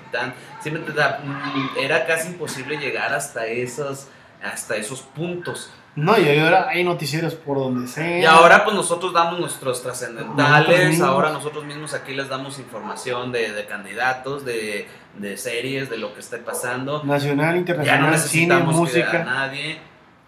mm, 0.64 1.78
Era 1.78 2.06
casi 2.06 2.26
imposible 2.26 2.76
llegar 2.76 3.14
hasta 3.14 3.46
esos, 3.46 4.08
hasta 4.42 4.74
esos 4.74 5.02
puntos. 5.02 5.70
No, 5.94 6.18
y 6.18 6.38
ahora 6.38 6.68
hay 6.68 6.84
noticieros 6.84 7.34
por 7.34 7.58
donde 7.58 7.86
sea. 7.86 8.18
Y 8.18 8.24
ahora 8.24 8.64
pues 8.64 8.74
nosotros 8.74 9.12
damos 9.12 9.38
nuestros 9.38 9.82
trascendentales, 9.82 11.00
ahora 11.00 11.30
nosotros 11.30 11.64
mismos 11.64 11.92
aquí 11.92 12.14
les 12.14 12.28
damos 12.28 12.58
información 12.58 13.30
de, 13.30 13.52
de 13.52 13.66
candidatos, 13.66 14.44
de, 14.44 14.88
de, 15.18 15.36
series, 15.36 15.90
de 15.90 15.98
lo 15.98 16.14
que 16.14 16.20
esté 16.20 16.38
pasando. 16.38 17.02
Nacional, 17.04 17.56
internacional, 17.56 18.00
ya 18.00 18.06
no 18.06 18.10
necesitamos 18.10 18.74
música. 18.74 19.20
a 19.20 19.24
nadie. 19.24 19.78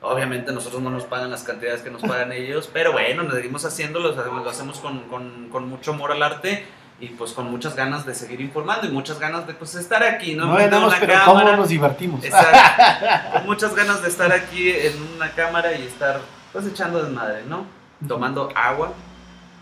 Obviamente 0.03 0.53
nosotros 0.53 0.83
no 0.83 0.91
nos 0.91 1.05
pagan 1.05 1.31
las 1.31 1.45
cantidades 1.45 1.81
que 1.81 1.91
nos 1.91 2.03
pagan 2.03 2.31
ellos, 2.31 2.69
pero 2.71 2.93
bueno, 2.93 3.23
nos 3.23 3.35
seguimos 3.35 3.65
haciendo, 3.65 4.01
lo 4.01 4.51
hacemos 4.51 4.81
con, 4.81 5.09
con, 5.09 5.49
con 5.49 5.67
mucho 5.67 5.93
amor 5.93 6.13
al 6.13 6.23
arte 6.23 6.67
y 7.01 7.09
pues 7.09 7.33
con 7.33 7.51
muchas 7.51 7.75
ganas 7.75 8.07
de 8.07 8.15
seguir 8.15 8.41
informando 8.41 8.87
y 8.87 8.91
muchas 8.91 9.19
ganas 9.19 9.47
de 9.47 9.55
pues 9.55 9.75
estar 9.75 10.03
aquí, 10.03 10.35
¿no? 10.35 10.47
No 10.47 10.55
ganamos, 10.55 10.95
pero 11.01 11.13
cámara. 11.13 11.45
¿cómo 11.45 11.57
nos 11.57 11.69
divertimos? 11.69 12.25
Exacto. 12.25 13.33
con 13.33 13.47
muchas 13.47 13.75
ganas 13.75 14.03
de 14.03 14.09
estar 14.09 14.33
aquí 14.33 14.71
en 14.71 14.95
una 15.17 15.31
cámara 15.33 15.73
y 15.73 15.83
estar 15.83 16.21
pues 16.53 16.67
echando 16.67 17.03
desmadre, 17.03 17.43
¿no? 17.47 17.67
Tomando 18.07 18.49
agua. 18.55 18.93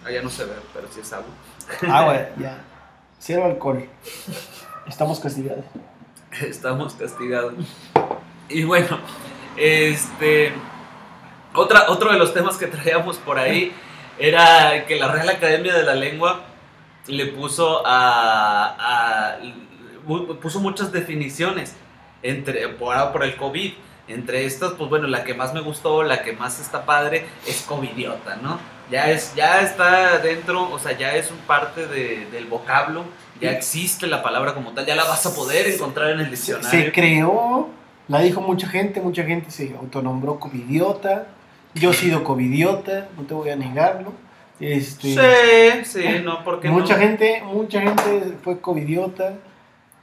Allá 0.05 0.21
no 0.23 0.31
se 0.31 0.45
ve, 0.45 0.55
pero 0.75 0.89
sí 0.93 1.01
es 1.01 1.13
agua. 1.13 1.31
Agua, 1.89 2.27
ya. 2.39 2.59
Cero 3.19 3.45
alcohol. 3.47 3.89
Estamos 4.87 5.21
castigados. 5.21 5.65
Estamos 6.41 6.95
castigados. 6.95 7.55
Y 8.49 8.65
bueno, 8.65 8.99
este 9.57 10.53
otra, 11.55 11.91
otro 11.91 12.13
de 12.13 12.19
los 12.19 12.33
temas 12.35 12.57
que 12.57 12.67
traíamos 12.67 13.17
por 13.19 13.39
ahí 13.39 13.73
era 14.19 14.87
que 14.87 14.97
la 14.97 15.09
Real 15.09 15.29
Academia 15.29 15.75
de 15.75 15.83
la 15.83 15.95
Lengua 15.95 16.41
le 17.07 17.27
puso 17.27 17.83
a, 17.85 19.39
puso 20.41 20.61
muchas 20.61 20.93
definiciones 20.93 21.75
entre 22.23 22.69
por, 22.69 23.13
por 23.13 23.25
el 23.25 23.37
COVID. 23.37 23.73
Entre 24.09 24.45
estas, 24.45 24.73
pues 24.73 24.91
bueno, 24.91 25.07
la 25.07 25.23
que 25.23 25.33
más 25.33 25.55
me 25.55 25.61
gustó, 25.61 26.03
la 26.03 26.23
que 26.23 26.33
más 26.33 26.59
está 26.59 26.85
padre, 26.85 27.25
es 27.47 27.63
covidiota, 27.63 28.37
¿no? 28.37 28.59
Ya, 28.91 29.09
es, 29.11 29.33
ya 29.37 29.61
está 29.61 30.19
dentro, 30.19 30.71
o 30.71 30.79
sea, 30.79 30.99
ya 30.99 31.15
es 31.15 31.31
un 31.31 31.39
parte 31.39 31.87
del 31.87 32.47
vocablo, 32.47 33.05
ya 33.41 33.53
existe 33.53 34.09
la 34.09 34.23
palabra 34.23 34.55
como 34.55 34.73
tal, 34.73 34.85
ya 34.87 34.97
la 34.97 35.05
vas 35.05 35.25
a 35.25 35.35
poder 35.35 35.69
encontrar 35.69 36.11
en 36.11 36.21
el 36.21 36.31
diccionario. 36.31 36.69
Se 36.69 36.93
creó, 36.93 37.71
la 38.09 38.21
dijo 38.21 38.41
mucha 38.41 38.69
gente, 38.69 39.01
mucha 39.01 39.23
gente 39.23 39.51
se 39.51 39.75
autonombró 39.77 40.39
covidiota, 40.41 41.29
yo 41.75 41.93
he 41.93 41.95
sido 41.95 42.25
covidiota, 42.25 43.09
no 43.17 43.23
te 43.23 43.35
voy 43.35 43.51
a 43.51 43.57
negarlo. 43.57 44.13
Este, 44.63 45.83
sí, 45.85 46.03
sí, 46.03 46.05
no, 46.23 46.45
porque 46.45 46.69
mucha 46.69 46.97
gente, 46.97 47.43
mucha 47.45 47.81
gente 47.81 48.37
fue 48.45 48.61
covidiota 48.61 49.35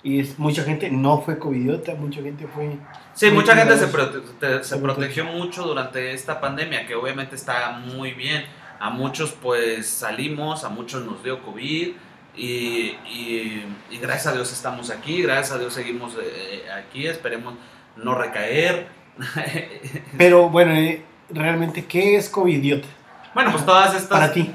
y 0.04 0.20
es, 0.20 0.38
mucha 0.38 0.64
gente 0.64 0.90
no 0.90 1.22
fue 1.22 1.40
covidiota, 1.40 1.96
mucha 1.96 2.22
gente 2.22 2.46
fue... 2.46 2.76
Sí, 3.14 3.32
mucha 3.32 3.56
gente 3.56 3.78
se, 3.78 4.64
se 4.66 4.78
protegió 4.78 5.24
mucho 5.24 5.64
durante 5.64 6.14
esta 6.14 6.42
pandemia, 6.42 6.86
que 6.86 6.96
obviamente 6.96 7.38
está 7.38 7.72
muy 7.72 8.12
bien. 8.12 8.44
A 8.82 8.90
muchos 8.90 9.32
pues 9.32 9.88
salimos, 9.88 10.66
a 10.66 10.70
muchos 10.70 11.06
nos 11.06 11.24
dio 11.24 11.42
COVID 11.42 11.94
y, 12.36 12.98
y, 13.08 13.64
gracias 14.02 14.28
a 14.28 14.32
Dios 14.34 14.52
estamos 14.52 14.90
aquí, 14.90 15.22
gracias 15.22 15.52
a 15.52 15.60
Dios 15.60 15.74
seguimos 15.74 16.18
eh, 16.22 16.64
aquí, 16.70 17.08
esperemos 17.08 17.54
no 17.96 18.14
recaer. 18.14 18.88
Pero 20.18 20.50
bueno, 20.50 20.74
eh, 20.74 21.02
realmente, 21.30 21.86
¿qué 21.86 22.18
es 22.18 22.30
covidiota? 22.30 22.88
Bueno, 23.34 23.52
pues 23.52 23.66
todas 23.66 23.94
estas. 23.96 24.20
Para 24.20 24.32
ti. 24.32 24.54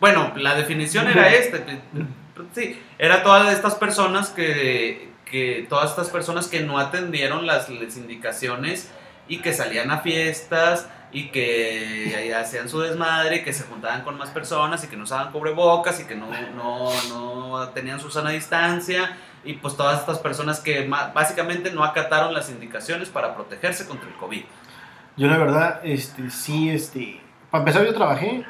bueno, 0.00 0.32
la 0.36 0.54
definición 0.54 1.08
era 1.08 1.32
este. 1.32 1.82
Sí, 2.54 2.80
era 2.98 3.22
todas 3.22 3.52
estas 3.52 3.74
personas 3.74 4.30
que, 4.30 5.12
que. 5.24 5.66
Todas 5.68 5.90
estas 5.90 6.08
personas 6.10 6.48
que 6.48 6.60
no 6.60 6.78
atendieron 6.78 7.46
las, 7.46 7.68
indicaciones 7.68 8.90
y 9.28 9.38
que 9.38 9.52
salían 9.52 9.90
a 9.90 10.00
fiestas 10.00 10.88
y 11.12 11.28
que 11.28 12.34
hacían 12.38 12.68
su 12.68 12.80
desmadre 12.80 13.36
y 13.36 13.42
que 13.44 13.52
se 13.52 13.64
juntaban 13.64 14.02
con 14.02 14.16
más 14.16 14.30
personas 14.30 14.82
y 14.84 14.88
que 14.88 14.96
no 14.96 15.04
usaban 15.04 15.30
cubrebocas 15.30 16.00
y 16.00 16.04
que 16.04 16.14
no, 16.14 16.26
no, 16.56 16.90
no 17.10 17.68
tenían 17.68 18.00
su 18.00 18.10
sana 18.10 18.30
distancia 18.30 19.16
y 19.44 19.54
pues 19.54 19.76
todas 19.76 20.00
estas 20.00 20.18
personas 20.18 20.60
que 20.60 20.88
básicamente 20.88 21.70
no 21.72 21.84
acataron 21.84 22.32
las 22.32 22.50
indicaciones 22.50 23.08
para 23.08 23.34
protegerse 23.34 23.86
contra 23.86 24.08
el 24.08 24.14
COVID. 24.14 24.42
Yo 25.16 25.28
la 25.28 25.36
verdad, 25.36 25.80
este, 25.84 26.30
sí, 26.30 26.70
este, 26.70 27.20
para 27.52 27.64
empezar 27.64 27.84
yo 27.84 27.92
trabajé 27.92 28.46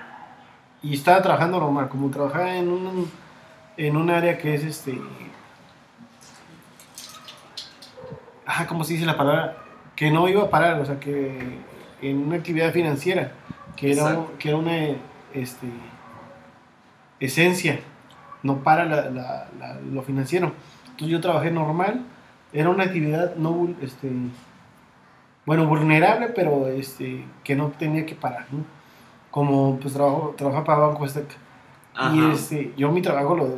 y 0.80 0.94
estaba 0.94 1.20
trabajando 1.20 1.59
normal, 1.59 1.88
como 1.88 2.09
trabajaba 2.09 2.55
en 2.55 2.68
un, 2.68 3.11
en 3.76 3.96
un 3.96 4.09
área 4.09 4.38
que 4.38 4.55
es 4.55 4.62
este... 4.62 4.96
Ah, 8.46 8.64
¿cómo 8.68 8.84
se 8.84 8.92
dice 8.92 9.05
la 9.05 9.16
palabra? 9.16 9.57
Que 9.96 10.12
no 10.12 10.28
iba 10.28 10.44
a 10.44 10.50
parar, 10.50 10.80
o 10.80 10.86
sea, 10.86 11.00
que 11.00 11.59
en 12.00 12.18
una 12.18 12.36
actividad 12.36 12.72
financiera, 12.72 13.32
que 13.74 13.90
era, 13.90 14.18
que 14.38 14.50
era 14.50 14.59
una 14.59 14.76
este, 15.34 15.66
esencia, 17.18 17.80
no 18.44 18.59
para 18.59 18.84
lo 19.90 20.03
financiero. 20.03 20.53
Entonces 20.90 21.09
yo 21.09 21.20
trabajé 21.20 21.50
normal, 21.50 22.03
era 22.53 22.70
una 22.70 22.84
actividad 22.84 23.34
no, 23.34 23.68
este, 23.82 24.12
bueno, 25.44 25.66
vulnerable, 25.66 26.28
pero 26.28 26.68
este, 26.68 27.24
que 27.42 27.57
no 27.57 27.70
tenía 27.70 28.07
que 28.07 28.14
parar, 28.14 28.46
¿no? 28.53 28.82
Como 29.33 29.80
pues 29.80 29.95
trabajo, 29.95 30.35
trabajo 30.37 30.62
para 30.62 30.78
Banco 30.78 31.05
Azteca. 31.05 31.35
Y 32.12 32.33
este, 32.33 32.72
yo 32.76 32.93
mi 32.93 33.03
trabajo 33.03 33.35
lo, 33.35 33.49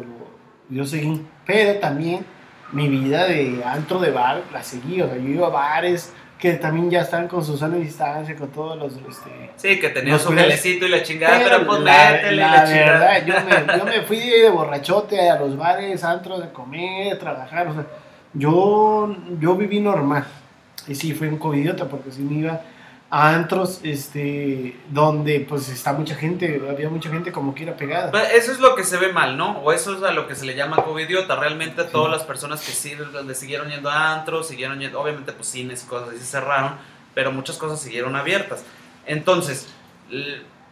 yo 0.70 0.84
seguí, 0.84 1.20
pero 1.44 1.78
también 1.78 2.24
mi 2.72 2.88
vida 2.88 3.26
de 3.26 3.62
antro 3.64 3.98
de 3.98 4.10
bar 4.10 4.42
la 4.52 4.62
seguí, 4.62 5.02
o 5.02 5.08
sea, 5.08 5.16
yo 5.16 5.28
iba 5.28 5.48
a 5.48 5.50
bares 5.50 6.12
que 6.38 6.52
también 6.54 6.90
ya 6.90 7.00
estaban 7.00 7.26
con 7.26 7.44
su 7.44 7.56
sana 7.56 7.76
distancia, 7.76 8.36
con 8.36 8.50
todos 8.50 8.78
los... 8.78 8.92
Este, 9.08 9.50
sí, 9.56 9.80
que 9.80 9.88
tenían 9.88 10.18
su 10.18 10.30
gelecito 10.30 10.86
y 10.86 10.90
la 10.90 11.02
chingada, 11.02 11.38
pero, 11.42 11.66
pues 11.66 11.80
la, 11.80 12.30
la, 12.32 12.64
verdad, 12.64 13.26
yo 13.26 13.34
me, 13.34 13.78
yo 13.78 13.84
me 13.84 14.02
fui 14.02 14.18
de 14.18 14.50
borrachote 14.50 15.28
a 15.28 15.38
los 15.38 15.56
bares, 15.56 16.04
antros, 16.04 16.42
a 16.42 16.52
comer, 16.52 17.14
a 17.14 17.18
trabajar, 17.18 17.68
o 17.68 17.74
sea, 17.74 17.86
yo, 18.32 19.16
yo 19.40 19.56
viví 19.56 19.80
normal. 19.80 20.24
Y 20.86 20.94
sí, 20.94 21.14
fui 21.14 21.28
un 21.28 21.38
covidiota 21.38 21.86
porque 21.86 22.10
si 22.10 22.22
me 22.22 22.40
iba 22.40 22.60
antros 23.16 23.78
este 23.84 24.76
donde 24.90 25.46
pues 25.48 25.68
está 25.68 25.92
mucha 25.92 26.16
gente 26.16 26.60
había 26.68 26.88
mucha 26.88 27.10
gente 27.10 27.30
como 27.30 27.54
quiera 27.54 27.76
pegada. 27.76 28.10
Pues, 28.10 28.32
eso 28.32 28.50
es 28.50 28.58
lo 28.58 28.74
que 28.74 28.82
se 28.82 28.96
ve 28.96 29.12
mal 29.12 29.36
no 29.36 29.58
o 29.58 29.70
eso 29.70 29.96
es 29.96 30.02
a 30.02 30.10
lo 30.10 30.26
que 30.26 30.34
se 30.34 30.44
le 30.44 30.56
llama 30.56 30.82
covidiota 30.82 31.36
realmente 31.36 31.84
todas 31.84 32.10
las 32.10 32.24
personas 32.24 32.66
que 32.66 32.72
sí 32.72 32.96
donde 32.96 33.36
siguieron 33.36 33.68
yendo 33.70 33.88
a 33.88 34.14
antros 34.14 34.48
siguieron 34.48 34.80
yendo 34.80 35.00
obviamente 35.00 35.30
pues 35.32 35.46
cines 35.46 35.84
y 35.84 35.86
cosas 35.86 36.08
así 36.08 36.24
cerraron 36.24 36.72
pero 37.14 37.30
muchas 37.30 37.56
cosas 37.56 37.80
siguieron 37.80 38.16
abiertas. 38.16 38.64
Entonces 39.06 39.68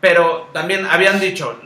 pero 0.01 0.49
también 0.53 0.85
habían 0.87 1.21
dicho 1.21 1.57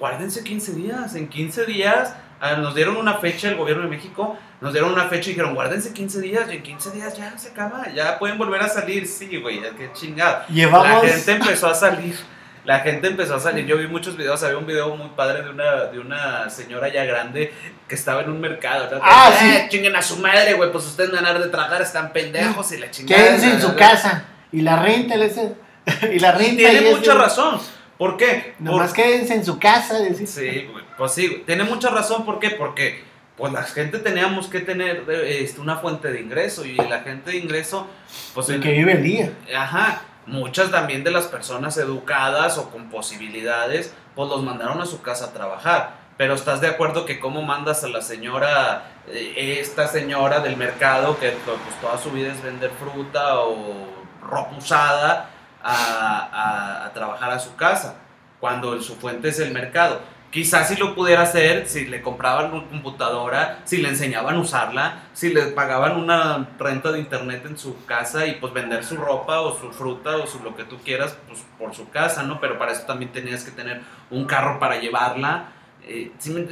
guárdense 0.00 0.42
15 0.42 0.72
días 0.72 1.14
en 1.14 1.28
15 1.28 1.66
días 1.66 2.16
ah, 2.52 2.56
nos 2.56 2.74
dieron 2.74 2.96
una 2.96 3.14
fecha 3.14 3.48
el 3.48 3.56
gobierno 3.56 3.84
de 3.84 3.88
México 3.88 4.38
nos 4.64 4.72
dieron 4.72 4.94
una 4.94 5.08
fecha 5.08 5.26
y 5.26 5.32
dijeron, 5.34 5.54
guárdense 5.54 5.92
15 5.92 6.20
días, 6.22 6.50
y 6.50 6.56
en 6.56 6.62
15 6.62 6.90
días 6.92 7.18
ya 7.18 7.36
se 7.36 7.50
acaba, 7.50 7.86
ya 7.94 8.18
pueden 8.18 8.38
volver 8.38 8.62
a 8.62 8.68
salir. 8.68 9.06
Sí, 9.06 9.36
güey, 9.36 9.60
qué 9.76 9.90
chingado. 9.92 10.44
La 10.48 11.00
gente 11.02 11.32
empezó 11.32 11.66
a 11.66 11.74
salir. 11.74 12.16
La 12.64 12.78
gente 12.80 13.08
empezó 13.08 13.34
a 13.34 13.40
salir. 13.40 13.66
Yo 13.66 13.76
vi 13.76 13.86
muchos 13.88 14.16
videos. 14.16 14.42
Había 14.42 14.56
un 14.56 14.66
video 14.66 14.96
muy 14.96 15.10
padre 15.10 15.42
de 15.42 15.50
una, 15.50 15.84
de 15.84 15.98
una 15.98 16.48
señora 16.48 16.88
ya 16.88 17.04
grande 17.04 17.52
que 17.86 17.94
estaba 17.94 18.22
en 18.22 18.30
un 18.30 18.40
mercado. 18.40 18.88
Ah, 19.02 19.30
sí. 19.38 19.44
Eh, 19.44 19.66
chinguen 19.68 19.94
a 19.96 20.00
su 20.00 20.16
madre, 20.16 20.54
güey. 20.54 20.72
Pues 20.72 20.86
ustedes 20.86 21.12
van 21.12 21.26
a 21.26 21.34
de 21.34 21.48
trabajar, 21.48 21.82
están 21.82 22.10
pendejos 22.14 22.72
y 22.72 22.78
la 22.78 22.90
chingada. 22.90 23.22
Quédense 23.22 23.50
en 23.50 23.60
su 23.60 23.76
casa. 23.76 24.24
Y 24.50 24.62
la 24.62 24.82
renta, 24.82 25.16
les... 25.16 25.38
y 26.10 26.18
la 26.18 26.32
renta. 26.32 26.70
tiene 26.70 26.90
mucha 26.90 27.12
razón. 27.12 27.60
¿Por 27.98 28.16
qué? 28.16 28.54
Nomás 28.60 28.94
quédense 28.94 29.34
en 29.34 29.44
su 29.44 29.58
casa. 29.58 29.98
Sí, 30.24 30.70
pues 30.96 31.12
sí, 31.12 31.42
tiene 31.46 31.64
mucha 31.64 31.90
razón. 31.90 32.24
¿Por 32.24 32.38
qué? 32.38 32.50
Porque 32.50 33.04
pues 33.36 33.52
la 33.52 33.64
gente 33.64 33.98
teníamos 33.98 34.46
que 34.46 34.60
tener 34.60 35.04
este, 35.08 35.60
una 35.60 35.76
fuente 35.76 36.12
de 36.12 36.20
ingreso 36.20 36.64
y 36.64 36.76
la 36.76 37.00
gente 37.00 37.32
de 37.32 37.38
ingreso, 37.38 37.88
pues... 38.32 38.48
El 38.48 38.60
que 38.60 38.72
vive 38.72 38.92
el 38.92 39.02
día. 39.02 39.32
Ajá, 39.56 40.02
muchas 40.26 40.70
también 40.70 41.02
de 41.02 41.10
las 41.10 41.26
personas 41.26 41.76
educadas 41.76 42.58
o 42.58 42.70
con 42.70 42.90
posibilidades, 42.90 43.92
pues 44.14 44.28
los 44.28 44.42
mandaron 44.42 44.80
a 44.80 44.86
su 44.86 45.02
casa 45.02 45.26
a 45.26 45.32
trabajar. 45.32 46.04
Pero 46.16 46.34
estás 46.34 46.60
de 46.60 46.68
acuerdo 46.68 47.06
que 47.06 47.18
cómo 47.18 47.42
mandas 47.42 47.82
a 47.82 47.88
la 47.88 48.00
señora, 48.00 48.84
eh, 49.08 49.58
esta 49.60 49.88
señora 49.88 50.38
del 50.38 50.56
mercado, 50.56 51.18
que 51.18 51.30
pues 51.30 51.80
toda 51.80 51.98
su 51.98 52.12
vida 52.12 52.32
es 52.32 52.40
vender 52.40 52.70
fruta 52.78 53.40
o 53.40 53.88
ropa 54.22 54.56
usada, 54.56 55.30
a, 55.60 56.84
a 56.84 56.92
trabajar 56.92 57.32
a 57.32 57.40
su 57.40 57.56
casa, 57.56 57.96
cuando 58.38 58.80
su 58.80 58.94
fuente 58.96 59.30
es 59.30 59.40
el 59.40 59.50
mercado 59.50 60.00
Quizás 60.34 60.66
si 60.68 60.74
lo 60.76 60.96
pudiera 60.96 61.22
hacer, 61.22 61.68
si 61.68 61.86
le 61.86 62.02
compraban 62.02 62.52
una 62.52 62.66
computadora, 62.66 63.60
si 63.64 63.76
le 63.76 63.88
enseñaban 63.90 64.34
a 64.34 64.40
usarla, 64.40 65.02
si 65.12 65.32
le 65.32 65.42
pagaban 65.46 65.96
una 65.96 66.48
renta 66.58 66.90
de 66.90 66.98
internet 66.98 67.46
en 67.46 67.56
su 67.56 67.84
casa 67.86 68.26
y 68.26 68.34
pues 68.40 68.52
vender 68.52 68.84
su 68.84 68.96
ropa 68.96 69.40
o 69.42 69.56
su 69.56 69.70
fruta 69.70 70.16
o 70.16 70.26
su 70.26 70.40
lo 70.40 70.56
que 70.56 70.64
tú 70.64 70.78
quieras 70.84 71.16
pues 71.28 71.44
por 71.56 71.72
su 71.72 71.88
casa, 71.88 72.24
¿no? 72.24 72.40
Pero 72.40 72.58
para 72.58 72.72
eso 72.72 72.82
también 72.84 73.12
tenías 73.12 73.44
que 73.44 73.52
tener 73.52 73.82
un 74.10 74.24
carro 74.24 74.58
para 74.58 74.80
llevarla 74.80 75.52
eh, 75.86 76.10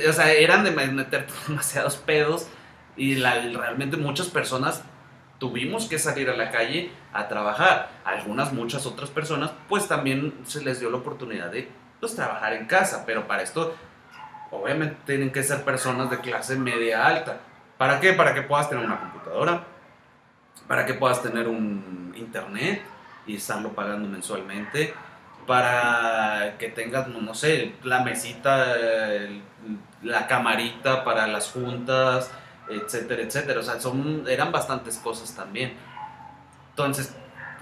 o 0.09 0.13
sea, 0.13 0.31
eran 0.33 0.63
de 0.63 0.71
meter 0.71 1.27
demasiados 1.49 1.97
pedos 1.97 2.47
y 2.97 3.17
la- 3.17 3.41
realmente 3.41 3.97
muchas 3.97 4.29
personas 4.29 4.85
tuvimos 5.39 5.87
que 5.89 5.99
salir 5.99 6.31
a 6.31 6.37
la 6.37 6.51
calle 6.53 6.93
a 7.13 7.27
trabajar. 7.29 7.91
Algunas, 8.05 8.53
muchas 8.53 8.87
otras 8.87 9.11
personas, 9.11 9.51
pues 9.69 9.89
también 9.89 10.35
se 10.45 10.63
les 10.63 10.79
dio 10.79 10.89
la 10.91 10.99
oportunidad 10.99 11.51
de 11.51 11.69
pues, 12.03 12.17
trabajar 12.17 12.53
en 12.55 12.67
casa, 12.67 13.05
pero 13.07 13.29
para 13.29 13.45
esto 13.45 13.77
obviamente 14.51 14.97
tienen 15.07 15.31
que 15.31 15.45
ser 15.45 15.63
personas 15.63 16.11
de 16.11 16.19
clase 16.19 16.57
media 16.57 17.07
alta. 17.07 17.39
¿Para 17.79 18.01
qué? 18.01 18.13
Para 18.13 18.35
que 18.35 18.43
puedas 18.43 18.69
tener 18.69 18.85
una 18.85 18.99
computadora, 18.99 19.63
para 20.67 20.85
que 20.85 20.95
puedas 20.95 21.23
tener 21.23 21.47
un 21.47 22.13
internet 22.17 22.83
y 23.25 23.37
estarlo 23.37 23.73
pagando 23.73 24.09
mensualmente, 24.09 24.93
para 25.47 26.57
que 26.59 26.71
tengas, 26.71 27.07
no, 27.07 27.35
sé, 27.35 27.77
la 27.85 28.03
mesita, 28.03 28.75
la 30.03 30.27
camarita 30.27 31.05
para 31.05 31.29
las 31.29 31.53
juntas, 31.53 32.33
etcétera, 32.69 33.23
etcétera. 33.23 33.61
O 33.61 33.63
sea, 33.63 33.81
son, 33.81 34.25
eran 34.29 34.51
bastantes 34.51 34.99
cosas 34.99 35.37
también. 35.37 35.75
Entonces, 36.71 37.15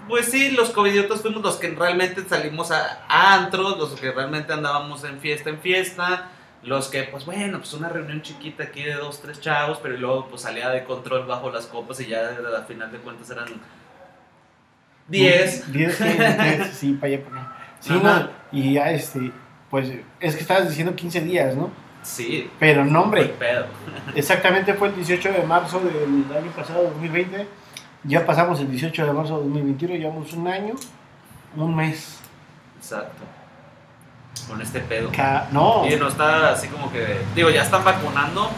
pues 0.07 0.25
sí, 0.25 0.51
los 0.51 0.69
covidiotas 0.71 1.21
fuimos 1.21 1.41
los 1.41 1.55
que 1.57 1.69
realmente 1.69 2.23
salimos 2.27 2.71
a, 2.71 3.03
a 3.07 3.35
antros, 3.35 3.77
los 3.77 3.99
que 3.99 4.11
realmente 4.11 4.51
andábamos 4.53 5.03
en 5.03 5.19
fiesta 5.19 5.49
en 5.49 5.59
fiesta, 5.59 6.29
los 6.63 6.89
que, 6.89 7.03
pues 7.03 7.25
bueno, 7.25 7.59
pues 7.59 7.73
una 7.73 7.89
reunión 7.89 8.21
chiquita 8.21 8.63
aquí 8.63 8.83
de 8.83 8.93
dos, 8.93 9.21
tres 9.21 9.39
chavos, 9.41 9.79
pero 9.81 9.97
luego 9.97 10.27
pues 10.27 10.41
salía 10.43 10.69
de 10.69 10.83
control 10.83 11.25
bajo 11.25 11.49
las 11.49 11.65
copas 11.67 11.99
y 12.01 12.07
ya 12.07 12.19
al 12.29 12.65
final 12.65 12.91
de 12.91 12.97
cuentas 12.99 13.29
eran 13.31 13.47
10. 15.07 15.71
10, 15.71 15.95
sí, 15.95 16.03
10, 16.03 16.69
sí, 16.73 16.93
para 16.93 17.13
allá, 17.13 17.23
para. 17.25 17.57
Sí, 17.79 17.93
no, 18.01 18.29
y 18.51 18.73
ya 18.73 18.91
este, 18.91 19.31
pues 19.69 19.89
es 20.19 20.35
que 20.35 20.41
estabas 20.41 20.69
diciendo 20.69 20.95
15 20.95 21.21
días, 21.21 21.55
¿no? 21.55 21.71
Sí, 22.03 22.49
Pero 22.59 22.83
no, 22.83 23.03
hombre, 23.03 23.25
pedo. 23.25 23.65
exactamente 24.15 24.73
fue 24.73 24.87
el 24.87 24.95
18 24.95 25.33
de 25.33 25.43
marzo 25.43 25.79
del 25.79 26.25
año 26.35 26.51
pasado, 26.55 26.83
2020. 26.83 27.47
Ya 28.03 28.25
pasamos 28.25 28.59
el 28.59 28.69
18 28.71 29.05
de 29.05 29.13
marzo 29.13 29.37
de 29.37 29.43
2021, 29.45 29.95
llevamos 29.95 30.33
un 30.33 30.47
año, 30.47 30.73
un 31.55 31.75
mes. 31.75 32.17
Exacto. 32.77 33.23
Con 34.47 34.61
este 34.61 34.79
pedo. 34.79 35.11
Ca- 35.11 35.47
no, 35.51 35.85
Y 35.87 35.95
no 35.97 36.07
está 36.07 36.51
así 36.51 36.67
como 36.67 36.91
que, 36.91 37.19
digo, 37.35 37.49
ya 37.51 37.61
están 37.61 37.83
vacunando, 37.83 38.49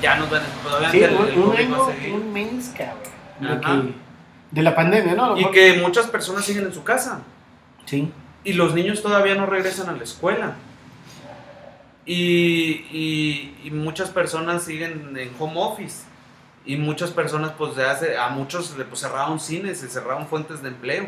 ya 0.00 0.16
nos 0.16 0.30
ven, 0.30 0.42
pues, 0.62 0.90
sí, 0.92 1.02
el- 1.02 1.14
un, 1.14 1.26
el 1.28 1.38
un 1.38 1.56
año, 1.56 1.76
a 1.76 2.14
un 2.14 2.32
mes, 2.32 2.72
cabrón. 2.76 3.60
Ajá. 3.60 3.82
que- 3.82 3.94
de 4.52 4.62
la 4.62 4.74
pandemia, 4.76 5.14
¿no? 5.16 5.34
A 5.34 5.40
Y 5.40 5.50
que 5.50 5.78
muchas 5.82 6.06
personas 6.06 6.44
siguen 6.44 6.64
en 6.66 6.72
su 6.72 6.84
casa. 6.84 7.22
Sí. 7.86 8.12
Y 8.44 8.52
los 8.52 8.74
niños 8.74 9.02
todavía 9.02 9.34
no 9.34 9.46
regresan 9.46 9.88
a 9.88 9.92
la 9.92 10.04
escuela. 10.04 10.52
Y, 12.06 12.84
y- 12.92 13.56
y 13.64 13.70
muchas 13.72 14.10
personas 14.10 14.62
siguen 14.62 15.16
en 15.16 15.30
home 15.38 15.54
office. 15.56 16.04
Y 16.66 16.76
muchas 16.76 17.10
personas, 17.10 17.52
pues, 17.58 17.76
hace, 17.78 18.16
a 18.16 18.28
muchos 18.30 18.74
pues, 18.88 19.00
cerraron 19.00 19.38
cines, 19.38 19.80
se 19.80 19.88
cerraron 19.88 20.26
fuentes 20.26 20.62
de 20.62 20.68
empleo, 20.68 21.06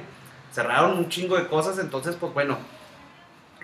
cerraron 0.53 0.99
un 0.99 1.09
chingo 1.09 1.37
de 1.37 1.47
cosas. 1.47 1.79
Entonces, 1.79 2.17
pues, 2.17 2.35
bueno, 2.35 2.59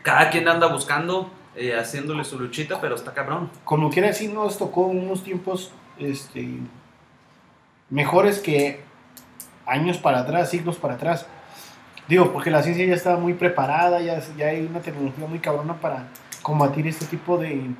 cada 0.03 0.30
quien 0.30 0.49
anda 0.49 0.66
buscando, 0.68 1.30
eh, 1.55 1.76
haciéndole 1.78 2.24
su 2.24 2.38
luchita, 2.38 2.80
pero 2.80 2.95
está 2.95 3.12
cabrón. 3.12 3.51
como 3.64 3.90
quiera 3.90 4.09
decir, 4.09 4.32
nos 4.32 4.57
tocó 4.59 4.82
unos 4.82 5.22
tiempos 5.22 5.70
este, 5.99 6.49
mejores 7.90 8.38
que 8.38 8.80
años 9.66 9.99
para 9.99 10.20
atrás, 10.20 10.51
siglos 10.51 10.76
para 10.76 10.95
atrás. 10.95 11.26
Digo, 12.09 12.32
porque 12.32 12.51
la 12.51 12.62
ciencia 12.62 12.84
ya 12.84 12.95
estaba 12.95 13.18
muy 13.18 13.34
preparada, 13.34 14.01
ya, 14.01 14.20
ya 14.36 14.49
hay 14.49 14.66
una 14.66 14.80
tecnología 14.80 15.26
muy 15.26 15.38
cabrona 15.38 15.74
para 15.74 16.09
combatir 16.43 16.86
este 16.86 17.07
tipo 17.07 17.38
de, 17.38 17.70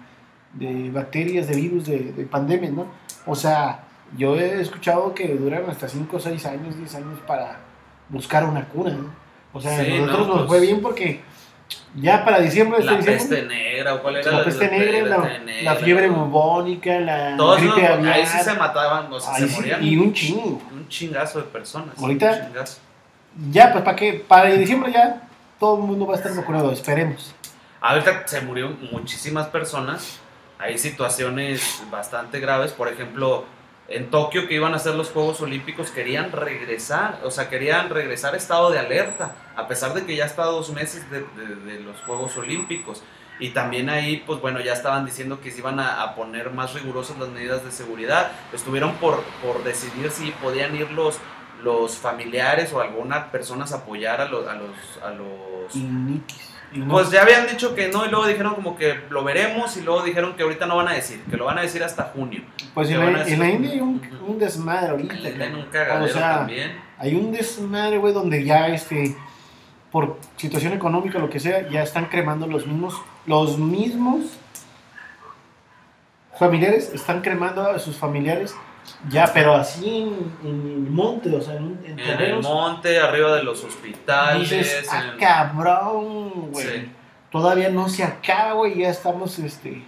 de 0.53 0.91
bacterias, 0.91 1.49
de 1.49 1.57
virus, 1.57 1.87
de, 1.87 2.13
de 2.13 2.25
pandemias, 2.25 2.73
¿no? 2.73 2.87
O 3.27 3.35
sea, 3.35 3.85
yo 4.17 4.37
he 4.37 4.61
escuchado 4.61 5.15
que 5.15 5.29
duran 5.35 5.65
hasta 5.69 5.89
5, 5.89 6.19
6 6.21 6.47
años, 6.47 6.77
10 6.77 6.95
años 6.97 7.19
para 7.27 7.61
buscar 8.09 8.45
una 8.45 8.65
cura, 8.69 8.91
¿no? 8.93 9.11
O 9.53 9.61
sea, 9.61 9.85
Sí, 9.85 9.99
nosotros 9.99 10.29
no, 10.29 10.35
nos 10.35 10.37
pues- 10.47 10.49
fue 10.49 10.61
bien 10.61 10.81
porque 10.83 11.21
ya 11.95 12.25
para 12.25 12.41
diciembre, 12.41 12.81
este 12.81 12.91
La 12.93 12.99
diciembre, 12.99 13.27
peste 13.29 13.43
negra, 13.47 13.95
¿o 13.95 14.03
cuál 14.03 14.17
era? 14.17 14.31
la 14.31 14.45
peste 14.45 14.69
negra, 14.71 15.09
la, 15.09 15.23
peste 15.23 15.39
negra, 15.45 15.63
la 15.63 15.77
fiebre 15.81 16.09
bubónica, 16.09 16.99
la 17.01 17.37
Todos 17.37 17.61
gripe 17.61 17.87
aviar. 17.87 18.13
ahí 18.15 18.27
sí 18.27 18.39
se 18.39 18.55
mataban, 18.55 19.13
o 19.13 19.21
sea, 19.21 19.35
se 19.35 19.49
sí, 19.49 19.55
morían 19.55 19.83
y 19.85 19.97
un 19.97 20.13
chingo. 20.13 20.61
un 20.73 20.89
chingazo 20.89 21.39
de 21.39 21.45
personas. 21.47 21.97
Ahorita-. 21.99 22.51
Ya, 23.51 23.73
pues 23.73 23.85
para 23.85 23.97
qué, 23.97 24.25
para 24.27 24.51
diciembre 24.51 24.93
ya 24.93 25.23
todo 25.59 25.77
el 25.77 25.83
mundo 25.85 26.07
va 26.07 26.15
a 26.15 26.17
estar 26.17 26.35
vacunado, 26.35 26.71
esperemos. 26.73 27.35
Ahorita 27.81 28.23
se 28.27 28.41
murieron 28.43 28.77
muchísimas 28.93 29.47
personas. 29.49 30.19
Hay 30.59 30.79
situaciones 30.79 31.83
bastante 31.91 32.39
graves. 32.41 32.73
Por 32.73 32.89
ejemplo, 32.89 33.45
en 33.93 34.11
Tokio 34.11 34.49
que 34.49 34.55
iban 34.55 34.73
a 34.73 34.77
hacer 34.77 34.95
los 34.95 35.11
Juegos 35.11 35.41
Olímpicos 35.41 35.91
querían 35.91 36.33
regresar, 36.33 37.21
o 37.25 37.31
sea, 37.31 37.49
querían 37.49 37.91
regresar 37.91 38.35
a 38.35 38.37
estado 38.37 38.71
de 38.71 38.79
alerta, 38.79 39.35
a 39.55 39.69
pesar 39.69 39.95
de 39.95 40.05
que 40.05 40.17
ya 40.17 40.25
está 40.25 40.45
dos 40.45 40.71
meses 40.71 41.05
de, 41.11 41.21
los 41.81 41.97
Juegos 42.07 42.37
Olímpicos. 42.37 43.03
Y 43.39 43.51
también 43.51 43.91
ahí, 43.91 44.23
pues 44.27 44.41
bueno, 44.41 44.61
ya 44.61 44.73
estaban 44.73 45.05
diciendo 45.05 45.41
que 45.41 45.51
se 45.51 45.59
iban 45.59 45.81
a, 45.81 46.15
poner 46.15 46.51
más 46.51 46.75
rigurosas 46.75 47.19
las 47.19 47.29
medidas 47.29 47.65
de 47.65 47.73
seguridad. 47.73 48.33
Estuvieron 48.53 48.95
por, 48.97 49.23
por 49.43 49.65
decidir 49.65 50.11
si 50.11 50.31
podían 50.33 50.77
ir 50.77 50.91
los, 50.93 51.19
los 51.63 51.97
familiares 51.97 52.73
o 52.73 52.81
algunas 52.81 53.29
personas 53.31 53.73
a 53.73 53.79
apoyar 53.79 54.21
a 54.21 54.27
los, 54.27 54.47
a 54.47 54.55
los, 54.55 55.03
a 55.03 55.11
los. 55.11 55.75
Y 55.75 55.81
no- 56.79 56.95
pues 56.95 57.11
ya 57.11 57.23
habían 57.23 57.47
dicho 57.47 57.75
que 57.75 57.89
no 57.89 58.07
y 58.07 58.11
luego 58.11 58.27
dijeron 58.27 58.55
como 58.55 58.77
que 58.77 59.01
lo 59.11 59.25
veremos 59.25 59.77
y 59.77 59.83
luego 59.83 60.03
dijeron 60.03 60.35
que 60.35 60.43
ahorita 60.43 60.67
no 60.67 60.77
van 60.77 60.89
a 60.89 60.93
decir, 60.93 61.23
que 61.31 61.37
lo 61.37 61.45
van 61.45 61.59
a 61.59 61.63
decir 61.63 61.83
hasta 61.83 62.05
junio. 62.05 62.43
pues 62.75 62.91
en 62.91 63.01
la, 63.01 63.27
en 63.27 63.39
la 63.39 63.51
India 63.51 63.71
hay 63.73 63.81
un, 63.81 64.39
desmadre 64.39 64.91
ahorita. 64.91 65.15
Cabrón. 65.15 65.55
un 65.55 65.67
cagadero 65.67 66.05
O 66.05 66.09
sea, 66.09 66.39
también. 66.39 66.81
Hay 66.99 67.15
un 67.15 67.33
desmadre, 67.33 67.99
güey, 67.99 68.13
donde 68.13 68.45
ya, 68.45 68.69
este, 68.69 69.17
por 69.91 70.19
situación 70.37 70.73
económica, 70.73 71.19
lo 71.19 71.29
que 71.29 71.41
sea, 71.41 71.69
ya 71.69 71.83
están 71.83 72.07
cremando 72.07 72.47
los 72.47 72.67
mismos, 72.67 73.01
los 73.27 73.59
mismos 73.59 74.27
familiares, 76.39 76.91
están 76.95 77.21
cremando 77.21 77.63
a 77.63 77.79
sus 77.79 77.97
familiares, 77.97 78.55
ya, 79.09 79.31
pero 79.33 79.55
así 79.55 80.03
en, 80.03 80.49
en 80.49 80.61
el 80.87 80.91
monte, 80.91 81.35
o 81.35 81.41
sea, 81.41 81.55
en, 81.55 81.81
en 81.85 81.99
En 81.99 82.21
el 82.21 82.43
monte, 82.43 83.01
arriba 83.01 83.35
de 83.37 83.43
los 83.43 83.63
hospitales. 83.65 84.49
Dices, 84.51 84.89
ah, 84.91 85.15
cabrón, 85.19 86.51
güey. 86.53 86.67
Sí. 86.67 86.93
Todavía 87.31 87.71
no 87.71 87.89
se 87.89 88.05
acaba, 88.05 88.53
güey, 88.53 88.79
ya 88.79 88.91
estamos, 88.91 89.39
este... 89.39 89.85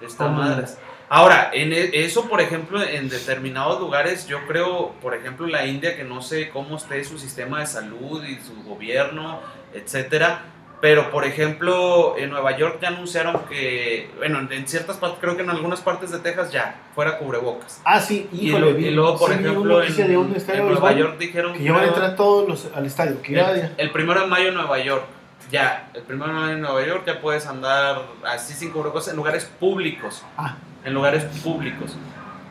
Esta 0.00 0.24
¿Cómo? 0.24 0.38
madres. 0.38 0.78
Ahora, 1.10 1.50
en 1.52 1.72
e- 1.72 1.90
eso, 1.92 2.28
por 2.28 2.40
ejemplo, 2.40 2.82
en 2.82 3.08
determinados 3.08 3.80
lugares, 3.80 4.26
yo 4.26 4.46
creo, 4.46 4.92
por 5.00 5.14
ejemplo, 5.14 5.46
la 5.46 5.66
India, 5.66 5.96
que 5.96 6.04
no 6.04 6.22
sé 6.22 6.50
cómo 6.50 6.76
esté 6.76 7.02
su 7.04 7.18
sistema 7.18 7.60
de 7.60 7.66
salud 7.66 8.22
y 8.24 8.36
su 8.36 8.62
gobierno, 8.62 9.40
etcétera. 9.72 10.42
Pero, 10.80 11.10
por 11.10 11.24
ejemplo, 11.24 12.14
en 12.18 12.30
Nueva 12.30 12.56
York 12.56 12.78
ya 12.80 12.88
anunciaron 12.88 13.40
que, 13.50 14.10
bueno, 14.18 14.38
en 14.48 14.68
ciertas 14.68 14.96
partes, 14.96 15.18
creo 15.20 15.34
que 15.36 15.42
en 15.42 15.50
algunas 15.50 15.80
partes 15.80 16.12
de 16.12 16.20
Texas 16.20 16.52
ya, 16.52 16.76
fuera 16.94 17.18
cubrebocas. 17.18 17.80
Ah, 17.84 18.00
sí, 18.00 18.28
Y, 18.32 18.48
híjole, 18.50 18.72
lo- 18.74 18.78
y 18.78 18.90
luego, 18.92 19.18
por 19.18 19.30
sí 19.32 19.40
ejemplo, 19.40 19.82
en, 19.82 19.96
de 19.96 20.16
un 20.16 20.36
estadio 20.36 20.60
en 20.62 20.68
Nueva 20.68 20.92
York 20.92 21.18
dijeron 21.18 21.54
que 21.54 21.68
van 21.70 21.82
a 21.82 21.86
entrar 21.88 22.14
todos 22.16 22.48
los 22.48 22.68
al 22.76 22.86
estadio, 22.86 23.20
que 23.22 23.34
el 23.76 23.90
primero 23.90 24.20
de 24.20 24.26
mayo 24.28 24.48
en 24.48 24.54
Nueva 24.54 24.78
York, 24.78 25.02
ya, 25.50 25.90
el 25.94 26.02
primero 26.02 26.32
de 26.32 26.38
mayo 26.38 26.52
en 26.52 26.60
Nueva 26.60 26.86
York 26.86 27.02
ya 27.06 27.20
puedes 27.20 27.46
andar 27.48 28.02
así 28.24 28.52
sin 28.54 28.70
cubrebocas 28.70 29.08
en 29.08 29.16
lugares 29.16 29.46
públicos 29.58 30.22
Ah, 30.36 30.54
en 30.84 30.94
lugares 30.94 31.24
públicos. 31.42 31.96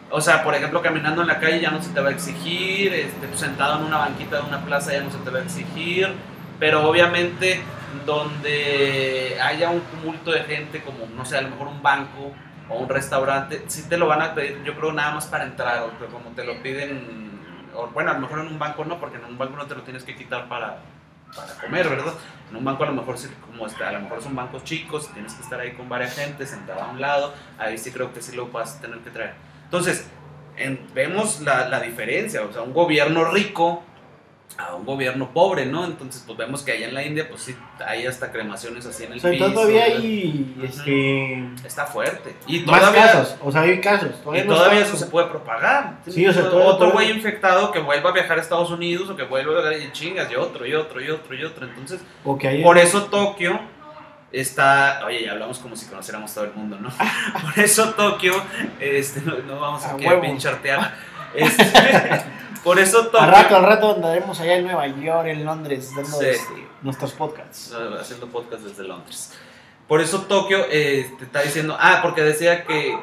O 0.10 0.20
sea, 0.20 0.44
por 0.44 0.54
ejemplo, 0.54 0.82
caminando 0.82 1.22
en 1.22 1.28
la 1.30 1.40
calle 1.40 1.62
ya 1.62 1.72
no 1.72 1.82
se 1.82 1.92
te 1.92 2.02
va 2.02 2.10
a 2.10 2.12
exigir, 2.12 2.94
este, 2.94 3.26
pues, 3.28 3.40
sentado 3.40 3.78
en 3.80 3.86
una 3.86 4.00
banquita 4.00 4.38
de 4.42 4.48
una 4.50 4.60
plaza 4.66 4.92
ya 4.92 5.02
no 5.02 5.12
se 5.12 5.18
te 5.20 5.30
va 5.30 5.40
a 5.40 5.44
exigir, 5.44 6.10
pero 6.60 6.90
obviamente 6.90 7.62
donde 8.06 9.38
haya 9.42 9.70
un 9.70 9.82
tumulto 9.82 10.32
de 10.32 10.42
gente, 10.42 10.82
como 10.82 11.06
no 11.16 11.26
sé, 11.26 11.38
a 11.38 11.42
lo 11.42 11.50
mejor 11.50 11.68
un 11.68 11.82
banco 11.82 12.32
o 12.70 12.76
un 12.80 12.90
restaurante, 12.90 13.64
sí 13.68 13.84
te 13.88 13.98
lo 13.98 14.08
van 14.08 14.22
a 14.22 14.34
pedir, 14.36 14.62
yo 14.64 14.76
creo, 14.76 14.92
nada 14.92 15.12
más 15.16 15.26
para 15.28 15.46
entrar, 15.46 15.84
o 15.84 15.92
como 16.12 16.32
te 16.32 16.44
lo 16.44 16.62
piden, 16.62 17.32
o 17.74 17.88
bueno, 17.88 18.12
a 18.12 18.14
lo 18.16 18.20
mejor 18.22 18.40
en 18.40 18.48
un 18.48 18.60
banco 18.60 18.84
no, 18.86 19.00
porque 19.00 19.18
en 19.18 19.26
un 19.26 19.38
banco 19.38 19.56
no 19.56 19.66
te 19.66 19.76
lo 19.76 19.84
tienes 19.84 20.04
que 20.04 20.16
quitar 20.16 20.50
para, 20.50 20.80
para 21.36 21.54
comer, 21.62 21.88
¿verdad? 21.88 22.14
En 22.50 22.58
un 22.58 22.66
banco 22.66 22.84
a 22.84 22.88
lo 22.88 22.94
mejor 22.94 23.18
sí, 23.18 23.30
como 23.50 23.68
está, 23.68 23.90
a 23.90 23.92
lo 23.94 24.02
mejor 24.02 24.22
son 24.22 24.36
bancos 24.36 24.64
chicos, 24.66 25.10
tienes 25.14 25.34
que 25.34 25.44
estar 25.44 25.60
ahí 25.60 25.72
con 25.74 25.88
varias 25.88 26.16
gente, 26.16 26.46
sentada 26.46 26.86
a 26.86 26.90
un 26.92 27.00
lado, 27.00 27.34
ahí 27.58 27.78
sí 27.78 27.92
creo 27.92 28.14
que 28.14 28.22
sí 28.22 28.36
lo 28.36 28.48
vas 28.48 28.78
a 28.78 28.82
tener 28.82 29.00
que 29.00 29.12
traer. 29.12 29.34
Entonces, 29.64 30.10
en- 30.58 30.86
vemos 30.94 31.40
la, 31.42 31.70
la 31.70 31.80
diferencia, 31.80 32.42
o 32.44 32.52
sea, 32.52 32.64
un 32.64 32.74
gobierno 32.74 33.26
rico 33.32 33.84
a 34.58 34.74
un 34.74 34.86
gobierno 34.86 35.30
pobre, 35.34 35.66
¿no? 35.68 35.86
Entonces, 35.86 36.24
pues 36.26 36.36
vemos 36.36 36.64
que 36.64 36.72
allá 36.72 36.88
en 36.88 36.94
la 36.96 37.04
India, 37.04 37.28
pues 37.30 37.42
sí, 37.44 37.56
hay 37.86 38.08
hasta 38.08 38.32
cremaciones 38.32 38.86
así 38.88 39.04
en 39.04 39.12
el 39.14 39.18
o 39.20 39.22
sea, 39.22 39.30
piso. 39.32 39.52
todavía 39.52 39.84
hay, 39.84 40.56
este... 40.64 41.68
Está 41.68 41.86
fuerte. 41.86 42.36
Y 42.48 42.62
Más 42.62 42.80
todavía, 42.80 43.02
casos, 43.04 43.36
o 43.44 43.52
sea, 43.52 43.62
hay 43.62 43.80
casos. 43.82 44.10
y 44.10 44.24
Todavía, 44.24 44.44
no 44.46 44.54
todavía 44.56 44.80
está- 44.82 44.94
eso 44.96 45.06
se 45.06 45.12
puede 45.12 45.28
propagar. 45.28 46.00
Sí, 46.08 46.26
o 46.26 46.34
sea, 46.34 46.42
Otro- 46.44 46.54
todavía- 46.54 46.74
Otro 46.74 46.92
güey 46.92 47.12
infectado 47.12 47.72
que 47.72 47.80
vuelva 47.80 48.10
a 48.10 48.14
viajar 48.14 48.40
a 48.40 48.42
Estados 48.42 48.72
Unidos 48.72 49.10
o 49.12 49.16
que 49.16 49.24
vuelva 49.24 49.68
a 49.70 49.78
y 49.78 49.92
chingas, 49.92 50.32
y 50.32 50.36
otro, 50.36 50.66
y 50.66 50.74
otro, 50.74 51.02
y 51.04 51.10
otro, 51.12 51.36
y 51.36 51.44
otro. 51.44 51.66
Entonces, 51.68 52.00
por 52.24 52.78
eso 52.80 53.04
Tokio 53.04 53.60
está, 54.32 55.02
oye, 55.06 55.24
ya 55.24 55.34
hablamos 55.34 55.60
como 55.60 55.76
si 55.76 55.86
conociéramos 55.86 56.34
todo 56.34 56.46
el 56.46 56.54
mundo, 56.54 56.78
¿no? 56.80 56.90
Por 57.42 57.64
eso 57.64 57.94
Tokio, 57.94 58.34
este, 58.80 59.22
no, 59.22 59.38
no 59.48 59.60
vamos 59.60 59.84
a, 59.86 59.94
A 59.94 59.98
que 59.98 60.08
huevo. 60.08 60.22
pinchartear. 60.22 60.96
Este, 61.36 61.64
por 62.68 62.80
eso 62.80 63.10
Al 63.18 63.32
rato, 63.32 63.56
al 63.56 63.64
rato 63.64 63.96
andaremos 63.96 64.38
allá 64.42 64.58
en 64.58 64.66
Nueva 64.66 64.88
York, 64.88 65.28
en 65.28 65.46
Londres, 65.46 65.94
dando 65.96 66.20
Sí. 66.20 66.26
este, 66.26 66.68
nuestros 66.82 67.14
podcasts. 67.14 67.74
haciendo 67.98 68.28
podcast 68.28 68.64
desde 68.64 68.84
Londres. 68.84 69.34
Por 69.88 70.02
eso 70.02 70.24
Tokio 70.24 70.66
eh, 70.70 71.10
te 71.18 71.24
está 71.24 71.44
diciendo, 71.44 71.78
ah, 71.80 72.00
porque 72.02 72.24
decía 72.24 72.66
que, 72.66 73.00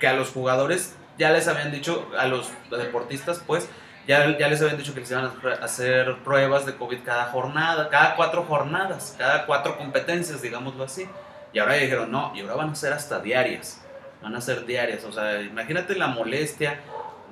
que 0.00 0.08
a 0.08 0.14
los 0.14 0.30
jugadores 0.30 0.94
ya 1.18 1.30
les 1.30 1.46
habían 1.46 1.72
dicho, 1.72 2.10
a 2.18 2.26
los 2.26 2.50
deportistas, 2.70 3.42
pues, 3.46 3.68
ya, 4.08 4.38
ya 4.38 4.48
les 4.48 4.62
habían 4.62 4.78
dicho 4.78 4.94
que 4.94 5.00
les 5.00 5.10
iban 5.10 5.26
a 5.26 5.62
hacer 5.62 6.16
pruebas 6.24 6.64
de 6.64 6.74
COVID 6.76 7.00
cada 7.04 7.26
jornada, 7.26 7.90
cada 7.90 8.16
cuatro 8.16 8.44
jornadas, 8.44 9.14
cada 9.18 9.44
cuatro 9.44 9.76
competencias, 9.76 10.40
digámoslo 10.40 10.84
así. 10.84 11.06
Y 11.52 11.58
ahora 11.58 11.74
dijeron, 11.74 12.10
no, 12.10 12.32
y 12.34 12.40
ahora 12.40 12.54
van 12.54 12.70
a 12.70 12.74
ser 12.74 12.94
hasta 12.94 13.20
diarias, 13.20 13.78
van 14.22 14.34
a 14.34 14.40
ser 14.40 14.64
diarias. 14.64 15.04
O 15.04 15.12
sea, 15.12 15.42
imagínate 15.42 15.94
la 15.96 16.06
molestia 16.06 16.80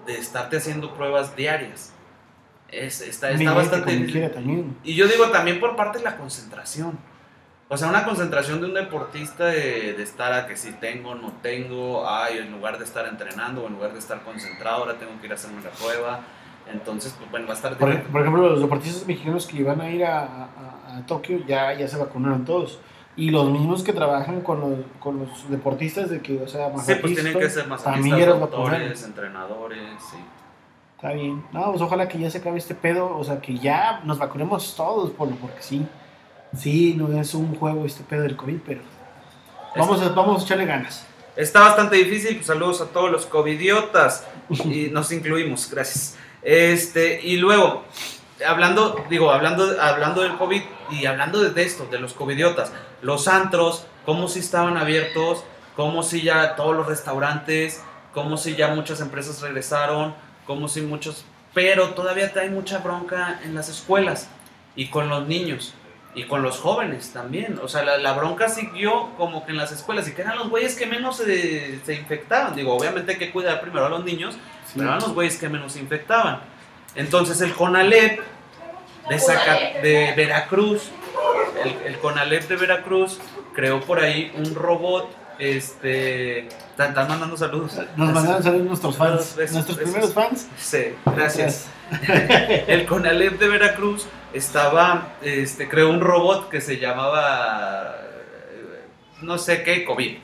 de 0.07 0.19
estarte 0.19 0.57
haciendo 0.59 0.95
pruebas 0.95 1.35
diarias. 1.37 1.93
Es, 2.69 3.01
está, 3.01 3.31
está 3.31 3.53
bastante 3.55 3.87
también. 3.87 4.07
Y 4.85 4.95
yo 4.95 5.07
digo 5.07 5.29
también 5.31 5.61
por 5.61 5.77
parte 5.77 5.99
de 5.99 6.05
la 6.05 6.17
concentración. 6.17 6.99
O 7.69 7.77
sea, 7.77 7.89
una 7.89 8.05
concentración 8.05 8.61
de 8.61 8.67
un 8.67 8.75
deportista 8.75 9.47
de, 9.47 9.95
de 9.95 10.03
estar 10.03 10.33
a 10.33 10.47
que 10.47 10.57
si 10.57 10.73
tengo, 10.73 11.15
no 11.15 11.33
tengo, 11.43 12.09
ay, 12.09 12.39
en 12.39 12.53
lugar 12.53 12.79
de 12.79 12.85
estar 12.85 13.07
entrenando 13.07 13.63
o 13.65 13.67
en 13.69 13.75
lugar 13.75 13.93
de 13.93 13.99
estar 13.99 14.21
concentrado, 14.23 14.79
ahora 14.79 14.95
tengo 14.99 15.13
que 15.21 15.27
ir 15.27 15.33
a 15.33 15.35
hacerme 15.37 15.63
la 15.63 15.71
prueba. 15.71 16.21
Entonces, 16.73 17.15
pues 17.19 17.31
bueno, 17.31 17.47
va 17.47 17.53
a 17.53 17.57
estar 17.57 17.77
Por, 17.79 18.03
por 18.05 18.21
ejemplo, 18.21 18.49
los 18.51 18.61
deportistas 18.61 19.07
mexicanos 19.07 19.47
que 19.47 19.63
van 19.63 19.81
a 19.81 19.91
ir 19.91 20.05
a, 20.05 20.21
a- 20.23 20.97
a 20.99 21.07
Tokio 21.07 21.45
ya, 21.47 21.73
ya 21.75 21.89
se 21.89 21.97
vacunaron 21.97 22.45
todos. 22.45 22.79
Y 23.17 23.31
los 23.31 23.49
mismos 23.51 23.83
que 23.85 23.93
trabajan 23.93 24.41
con 24.41 24.61
los, 24.61 24.79
con 24.99 25.21
los 25.21 25.49
deportistas 25.49 26.11
de 26.11 26.21
que, 26.21 26.43
o 26.43 26.49
sea, 26.49 26.73
Sí, 26.85 26.95
pues 27.01 27.15
tienen 27.15 27.39
que 27.39 27.49
ser 27.49 27.69
vacunaron. 27.69 28.41
doctores, 28.41 29.05
entrenadores, 29.05 29.81
sí. 30.11 30.17
Está 30.97 31.13
bien. 31.13 31.45
No, 31.53 31.71
pues 31.71 31.83
ojalá 31.83 32.09
que 32.09 32.19
ya 32.19 32.31
se 32.31 32.39
acabe 32.39 32.59
este 32.59 32.75
pedo, 32.75 33.17
o 33.17 33.23
sea, 33.23 33.41
que 33.41 33.57
ya 33.59 34.01
nos 34.05 34.19
vacunemos 34.19 34.75
todos, 34.75 35.11
por 35.11 35.29
lo 35.29 35.37
porque 35.37 35.63
sí. 35.63 35.87
Sí, 36.57 36.95
no 36.97 37.13
es 37.21 37.35
un 37.35 37.55
juego 37.57 37.85
este 37.85 38.03
pedo 38.05 38.23
del 38.23 38.37
COVID, 38.37 38.59
pero 38.67 38.81
vamos 39.77 40.01
a, 40.03 40.09
vamos 40.11 40.43
a 40.43 40.45
echarle 40.45 40.67
ganas. 40.67 41.07
Está 41.37 41.61
bastante 41.61 41.97
difícil, 41.97 42.37
pues 42.37 42.47
saludos 42.47 42.81
a 42.81 42.87
todos 42.87 43.11
los 43.11 43.27
covidiotas 43.27 44.27
y 44.49 44.89
nos 44.93 45.11
incluimos, 45.13 45.69
gracias. 45.71 46.17
Este, 46.43 47.21
y 47.23 47.37
luego, 47.39 47.83
hablando, 48.47 49.05
digo, 49.09 49.31
hablando, 49.31 49.81
hablando 49.81 50.23
del 50.23 50.37
COVID 50.37 50.63
y 50.91 51.07
hablando 51.07 51.41
de 51.43 51.63
esto, 51.63 51.87
de 51.91 51.99
los 51.99 52.15
covidiotas, 52.15 52.73
los 53.03 53.29
antros, 53.29 53.87
cómo 54.05 54.29
si 54.29 54.41
estaban 54.41 54.77
abiertos, 54.77 55.45
cómo 55.77 56.03
si 56.03 56.23
ya 56.23 56.57
todos 56.57 56.77
los 56.77 56.87
restaurantes, 56.87 57.83
cómo 58.13 58.37
si 58.37 58.57
ya 58.57 58.69
muchas 58.75 59.01
empresas 59.01 59.41
regresaron, 59.41 60.15
cómo 60.47 60.69
si 60.69 60.83
muchos, 60.83 61.25
pero 61.53 61.91
todavía 61.91 62.33
hay 62.41 62.51
mucha 62.51 62.79
bronca 62.79 63.41
en 63.45 63.55
las 63.55 63.69
escuelas 63.69 64.29
y 64.77 64.89
con 64.89 65.09
los 65.09 65.27
niños. 65.27 65.75
Y 66.17 66.27
con 66.27 66.43
los 66.43 66.59
jóvenes 66.59 67.13
también. 67.13 67.59
O 67.61 67.67
sea, 67.67 67.83
la, 67.83 67.99
la 67.99 68.13
bronca 68.13 68.49
siguió 68.49 69.11
como 69.17 69.45
que 69.45 69.51
en 69.51 69.57
las 69.57 69.73
escuelas. 69.73 70.07
Y 70.07 70.13
que 70.13 70.23
eran 70.23 70.39
los 70.39 70.49
güeyes 70.49 70.77
que 70.77 70.87
menos 70.87 71.17
se, 71.17 71.81
se 71.85 71.95
infectaban. 71.95 72.55
Digo, 72.55 72.73
obviamente 72.73 73.13
hay 73.13 73.19
que 73.19 73.33
cuidar 73.33 73.61
primero 73.61 73.87
a 73.87 73.89
los 73.89 74.05
niños, 74.05 74.37
pero 74.75 74.87
eran 74.87 75.01
los 75.01 75.13
güeyes 75.13 75.39
que 75.39 75.49
menos 75.49 75.73
se 75.73 75.81
infectaban. 75.81 76.39
Entonces 76.95 77.41
el 77.41 77.53
CONALEP 77.55 78.21
de, 79.09 79.19
Zaca- 79.19 79.81
de 79.83 80.13
Veracruz, 80.17 80.91
el, 81.65 81.93
el 81.93 81.99
CONALEP 81.99 82.49
de 82.49 82.57
Veracruz 82.57 83.19
creó 83.55 83.81
por 83.81 84.01
ahí 84.01 84.33
un 84.37 84.55
robot. 84.55 85.09
Este. 85.37 86.47
Están 86.47 86.95
mandando 86.95 87.37
saludos. 87.37 87.77
Nos 87.97 88.13
mandaron 88.13 88.43
saludos 88.43 88.67
nuestros 88.67 88.97
fans, 88.97 89.35
Besos, 89.35 89.55
nuestros 89.55 89.79
besos. 89.79 89.93
primeros 89.93 90.15
fans. 90.15 90.49
Sí, 90.59 90.95
gracias. 91.07 91.67
el 92.69 92.87
CONALEP 92.87 93.39
de 93.41 93.49
Veracruz 93.49 94.07
estaba, 94.33 95.15
este, 95.23 95.69
creó 95.69 95.91
un 95.91 96.01
robot 96.01 96.49
que 96.51 96.61
se 96.61 96.79
llamaba, 96.79 97.97
no 99.23 99.39
sé 99.39 99.63
qué, 99.65 99.85
COVID. 99.85 100.19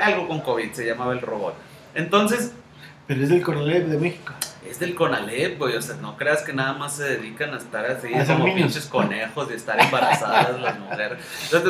Algo 0.00 0.26
con 0.26 0.40
COVID 0.40 0.72
se 0.72 0.84
llamaba 0.86 1.12
el 1.12 1.20
robot. 1.20 1.54
Entonces, 1.94 2.52
Pero 3.06 3.22
es 3.22 3.28
del 3.28 3.42
Coronel 3.42 3.88
de 3.90 3.98
México. 3.98 4.32
es 4.68 4.80
del 4.80 4.94
CONALEP, 4.96 5.58
güey. 5.58 5.76
O 5.76 5.82
sea, 5.82 5.94
no 5.96 6.16
creas 6.16 6.42
que 6.42 6.52
nada 6.52 6.72
más 6.72 6.96
se 6.96 7.04
dedican 7.04 7.54
a 7.54 7.58
estar 7.58 7.86
así 7.86 8.12
A 8.12 8.24
como 8.24 8.44
niños. 8.46 8.62
pinches 8.62 8.86
conejos, 8.86 9.48
de 9.48 9.54
estar 9.54 9.78
embarazadas 9.80 10.60
las 10.60 10.78
mujeres. 10.80 11.18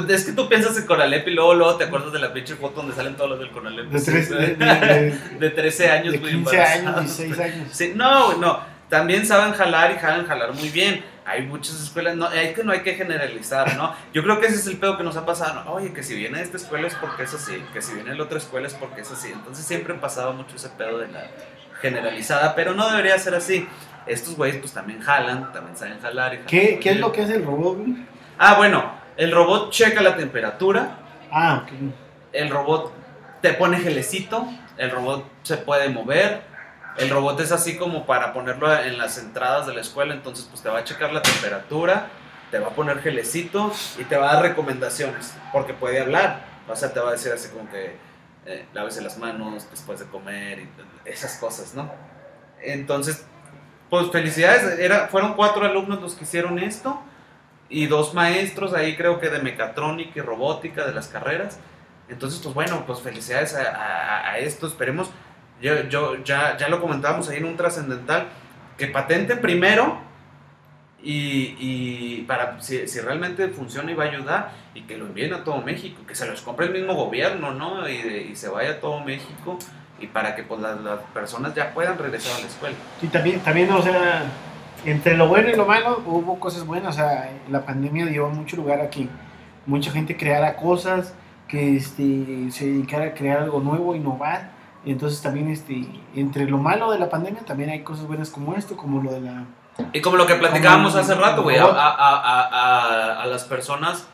Es 0.08 0.24
que 0.24 0.32
tú 0.32 0.48
piensas 0.48 0.76
en 0.78 0.86
CONALEP 0.86 1.28
y 1.28 1.32
luego, 1.32 1.54
luego 1.54 1.76
te 1.76 1.84
acuerdas 1.84 2.12
de 2.12 2.20
la 2.20 2.32
pinche 2.32 2.54
foto 2.54 2.76
donde 2.76 2.94
salen 2.94 3.14
todos 3.16 3.30
los 3.30 3.38
del 3.38 3.50
CONALEP. 3.50 3.86
De, 3.90 4.00
tres, 4.00 4.30
de, 4.30 4.54
de- 4.56 5.18
de 5.38 5.50
13 5.54 5.90
años, 5.90 6.12
de 6.12 6.18
güey, 6.20 6.32
15 6.36 6.60
años, 6.60 6.78
embarazados, 6.78 7.16
16 7.18 7.38
años. 7.54 7.68
Sí, 7.72 7.92
no, 7.94 8.34
no. 8.38 8.58
También 8.88 9.26
saben 9.26 9.52
jalar 9.52 9.90
y 9.92 9.98
jalan 9.98 10.26
jalar 10.26 10.54
muy 10.54 10.70
bien. 10.70 11.04
Hay 11.26 11.42
muchas 11.44 11.82
escuelas, 11.82 12.14
no, 12.16 12.30
es 12.30 12.54
que 12.54 12.62
no 12.62 12.70
hay 12.72 12.82
que 12.82 12.94
generalizar, 12.94 13.76
¿no? 13.76 13.92
Yo 14.14 14.22
creo 14.22 14.38
que 14.40 14.46
ese 14.46 14.56
es 14.56 14.66
el 14.68 14.76
pedo 14.78 14.96
que 14.96 15.02
nos 15.02 15.16
ha 15.16 15.26
pasado. 15.26 15.64
¿no? 15.64 15.72
Oye, 15.72 15.92
que 15.92 16.04
si 16.04 16.14
viene 16.14 16.40
esta 16.40 16.56
escuela 16.56 16.86
es 16.86 16.94
porque 16.94 17.24
es 17.24 17.34
así, 17.34 17.60
que 17.72 17.82
si 17.82 17.94
viene 17.94 18.14
la 18.14 18.22
otra 18.22 18.38
escuela 18.38 18.68
es 18.68 18.74
porque 18.74 19.00
es 19.00 19.10
así. 19.10 19.32
Entonces 19.32 19.66
siempre 19.66 19.92
pasaba 19.94 20.30
mucho 20.32 20.54
ese 20.54 20.68
pedo 20.68 20.98
de 20.98 21.08
la 21.08 21.24
generalizada, 21.80 22.54
pero 22.54 22.74
no 22.74 22.88
debería 22.88 23.18
ser 23.18 23.34
así. 23.34 23.66
Estos 24.06 24.36
güeyes 24.36 24.58
pues 24.58 24.72
también 24.72 25.00
jalan, 25.00 25.52
también 25.52 25.76
saben 25.76 25.98
jalar 26.00 26.32
y 26.32 26.36
jalan 26.36 26.46
¿Qué, 26.48 26.78
¿Qué 26.80 26.90
es 26.90 27.00
lo 27.00 27.10
que 27.10 27.22
hace 27.22 27.34
el 27.36 27.44
robot, 27.44 27.78
güey? 27.78 27.96
Ah, 28.38 28.54
bueno, 28.56 28.92
el 29.16 29.32
robot 29.32 29.70
checa 29.72 30.00
la 30.02 30.16
temperatura, 30.16 30.98
Ah, 31.32 31.64
ok. 31.64 31.72
el 32.32 32.50
robot 32.50 32.92
te 33.42 33.52
pone 33.54 33.78
gelecito, 33.78 34.46
el 34.76 34.90
robot 34.92 35.24
se 35.42 35.56
puede 35.56 35.88
mover, 35.88 36.42
el 36.98 37.10
robot 37.10 37.40
es 37.40 37.52
así 37.52 37.76
como 37.76 38.06
para 38.06 38.32
ponerlo 38.32 38.72
en 38.80 38.98
las 38.98 39.18
entradas 39.18 39.66
de 39.66 39.74
la 39.74 39.80
escuela, 39.80 40.14
entonces 40.14 40.46
pues 40.50 40.62
te 40.62 40.68
va 40.68 40.78
a 40.78 40.84
checar 40.84 41.12
la 41.12 41.22
temperatura, 41.22 42.08
te 42.50 42.58
va 42.58 42.68
a 42.68 42.70
poner 42.70 43.00
gelecito 43.00 43.72
y 43.98 44.04
te 44.04 44.16
va 44.16 44.30
a 44.30 44.34
dar 44.34 44.42
recomendaciones, 44.42 45.34
porque 45.52 45.74
puede 45.74 46.00
hablar, 46.00 46.44
o 46.68 46.74
sea, 46.76 46.92
te 46.92 47.00
va 47.00 47.10
a 47.10 47.12
decir 47.12 47.32
así 47.32 47.48
como 47.48 47.68
que 47.70 47.96
eh, 48.46 48.64
lávese 48.72 49.02
las 49.02 49.18
manos 49.18 49.66
después 49.70 49.98
de 49.98 50.06
comer 50.06 50.60
y 50.60 50.68
esas 51.04 51.36
cosas, 51.36 51.74
¿no? 51.74 51.90
Entonces, 52.62 53.24
pues 53.90 54.10
felicidades, 54.10 55.10
fueron 55.10 55.34
cuatro 55.34 55.64
alumnos 55.64 56.00
los 56.00 56.14
que 56.14 56.24
hicieron 56.24 56.58
esto 56.58 57.00
y 57.68 57.86
dos 57.86 58.14
maestros 58.14 58.72
ahí 58.74 58.96
creo 58.96 59.20
que 59.20 59.28
de 59.28 59.40
mecatrónica 59.40 60.12
y 60.16 60.22
robótica 60.22 60.86
de 60.86 60.92
las 60.92 61.08
carreras. 61.08 61.58
Entonces, 62.08 62.40
pues 62.40 62.54
bueno, 62.54 62.84
pues 62.86 63.00
felicidades 63.00 63.54
a, 63.54 63.62
a- 63.70 64.30
a 64.30 64.38
esto, 64.38 64.66
esperemos, 64.68 65.10
yo, 65.60 65.88
yo 65.88 66.22
ya, 66.24 66.56
ya 66.56 66.68
lo 66.68 66.80
comentábamos 66.80 67.28
ahí 67.28 67.38
en 67.38 67.46
un 67.46 67.56
trascendental, 67.56 68.28
que 68.76 68.88
patente 68.88 69.36
primero 69.36 69.98
y, 71.02 71.56
y 71.58 72.24
para 72.26 72.60
si, 72.60 72.86
si 72.88 73.00
realmente 73.00 73.48
funciona 73.48 73.90
y 73.90 73.94
va 73.94 74.04
a 74.04 74.08
ayudar 74.08 74.52
y 74.74 74.82
que 74.82 74.98
lo 74.98 75.06
envíen 75.06 75.32
a 75.32 75.44
todo 75.44 75.62
México, 75.62 76.02
que 76.06 76.14
se 76.14 76.26
los 76.26 76.42
compre 76.42 76.66
el 76.66 76.72
mismo 76.72 76.94
gobierno, 76.94 77.52
¿no? 77.52 77.88
Y, 77.88 78.28
y 78.32 78.36
se 78.36 78.48
vaya 78.48 78.72
a 78.72 78.80
todo 78.80 79.00
México 79.00 79.58
y 79.98 80.06
para 80.06 80.34
que 80.34 80.42
pues 80.42 80.60
las, 80.60 80.80
las 80.80 81.00
personas 81.14 81.54
ya 81.54 81.72
puedan 81.72 81.98
regresar 81.98 82.36
a 82.36 82.40
la 82.40 82.46
escuela. 82.46 82.76
Y 83.00 83.06
también, 83.06 83.40
también, 83.40 83.70
o 83.72 83.82
sea, 83.82 84.24
entre 84.84 85.16
lo 85.16 85.28
bueno 85.28 85.48
y 85.48 85.54
lo 85.54 85.66
malo 85.66 86.02
hubo 86.06 86.38
cosas 86.38 86.66
buenas. 86.66 86.94
O 86.94 86.98
sea, 86.98 87.30
la 87.50 87.64
pandemia 87.64 88.06
dio 88.06 88.28
mucho 88.28 88.56
lugar 88.56 88.80
a 88.80 88.90
que 88.90 89.08
mucha 89.64 89.90
gente 89.90 90.16
creara 90.16 90.56
cosas, 90.56 91.14
que 91.48 91.76
este, 91.76 92.50
se 92.50 92.66
dedicara 92.66 93.06
a 93.06 93.14
crear 93.14 93.38
algo 93.38 93.60
nuevo, 93.60 93.94
innovar. 93.94 94.55
Entonces 94.86 95.20
también, 95.20 95.50
este, 95.50 95.86
entre 96.14 96.48
lo 96.48 96.58
malo 96.58 96.90
de 96.92 96.98
la 96.98 97.10
pandemia, 97.10 97.42
también 97.44 97.70
hay 97.70 97.82
cosas 97.82 98.06
buenas 98.06 98.30
como 98.30 98.54
esto, 98.54 98.76
como 98.76 99.02
lo 99.02 99.10
de 99.12 99.20
la... 99.20 99.44
Y 99.92 100.00
como 100.00 100.16
lo 100.16 100.26
que 100.26 100.36
platicábamos 100.36 100.94
hace 100.94 101.14
rato, 101.14 101.42
güey, 101.42 101.58
a- 101.58 101.64
a- 101.64 102.46
a- 102.46 103.22
a 103.22 103.26
las 103.26 103.44
personas 103.44 104.06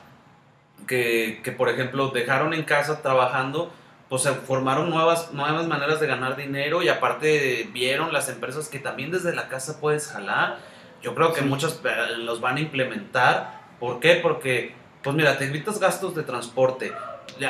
que, 0.86 1.40
que, 1.44 1.52
por 1.52 1.68
ejemplo, 1.68 2.08
dejaron 2.08 2.54
en 2.54 2.64
casa 2.64 3.02
trabajando, 3.02 3.70
pues 4.08 4.22
se 4.22 4.32
formaron 4.32 4.90
nuevas, 4.90 5.32
nuevas 5.32 5.66
maneras 5.68 6.00
de 6.00 6.06
ganar 6.06 6.36
dinero 6.36 6.82
y 6.82 6.88
aparte 6.88 7.68
vieron 7.72 8.12
las 8.12 8.28
empresas 8.28 8.68
que 8.68 8.78
también 8.78 9.10
desde 9.10 9.34
la 9.34 9.48
casa 9.48 9.78
puedes 9.80 10.08
jalar. 10.08 10.58
Yo 11.02 11.14
creo 11.14 11.32
que 11.32 11.40
Sí. 11.40 11.46
muchos 11.46 11.80
eh, 11.84 12.16
los 12.18 12.40
van 12.40 12.56
a 12.56 12.60
implementar. 12.60 13.60
¿Por 13.78 14.00
qué? 14.00 14.16
Porque, 14.16 14.74
pues 15.02 15.14
mira, 15.16 15.38
te 15.38 15.44
evitas 15.46 15.78
gastos 15.78 16.14
de 16.14 16.22
transporte. 16.24 16.92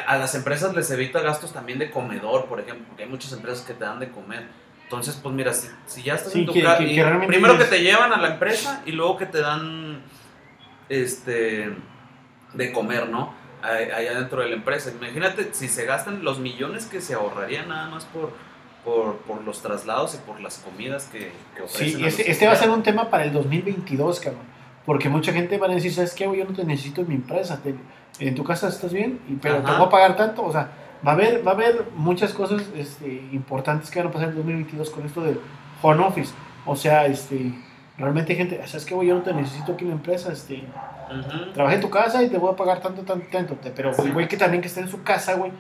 A 0.00 0.16
las 0.18 0.34
empresas 0.34 0.74
les 0.74 0.90
evita 0.90 1.20
gastos 1.20 1.52
también 1.52 1.78
de 1.78 1.90
comedor, 1.90 2.46
por 2.46 2.60
ejemplo, 2.60 2.84
porque 2.88 3.04
hay 3.04 3.08
muchas 3.08 3.32
empresas 3.32 3.64
que 3.64 3.74
te 3.74 3.84
dan 3.84 3.98
de 4.00 4.10
comer. 4.10 4.46
Entonces, 4.84 5.18
pues 5.22 5.34
mira, 5.34 5.54
si, 5.54 5.68
si 5.86 6.02
ya 6.02 6.14
estás 6.16 6.32
Sí, 6.32 6.40
en 6.40 6.46
tu 6.46 6.52
que- 6.52 6.62
casa, 6.62 6.78
que- 6.78 6.94
que 6.94 7.26
primero 7.26 7.56
que 7.58 7.64
te 7.64 7.82
llevan 7.82 8.12
a 8.12 8.18
la 8.18 8.28
empresa 8.34 8.82
y 8.84 8.92
luego 8.92 9.16
que 9.16 9.26
te 9.26 9.40
dan 9.40 10.02
este 10.88 11.72
de 12.54 12.72
comer, 12.72 13.08
¿no? 13.08 13.34
Allá 13.62 14.14
dentro 14.18 14.42
de 14.42 14.48
la 14.48 14.56
empresa. 14.56 14.90
Imagínate 14.90 15.48
si 15.52 15.68
se 15.68 15.84
gastan 15.84 16.24
los 16.24 16.38
millones 16.40 16.86
que 16.86 17.00
se 17.00 17.14
ahorrarían 17.14 17.68
nada 17.68 17.88
más 17.88 18.04
por, 18.06 18.32
por, 18.84 19.18
por 19.18 19.42
los 19.44 19.62
traslados 19.62 20.14
y 20.14 20.18
por 20.18 20.40
las 20.40 20.58
comidas 20.58 21.04
que, 21.04 21.30
que 21.56 21.62
ofrecen. 21.62 21.98
Sí, 22.00 22.04
este, 22.04 22.30
este 22.30 22.46
va 22.46 22.52
a 22.52 22.56
ser 22.56 22.70
un 22.70 22.82
tema 22.82 23.08
para 23.08 23.24
el 23.24 23.32
2022, 23.32 24.20
cabrón. 24.20 24.42
Porque 24.84 25.08
mucha 25.08 25.32
gente 25.32 25.58
va 25.58 25.68
a 25.68 25.70
decir, 25.70 25.94
¿sabes 25.94 26.12
qué? 26.12 26.24
Yo 26.24 26.44
no 26.44 26.52
te 26.54 26.64
necesito 26.64 27.02
en 27.02 27.08
mi 27.08 27.14
empresa. 27.14 27.60
te- 27.62 27.74
en 28.18 28.34
tu 28.34 28.44
casa 28.44 28.68
estás 28.68 28.92
bien, 28.92 29.20
y, 29.28 29.34
pero 29.34 29.58
te 29.58 29.66
Ajá. 29.68 29.78
voy 29.78 29.86
a 29.86 29.90
pagar 29.90 30.16
tanto. 30.16 30.42
O 30.44 30.52
sea, 30.52 30.68
va 31.06 31.12
a 31.12 31.14
haber, 31.14 31.46
va 31.46 31.52
a 31.52 31.54
haber 31.54 31.86
muchas 31.96 32.32
cosas 32.32 32.62
este, 32.76 33.06
importantes 33.32 33.90
que 33.90 33.98
van 34.00 34.08
a 34.08 34.12
pasar 34.12 34.28
en 34.28 34.36
2022 34.36 34.90
con 34.90 35.04
esto 35.06 35.22
del 35.22 35.40
home 35.82 36.04
office. 36.04 36.32
O 36.64 36.76
sea, 36.76 37.06
este, 37.06 37.52
realmente 37.98 38.32
hay 38.32 38.38
gente, 38.38 38.60
¿sabes 38.66 38.84
qué, 38.84 38.94
güey? 38.94 39.08
Yo 39.08 39.14
no 39.16 39.22
te 39.22 39.32
necesito 39.32 39.72
aquí 39.72 39.84
en 39.84 39.90
la 39.90 39.96
empresa. 39.96 40.32
Este, 40.32 40.62
Ujú. 41.10 41.52
trabaja 41.52 41.74
en 41.74 41.80
tu 41.80 41.90
casa 41.90 42.22
y 42.22 42.28
te 42.28 42.38
voy 42.38 42.52
a 42.52 42.56
pagar 42.56 42.80
tanto, 42.80 43.02
tanto, 43.02 43.26
tanto. 43.30 43.54
Te- 43.56 43.70
Pero 43.70 43.90
el 43.96 44.12
güey 44.12 44.28
que 44.28 44.36
también 44.36 44.60
que 44.62 44.68
está 44.68 44.80
en 44.80 44.88
su 44.88 45.02
casa, 45.02 45.34
güey, 45.34 45.50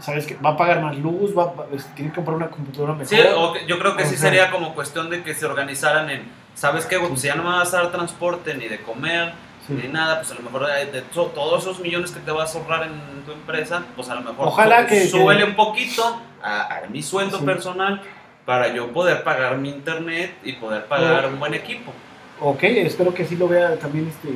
sabes 0.00 0.26
que 0.26 0.34
va 0.36 0.50
a 0.50 0.56
pagar 0.56 0.80
más 0.82 0.96
luz, 0.98 1.36
va, 1.36 1.46
va- 1.52 1.66
este, 1.72 1.90
tiene 1.94 2.10
que 2.10 2.16
comprar 2.16 2.36
una 2.36 2.48
computadora 2.50 2.92
mejor. 2.92 3.06
Sí, 3.08 3.16
o 3.36 3.52
que- 3.52 3.66
yo 3.66 3.78
creo 3.78 3.96
que 3.96 4.02
O 4.02 4.06
sí 4.06 4.16
sea- 4.16 4.30
sería 4.30 4.50
como 4.50 4.74
cuestión 4.74 5.08
de 5.10 5.22
que 5.22 5.34
se 5.34 5.46
organizaran 5.46 6.10
en, 6.10 6.22
¿sabes 6.54 6.84
qué? 6.86 6.96
güey? 6.96 7.10
Pues 7.10 7.22
ya 7.22 7.34
no 7.36 7.42
me 7.44 7.50
vas 7.50 7.72
a 7.74 7.82
dar 7.82 7.92
transporte 7.92 8.54
ni 8.54 8.66
de 8.68 8.80
comer, 8.82 9.32
Sí. 9.68 9.74
ni 9.74 9.88
nada, 9.88 10.16
pues 10.20 10.32
a 10.32 10.34
lo 10.34 10.40
mejor 10.42 10.66
de, 10.66 10.86
de 10.86 11.02
to- 11.02 11.26
todos 11.26 11.62
esos 11.62 11.78
millones 11.80 12.10
que 12.10 12.18
te 12.20 12.30
vas 12.32 12.54
a 12.54 12.58
ahorrar 12.58 12.84
en 12.88 13.22
tu 13.24 13.32
empresa, 13.32 13.84
pues 13.94 14.08
a 14.08 14.14
lo 14.16 14.22
mejor 14.22 14.48
Ojalá 14.48 14.86
que- 14.86 15.08
que- 15.10 15.44
un 15.44 15.54
poquito 15.54 16.20
a, 16.42 16.78
a 16.78 16.80
mi 16.88 17.02
sueldo 17.02 17.38
Sí. 17.38 17.44
personal 17.44 18.00
para 18.46 18.68
yo 18.74 18.90
poder 18.92 19.22
pagar 19.24 19.58
mi 19.58 19.68
internet 19.68 20.34
y 20.42 20.54
poder 20.54 20.86
pagar 20.86 21.26
un 21.26 21.38
buen 21.38 21.52
equipo. 21.54 21.92
Ok, 22.40 22.62
espero 22.62 23.12
que 23.12 23.24
sí 23.26 23.36
lo 23.36 23.46
vea 23.46 23.76
también 23.78 24.08
este, 24.08 24.30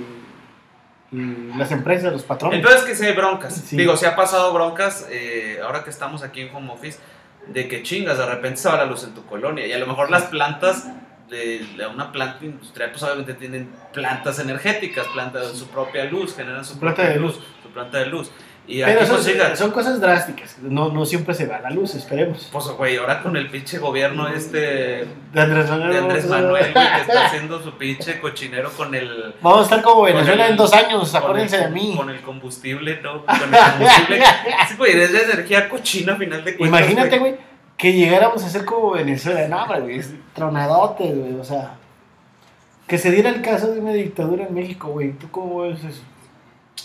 las 1.57 1.71
empresas, 1.73 2.13
los 2.13 2.23
patrones. 2.23 2.59
Entonces 2.59 2.83
que 2.85 2.95
si 2.95 3.05
hay 3.05 3.13
broncas, 3.15 3.55
Sí. 3.55 3.77
digo, 3.77 3.97
si 3.97 4.07
ha 4.07 4.17
pasado 4.17 4.53
broncas, 4.53 5.07
eh, 5.11 5.61
ahora 5.65 5.85
que 5.85 5.91
estamos 5.91 6.23
aquí 6.23 6.43
en 6.43 6.55
home 6.55 6.73
office, 6.73 6.99
de 7.47 7.69
que 7.69 7.83
chingas, 7.83 8.19
de 8.19 8.27
repente 8.27 8.59
se 8.59 8.69
va 8.69 8.77
la 8.77 8.85
luz 8.87 9.05
en 9.05 9.15
tu 9.15 9.25
colonia 9.27 9.67
y 9.67 9.73
a 9.73 9.79
lo 9.79 9.87
mejor 9.87 10.11
las 10.11 10.25
plantas 10.25 10.89
de, 11.29 11.65
una 11.93 12.13
planta 12.13 12.45
industrial, 12.45 12.91
pues 12.91 13.03
obviamente 13.03 13.35
tienen 13.35 13.71
plantas 13.93 14.39
energéticas, 14.39 15.07
plantas 15.09 15.53
de 15.53 15.59
su 15.59 15.67
propia 15.69 16.05
luz, 16.05 16.35
generan 16.37 16.65
su 16.65 16.79
planta 16.79 17.09
de 17.09 17.17
luz, 17.17 17.39
su 17.63 17.69
planta 17.71 17.99
de 17.99 18.07
luz. 18.07 18.31
Y 18.65 18.81
Pero 18.81 19.01
aquí 19.01 19.09
son, 19.09 19.17
pues 19.25 19.59
son 19.59 19.71
cosas 19.73 20.01
drásticas, 20.01 20.57
no, 20.61 20.93
no 20.93 21.05
siempre 21.05 21.35
se 21.35 21.47
va 21.47 21.59
la 21.61 21.71
luz, 21.71 21.97
esperemos. 21.97 22.49
pues 22.53 22.65
güey, 22.67 22.97
ahora 22.97 23.21
con 23.21 23.37
el 23.37 23.51
pinche 23.51 23.79
gobierno 23.79 24.29
este 24.29 25.05
De 25.33 25.41
Andrés 25.41 25.69
Manuel. 25.69 25.91
de 25.93 25.99
Andrés 25.99 26.27
Manuel, 26.27 26.73
güey, 26.73 26.73
que 26.73 27.01
está 27.01 27.27
haciendo 27.27 27.61
su 27.61 27.77
pinche 27.77 28.21
cochinero 28.21 28.71
con 28.71 28.95
el... 28.95 29.35
Vamos 29.43 29.61
a 29.61 29.63
estar 29.65 29.83
como 29.83 30.03
Venezuela 30.03 30.47
en 30.47 30.57
dos 30.57 30.73
años, 30.75 31.13
acuérdense 31.13 31.57
el- 31.57 31.63
de 31.65 31.69
mí. 31.71 31.95
Con 31.97 32.09
el 32.11 32.21
combustible, 32.21 33.01
¿no? 33.03 33.27
Con 33.27 33.53
el 33.53 33.61
combustible. 33.61 34.23
Sí, 34.69 34.75
güey, 34.77 34.93
es 34.93 35.13
de 35.13 35.23
energía 35.23 35.69
cochina 35.69 36.13
a 36.13 36.17
final 36.17 36.45
de 36.45 36.57
cuentas. 36.57 36.81
Imagínate, 36.83 37.19
güey, 37.19 37.35
que 37.83 37.93
llegáramos 37.93 38.45
a 38.45 38.49
ser 38.49 38.65
como 38.65 38.93
Venezuela. 38.93 39.49
No, 39.49 39.81
güey, 39.83 39.99
es 39.99 40.11
tronadote, 40.35 41.03
güey, 41.13 41.35
o 41.35 41.43
sea. 41.43 41.75
Que 42.87 42.97
se 42.97 43.11
diera 43.11 43.29
el 43.29 43.43
caso 43.43 43.73
de 43.73 43.81
una 43.81 43.93
dictadura 43.93 44.45
en 44.47 44.55
México, 44.55 44.89
güey. 44.89 45.13
¿Tú 45.13 45.29
cómo 45.33 45.63
ves 45.63 45.83
eso? 45.83 46.01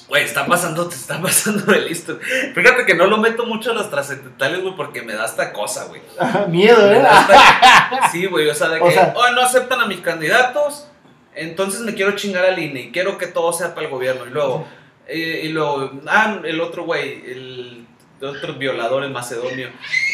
Güey, 0.10 0.24
está 0.24 0.46
pasando, 0.48 0.88
te 0.88 0.96
está 0.96 1.22
pasando 1.22 1.72
de 1.72 1.82
listo. 1.82 2.18
Fíjate 2.56 2.86
que 2.86 2.96
no 2.96 3.06
lo 3.06 3.18
meto 3.18 3.46
mucho 3.46 3.72
a 3.72 3.74
los 3.76 3.90
trascendentales, 3.92 4.62
güey, 4.62 4.76
porque 4.76 5.02
me 5.04 5.14
da 5.14 5.26
esta 5.26 5.54
cosa, 5.54 5.86
güey. 5.86 6.02
Miedo, 6.50 6.92
¿eh? 6.92 6.98
esta- 6.98 8.10
Sí, 8.12 8.26
güey, 8.26 8.50
o 8.50 8.56
sea, 8.56 8.70
de 8.70 8.82
O 8.82 8.86
que, 8.86 8.92
sea- 8.94 9.14
oh, 9.16 9.32
no 9.34 9.42
aceptan 9.42 9.80
a 9.82 9.86
mis 9.86 10.00
candidatos, 10.00 10.88
entonces 11.36 11.82
me 11.82 11.94
quiero 11.94 12.14
chingar 12.16 12.44
al 12.46 12.58
INE 12.58 12.80
y 12.82 12.92
quiero 12.92 13.18
que 13.20 13.28
todo 13.28 13.54
sea 13.54 13.76
para 13.76 13.86
el 13.86 13.92
gobierno. 13.94 14.26
Y 14.26 14.30
luego, 14.32 14.68
eh, 15.08 15.42
y 15.44 15.50
luego, 15.50 15.92
ah, 16.08 16.40
el 16.44 16.60
otro 16.62 16.86
güey, 16.86 17.24
el 17.32 17.87
otro 18.22 18.54
violador, 18.56 19.04
el 19.04 19.12
macedonio, 19.12 19.70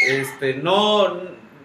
este, 0.07 0.55
no, 0.55 1.15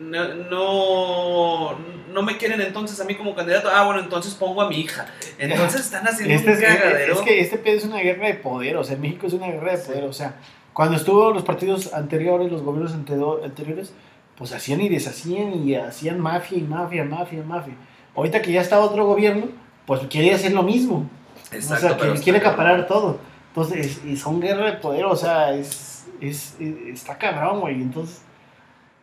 no, 0.01 0.35
no, 0.51 1.79
no 2.13 2.23
me 2.23 2.37
quieren 2.37 2.61
entonces 2.61 3.01
a 3.01 3.05
mí 3.05 3.15
como 3.15 3.35
candidato. 3.35 3.69
Ah, 3.73 3.85
bueno, 3.85 4.01
entonces 4.01 4.35
pongo 4.35 4.63
a 4.63 4.69
mi 4.69 4.81
hija. 4.81 5.07
Entonces 5.39 5.83
están 5.83 6.07
haciendo 6.07 6.35
Este 6.35 6.51
un 6.51 6.57
es, 6.57 6.63
cagadero. 6.63 7.15
es 7.15 7.21
que 7.21 7.41
este 7.41 7.59
pedo 7.59 7.77
es 7.77 7.85
una 7.85 7.99
guerra 7.99 8.27
de 8.27 8.35
poder, 8.35 8.77
o 8.77 8.85
sea, 8.85 8.97
México 8.97 9.27
es 9.27 9.33
una 9.33 9.49
guerra 9.49 9.77
de 9.77 9.79
poder, 9.79 10.05
o 10.05 10.13
sea, 10.13 10.37
cuando 10.73 10.97
estuvo 10.97 11.33
los 11.33 11.43
partidos 11.43 11.93
anteriores, 11.93 12.53
los 12.53 12.63
gobiernos 12.63 12.95
anteriores, 12.95 13.93
pues 14.37 14.53
hacían 14.53 14.81
y 14.81 14.89
deshacían 14.89 15.53
y 15.67 15.75
hacían 15.75 16.21
mafia 16.21 16.59
y 16.59 16.63
mafia, 16.63 17.05
mafia, 17.05 17.43
mafia. 17.43 17.75
Ahorita 18.15 18.41
que 18.41 18.53
ya 18.53 18.61
está 18.61 18.79
otro 18.79 19.05
gobierno, 19.05 19.49
pues 19.87 20.03
quiere 20.09 20.33
hacer 20.33 20.53
lo 20.53 20.63
mismo. 20.63 21.11
Exacto, 21.51 21.87
o 21.97 21.99
sea, 21.99 22.15
que 22.15 22.21
quiere 22.21 22.39
acaparar 22.39 22.87
todo. 22.87 23.19
Entonces, 23.49 24.01
y 24.05 24.17
son 24.17 24.41
guerra 24.41 24.67
de 24.67 24.73
poder, 24.75 25.05
o 25.07 25.17
sea, 25.17 25.53
es, 25.55 25.98
es, 26.21 26.57
es- 26.61 26.95
está 26.95 27.17
cabrón, 27.19 27.61
güey. 27.61 27.77
Entonces, 27.77 28.23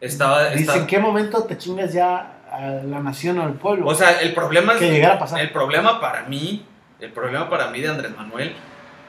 Estaba, 0.02 0.50
dice, 0.50 0.62
estaba- 0.62 0.80
¿en 0.80 0.88
qué 0.88 1.00
momento 1.00 1.44
te 1.46 1.58
chingas 1.58 1.94
ya 1.94 2.34
a 2.52 2.60
la 2.86 3.00
nación 3.00 3.40
o 3.40 3.44
al 3.44 3.54
pueblo? 3.54 3.88
o 3.88 3.96
sea, 3.96 4.20
el 4.22 4.34
problema 4.34 4.74
es 4.74 4.80
que 4.80 4.92
llegara 4.92 5.16
a 5.16 5.20
pasar. 5.20 5.40
El 5.42 5.52
problema 5.52 6.00
para 6.02 6.24
mí, 6.24 6.66
el 7.00 7.12
problema 7.12 7.50
para 7.50 7.70
mí 7.70 7.82
de 7.82 7.88
Andrés 7.90 8.16
Manuel 8.16 8.54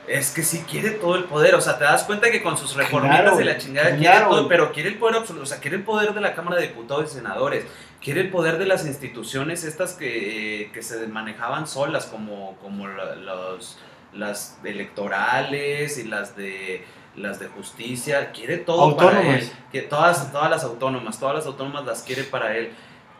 es 0.09 0.31
que 0.33 0.43
sí 0.45 0.65
quiere 0.71 0.91
todo 0.91 1.17
el 1.17 1.25
poder, 1.25 1.57
o 1.57 1.61
sea, 1.61 1.79
te 1.79 1.85
das 1.85 2.05
cuenta 2.05 2.31
que 2.31 2.41
con 2.41 2.57
sus 2.57 2.77
reformitas 2.77 3.23
Claro, 3.23 3.41
y 3.41 3.45
la 3.45 3.59
chingada 3.59 3.97
quiere 3.97 4.21
todo, 4.21 4.47
pero 4.47 4.71
quiere 4.73 4.89
el 4.91 4.99
poder 4.99 5.17
absoluto, 5.17 5.43
o 5.43 5.47
sea, 5.47 5.59
quiere 5.59 5.77
el 5.77 5.83
poder 5.83 6.15
de 6.15 6.21
la 6.21 6.33
Cámara 6.35 6.57
de 6.61 6.69
Diputados 6.69 7.11
y 7.11 7.15
Senadores, 7.17 7.65
quiere 8.01 8.21
el 8.21 8.31
poder 8.31 8.59
de 8.59 8.67
las 8.67 8.87
instituciones 8.87 9.65
estas 9.65 9.95
que, 9.95 10.63
eh, 10.63 10.71
que 10.73 10.83
se 10.83 11.09
manejaban 11.09 11.67
solas, 11.67 12.07
como, 12.07 12.57
como 12.63 12.87
los, 12.87 13.79
las 14.13 14.59
electorales 14.63 15.99
y 15.99 16.05
las 16.05 16.37
de 16.37 16.85
las 17.17 17.39
de 17.41 17.47
justicia, 17.49 18.31
quiere 18.33 18.59
todo 18.59 18.91
para 18.97 19.21
él, 19.23 19.51
que 19.73 19.83
todas, 19.83 20.31
todas 20.33 20.51
las 20.51 20.65
autónomas, 20.65 21.19
todas 21.19 21.35
las 21.37 21.47
autónomas 21.47 21.85
las 21.85 22.03
quiere 22.03 22.25
para 22.25 22.57
él. 22.57 22.71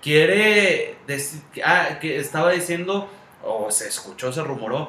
Quiere 0.03 0.97
decir, 1.07 1.41
ah, 1.65 1.99
que 2.01 2.19
estaba 2.19 2.51
diciendo, 2.53 3.09
o 3.43 3.71
se 3.71 3.89
escuchó, 3.89 4.33
se 4.33 4.43
rumoró, 4.43 4.89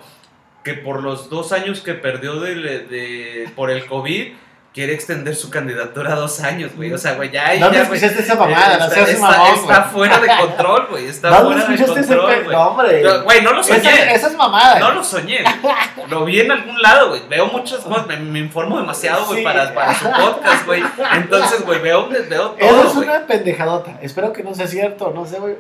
que 0.64 0.74
por 0.74 1.02
los 1.02 1.30
dos 1.30 1.52
años 1.54 1.82
que 1.82 1.94
perdió 1.94 2.40
de, 2.40 2.56
de- 2.56 3.50
por 3.56 3.72
el 3.72 3.86
COVID, 3.88 4.34
quiere 4.78 4.94
extender 4.94 5.36
su 5.36 5.50
candidatura 5.50 6.14
a 6.14 6.16
dos 6.16 6.40
años, 6.42 6.70
güey. 6.76 6.94
O 6.94 7.00
sea, 7.00 7.16
güey, 7.16 7.32
ya, 7.32 7.52
ya, 7.56 7.62
¿Dónde 7.66 7.84
güey, 7.84 7.98
escuchaste 7.98 8.22
esa 8.22 8.36
mamada? 8.36 8.78
No 8.78 8.90
seas 8.92 9.20
mamón, 9.20 9.56
está 9.56 9.82
fuera 9.86 10.20
de 10.20 10.28
control, 10.28 10.88
güey. 10.92 11.08
Está 11.08 11.30
¿Dónde 11.42 11.62
fuera 11.64 11.68
de 11.96 12.00
ese 12.02 12.06
control, 12.16 12.30
pe- 12.36 12.44
güey. 12.44 12.56
No, 12.56 12.68
hombre. 12.68 13.02
No, 13.02 13.24
Güey, 13.24 13.42
no 13.42 13.54
lo 13.54 13.64
soñé. 13.64 13.80
Esa, 13.92 14.12
esa 14.12 14.28
es 14.28 14.36
mamada. 14.36 14.78
No 14.80 14.92
lo 14.92 15.04
soñé, 15.04 15.40
güey. 15.42 16.08
Lo 16.12 16.26
vi 16.26 16.42
en 16.42 16.52
algún 16.52 16.80
lado, 16.80 17.10
güey. 17.10 17.22
Veo 17.28 17.48
muchas 17.48 17.80
cosas, 17.80 18.06
me, 18.06 18.18
me 18.18 18.38
informo 18.38 18.78
demasiado, 18.78 19.26
güey, 19.26 19.40
Sí. 19.40 19.44
para, 19.44 19.74
para 19.74 19.96
su 19.96 20.06
podcast, 20.12 20.66
güey. 20.68 20.84
Entonces, 21.16 21.66
güey, 21.66 21.80
veo, 21.82 22.08
veo 22.10 22.56
Eso 22.60 22.70
todo, 22.70 22.88
es 22.88 22.94
güey. 22.94 23.10
una 23.10 23.26
pendejadota. 23.26 23.98
Espero 24.04 24.32
que 24.32 24.44
no 24.44 24.54
sea 24.54 24.68
cierto, 24.68 25.12
no 25.16 25.26
sé, 25.26 25.40
güey. 25.40 25.56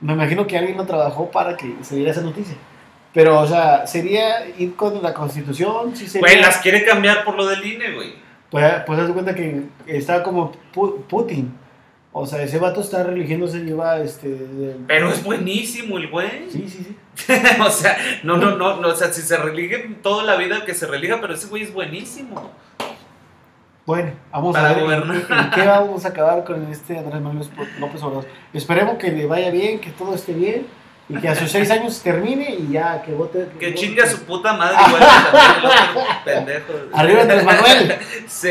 Me 0.00 0.12
imagino 0.12 0.46
que 0.46 0.56
alguien 0.56 0.76
lo 0.76 0.86
trabajó 0.86 1.28
para 1.28 1.56
que 1.56 1.74
se 1.82 1.96
diera 1.96 2.12
esa 2.12 2.20
noticia. 2.20 2.54
Pero, 3.12 3.40
o 3.40 3.46
sea, 3.48 3.88
sería 3.88 4.46
ir 4.56 4.76
con 4.76 5.02
la 5.02 5.12
constitución, 5.12 5.96
sí 5.96 6.06
sería... 6.06 6.28
Güey, 6.28 6.40
las 6.40 6.58
quiere 6.58 6.84
cambiar 6.84 7.24
por 7.24 7.34
lo 7.34 7.44
del 7.48 7.66
INE, 7.66 7.90
güey. 7.96 8.29
Pues, 8.50 8.64
pues 8.86 8.98
haz 8.98 9.10
cuenta 9.12 9.34
que 9.34 9.62
está 9.86 10.22
como 10.22 10.52
Pu- 10.74 11.02
Putin. 11.04 11.52
O 12.12 12.26
sea, 12.26 12.42
ese 12.42 12.58
vato 12.58 12.80
está 12.80 13.04
religiéndose, 13.04 13.60
lleva 13.60 13.98
este... 14.00 14.28
de- 14.28 14.76
Pero 14.88 15.10
es 15.10 15.22
buenísimo 15.22 15.96
el 15.98 16.08
güey. 16.10 16.50
Sí, 16.50 16.66
sí, 16.68 16.84
sí. 16.88 17.32
o 17.64 17.70
sea, 17.70 17.96
no, 18.24 18.36
no, 18.36 18.56
no, 18.56 18.80
no, 18.80 18.88
o 18.88 18.96
sea, 18.96 19.12
si 19.12 19.22
se 19.22 19.36
relige 19.36 19.78
toda 20.02 20.24
la 20.24 20.34
vida 20.36 20.64
que 20.64 20.74
se 20.74 20.86
relija, 20.88 21.20
pero 21.20 21.34
ese 21.34 21.46
güey 21.46 21.62
es 21.62 21.72
buenísimo. 21.72 22.50
Bueno, 23.86 24.12
vamos 24.32 24.54
Para 24.54 24.70
a 24.70 24.74
ver 24.74 24.82
gobernar. 24.84 25.16
en, 25.16 25.38
en 25.38 25.50
qué 25.50 25.66
vamos 25.66 26.04
a 26.04 26.08
acabar 26.08 26.44
con 26.44 26.64
este 26.70 26.98
Andrés 26.98 27.20
Manuel 27.20 27.48
López 27.78 28.02
Obrador. 28.02 28.26
Esperemos 28.52 28.96
que 28.98 29.10
le 29.10 29.26
vaya 29.26 29.50
bien, 29.50 29.80
que 29.80 29.90
todo 29.90 30.14
esté 30.14 30.32
bien 30.32 30.66
y 31.10 31.20
que 31.20 31.28
a 31.28 31.34
sus 31.34 31.50
seis 31.50 31.70
años 31.70 32.00
termine 32.02 32.54
y 32.54 32.72
ya 32.72 33.02
que 33.02 33.12
vote. 33.12 33.48
Que 33.58 33.74
chingue 33.74 34.02
a 34.02 34.06
su 34.06 34.22
puta 34.24 34.52
madre 34.54 34.76
igual 34.86 35.02
que 35.02 35.30
también 35.30 35.54
el 35.58 35.66
otro 35.66 36.02
pendejo. 36.24 36.72
Arriba 36.92 37.22
Andrés 37.22 37.44
Manuel. 37.44 37.98
Sí. 38.28 38.50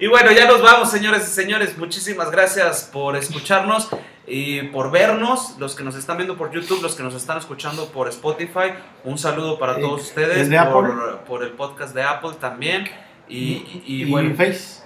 Y 0.00 0.06
bueno, 0.08 0.32
ya 0.32 0.46
nos 0.46 0.60
vamos, 0.60 0.90
señores 0.90 1.22
y 1.22 1.30
señores. 1.32 1.78
Muchísimas 1.78 2.30
gracias 2.30 2.90
por 2.92 3.16
escucharnos 3.16 3.88
y 4.26 4.62
por 4.62 4.90
vernos. 4.90 5.54
Los 5.58 5.74
que 5.76 5.84
nos 5.84 5.94
están 5.94 6.16
viendo 6.16 6.36
por 6.36 6.50
YouTube, 6.50 6.82
los 6.82 6.94
que 6.96 7.02
nos 7.04 7.14
están 7.14 7.38
escuchando 7.38 7.86
por 7.90 8.08
Spotify. 8.08 8.74
Un 9.04 9.16
saludo 9.18 9.58
para 9.58 9.78
Eh, 9.78 9.80
todos 9.80 10.02
ustedes. 10.02 10.50
desde 10.50 10.64
Por, 10.70 11.20
por 11.20 11.42
el 11.44 11.50
podcast 11.50 11.94
de 11.94 12.02
Apple 12.02 12.32
también. 12.40 12.88
Y, 13.28 13.36
y- 13.38 13.82
y 13.86 14.02
Y 14.02 14.10
bueno, 14.10 14.34
Face. 14.34 14.82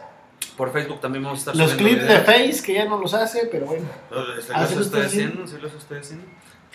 por 0.56 0.72
Facebook 0.72 1.00
también 1.00 1.24
vamos 1.24 1.38
a 1.38 1.40
estar 1.50 1.56
Los 1.56 1.72
clips 1.74 2.06
de. 2.06 2.18
Face 2.20 2.62
que 2.64 2.74
ya 2.74 2.84
no 2.84 3.00
los 3.00 3.14
hace, 3.14 3.48
pero 3.50 3.64
bueno. 3.66 3.86
Sí 4.10 4.48
Ah, 4.54 4.60
los 4.60 4.68
¿sí 4.70 4.74
lo 4.76 4.82
estoy 4.82 5.02
haciendo, 5.02 5.46
sí 5.46 5.56
los 5.60 5.72
estoy 5.74 5.98
haciendo. 6.00 6.24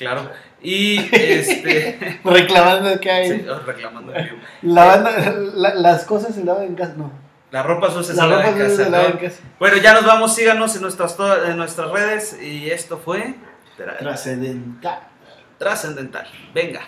Claro. 0.04 0.30
Y 0.62 0.98
este. 1.14 2.20
Reclamando 2.24 3.00
que 3.00 3.12
hay. 3.12 3.30
sí, 3.32 3.46
reclamando 3.66 4.14
el 4.14 4.24
vivo. 4.24 4.38
La 4.62 4.86
banda, 4.86 5.34
la- 5.56 5.76
las 5.76 6.06
cosas 6.06 6.36
se 6.36 6.44
lavan 6.44 6.64
en 6.66 6.76
casa. 6.76 6.94
No. 6.96 7.12
La 7.52 7.62
ropa 7.64 7.92
sucia 7.92 8.14
se 8.16 8.20
La 8.22 8.28
lava 8.28 8.44
ropa 8.44 8.58
en 8.58 8.70
se 8.72 8.78
casa, 8.78 8.90
lava 8.90 9.04
¿no? 9.04 9.10
en 9.10 9.18
casa. 9.18 9.40
Bueno, 9.60 9.78
ya 9.78 9.94
nos 9.94 10.06
vamos, 10.06 10.34
síganos 10.36 10.76
en 10.76 10.82
nuestras, 10.82 11.18
en 11.48 11.58
nuestras 11.58 11.92
redes 11.92 12.38
y 12.42 12.70
esto 12.72 12.98
fue 12.98 13.36
Tra- 13.78 13.98
Trascendental. 14.00 15.00
Trascendental. 15.60 16.28
Venga. 16.54 16.82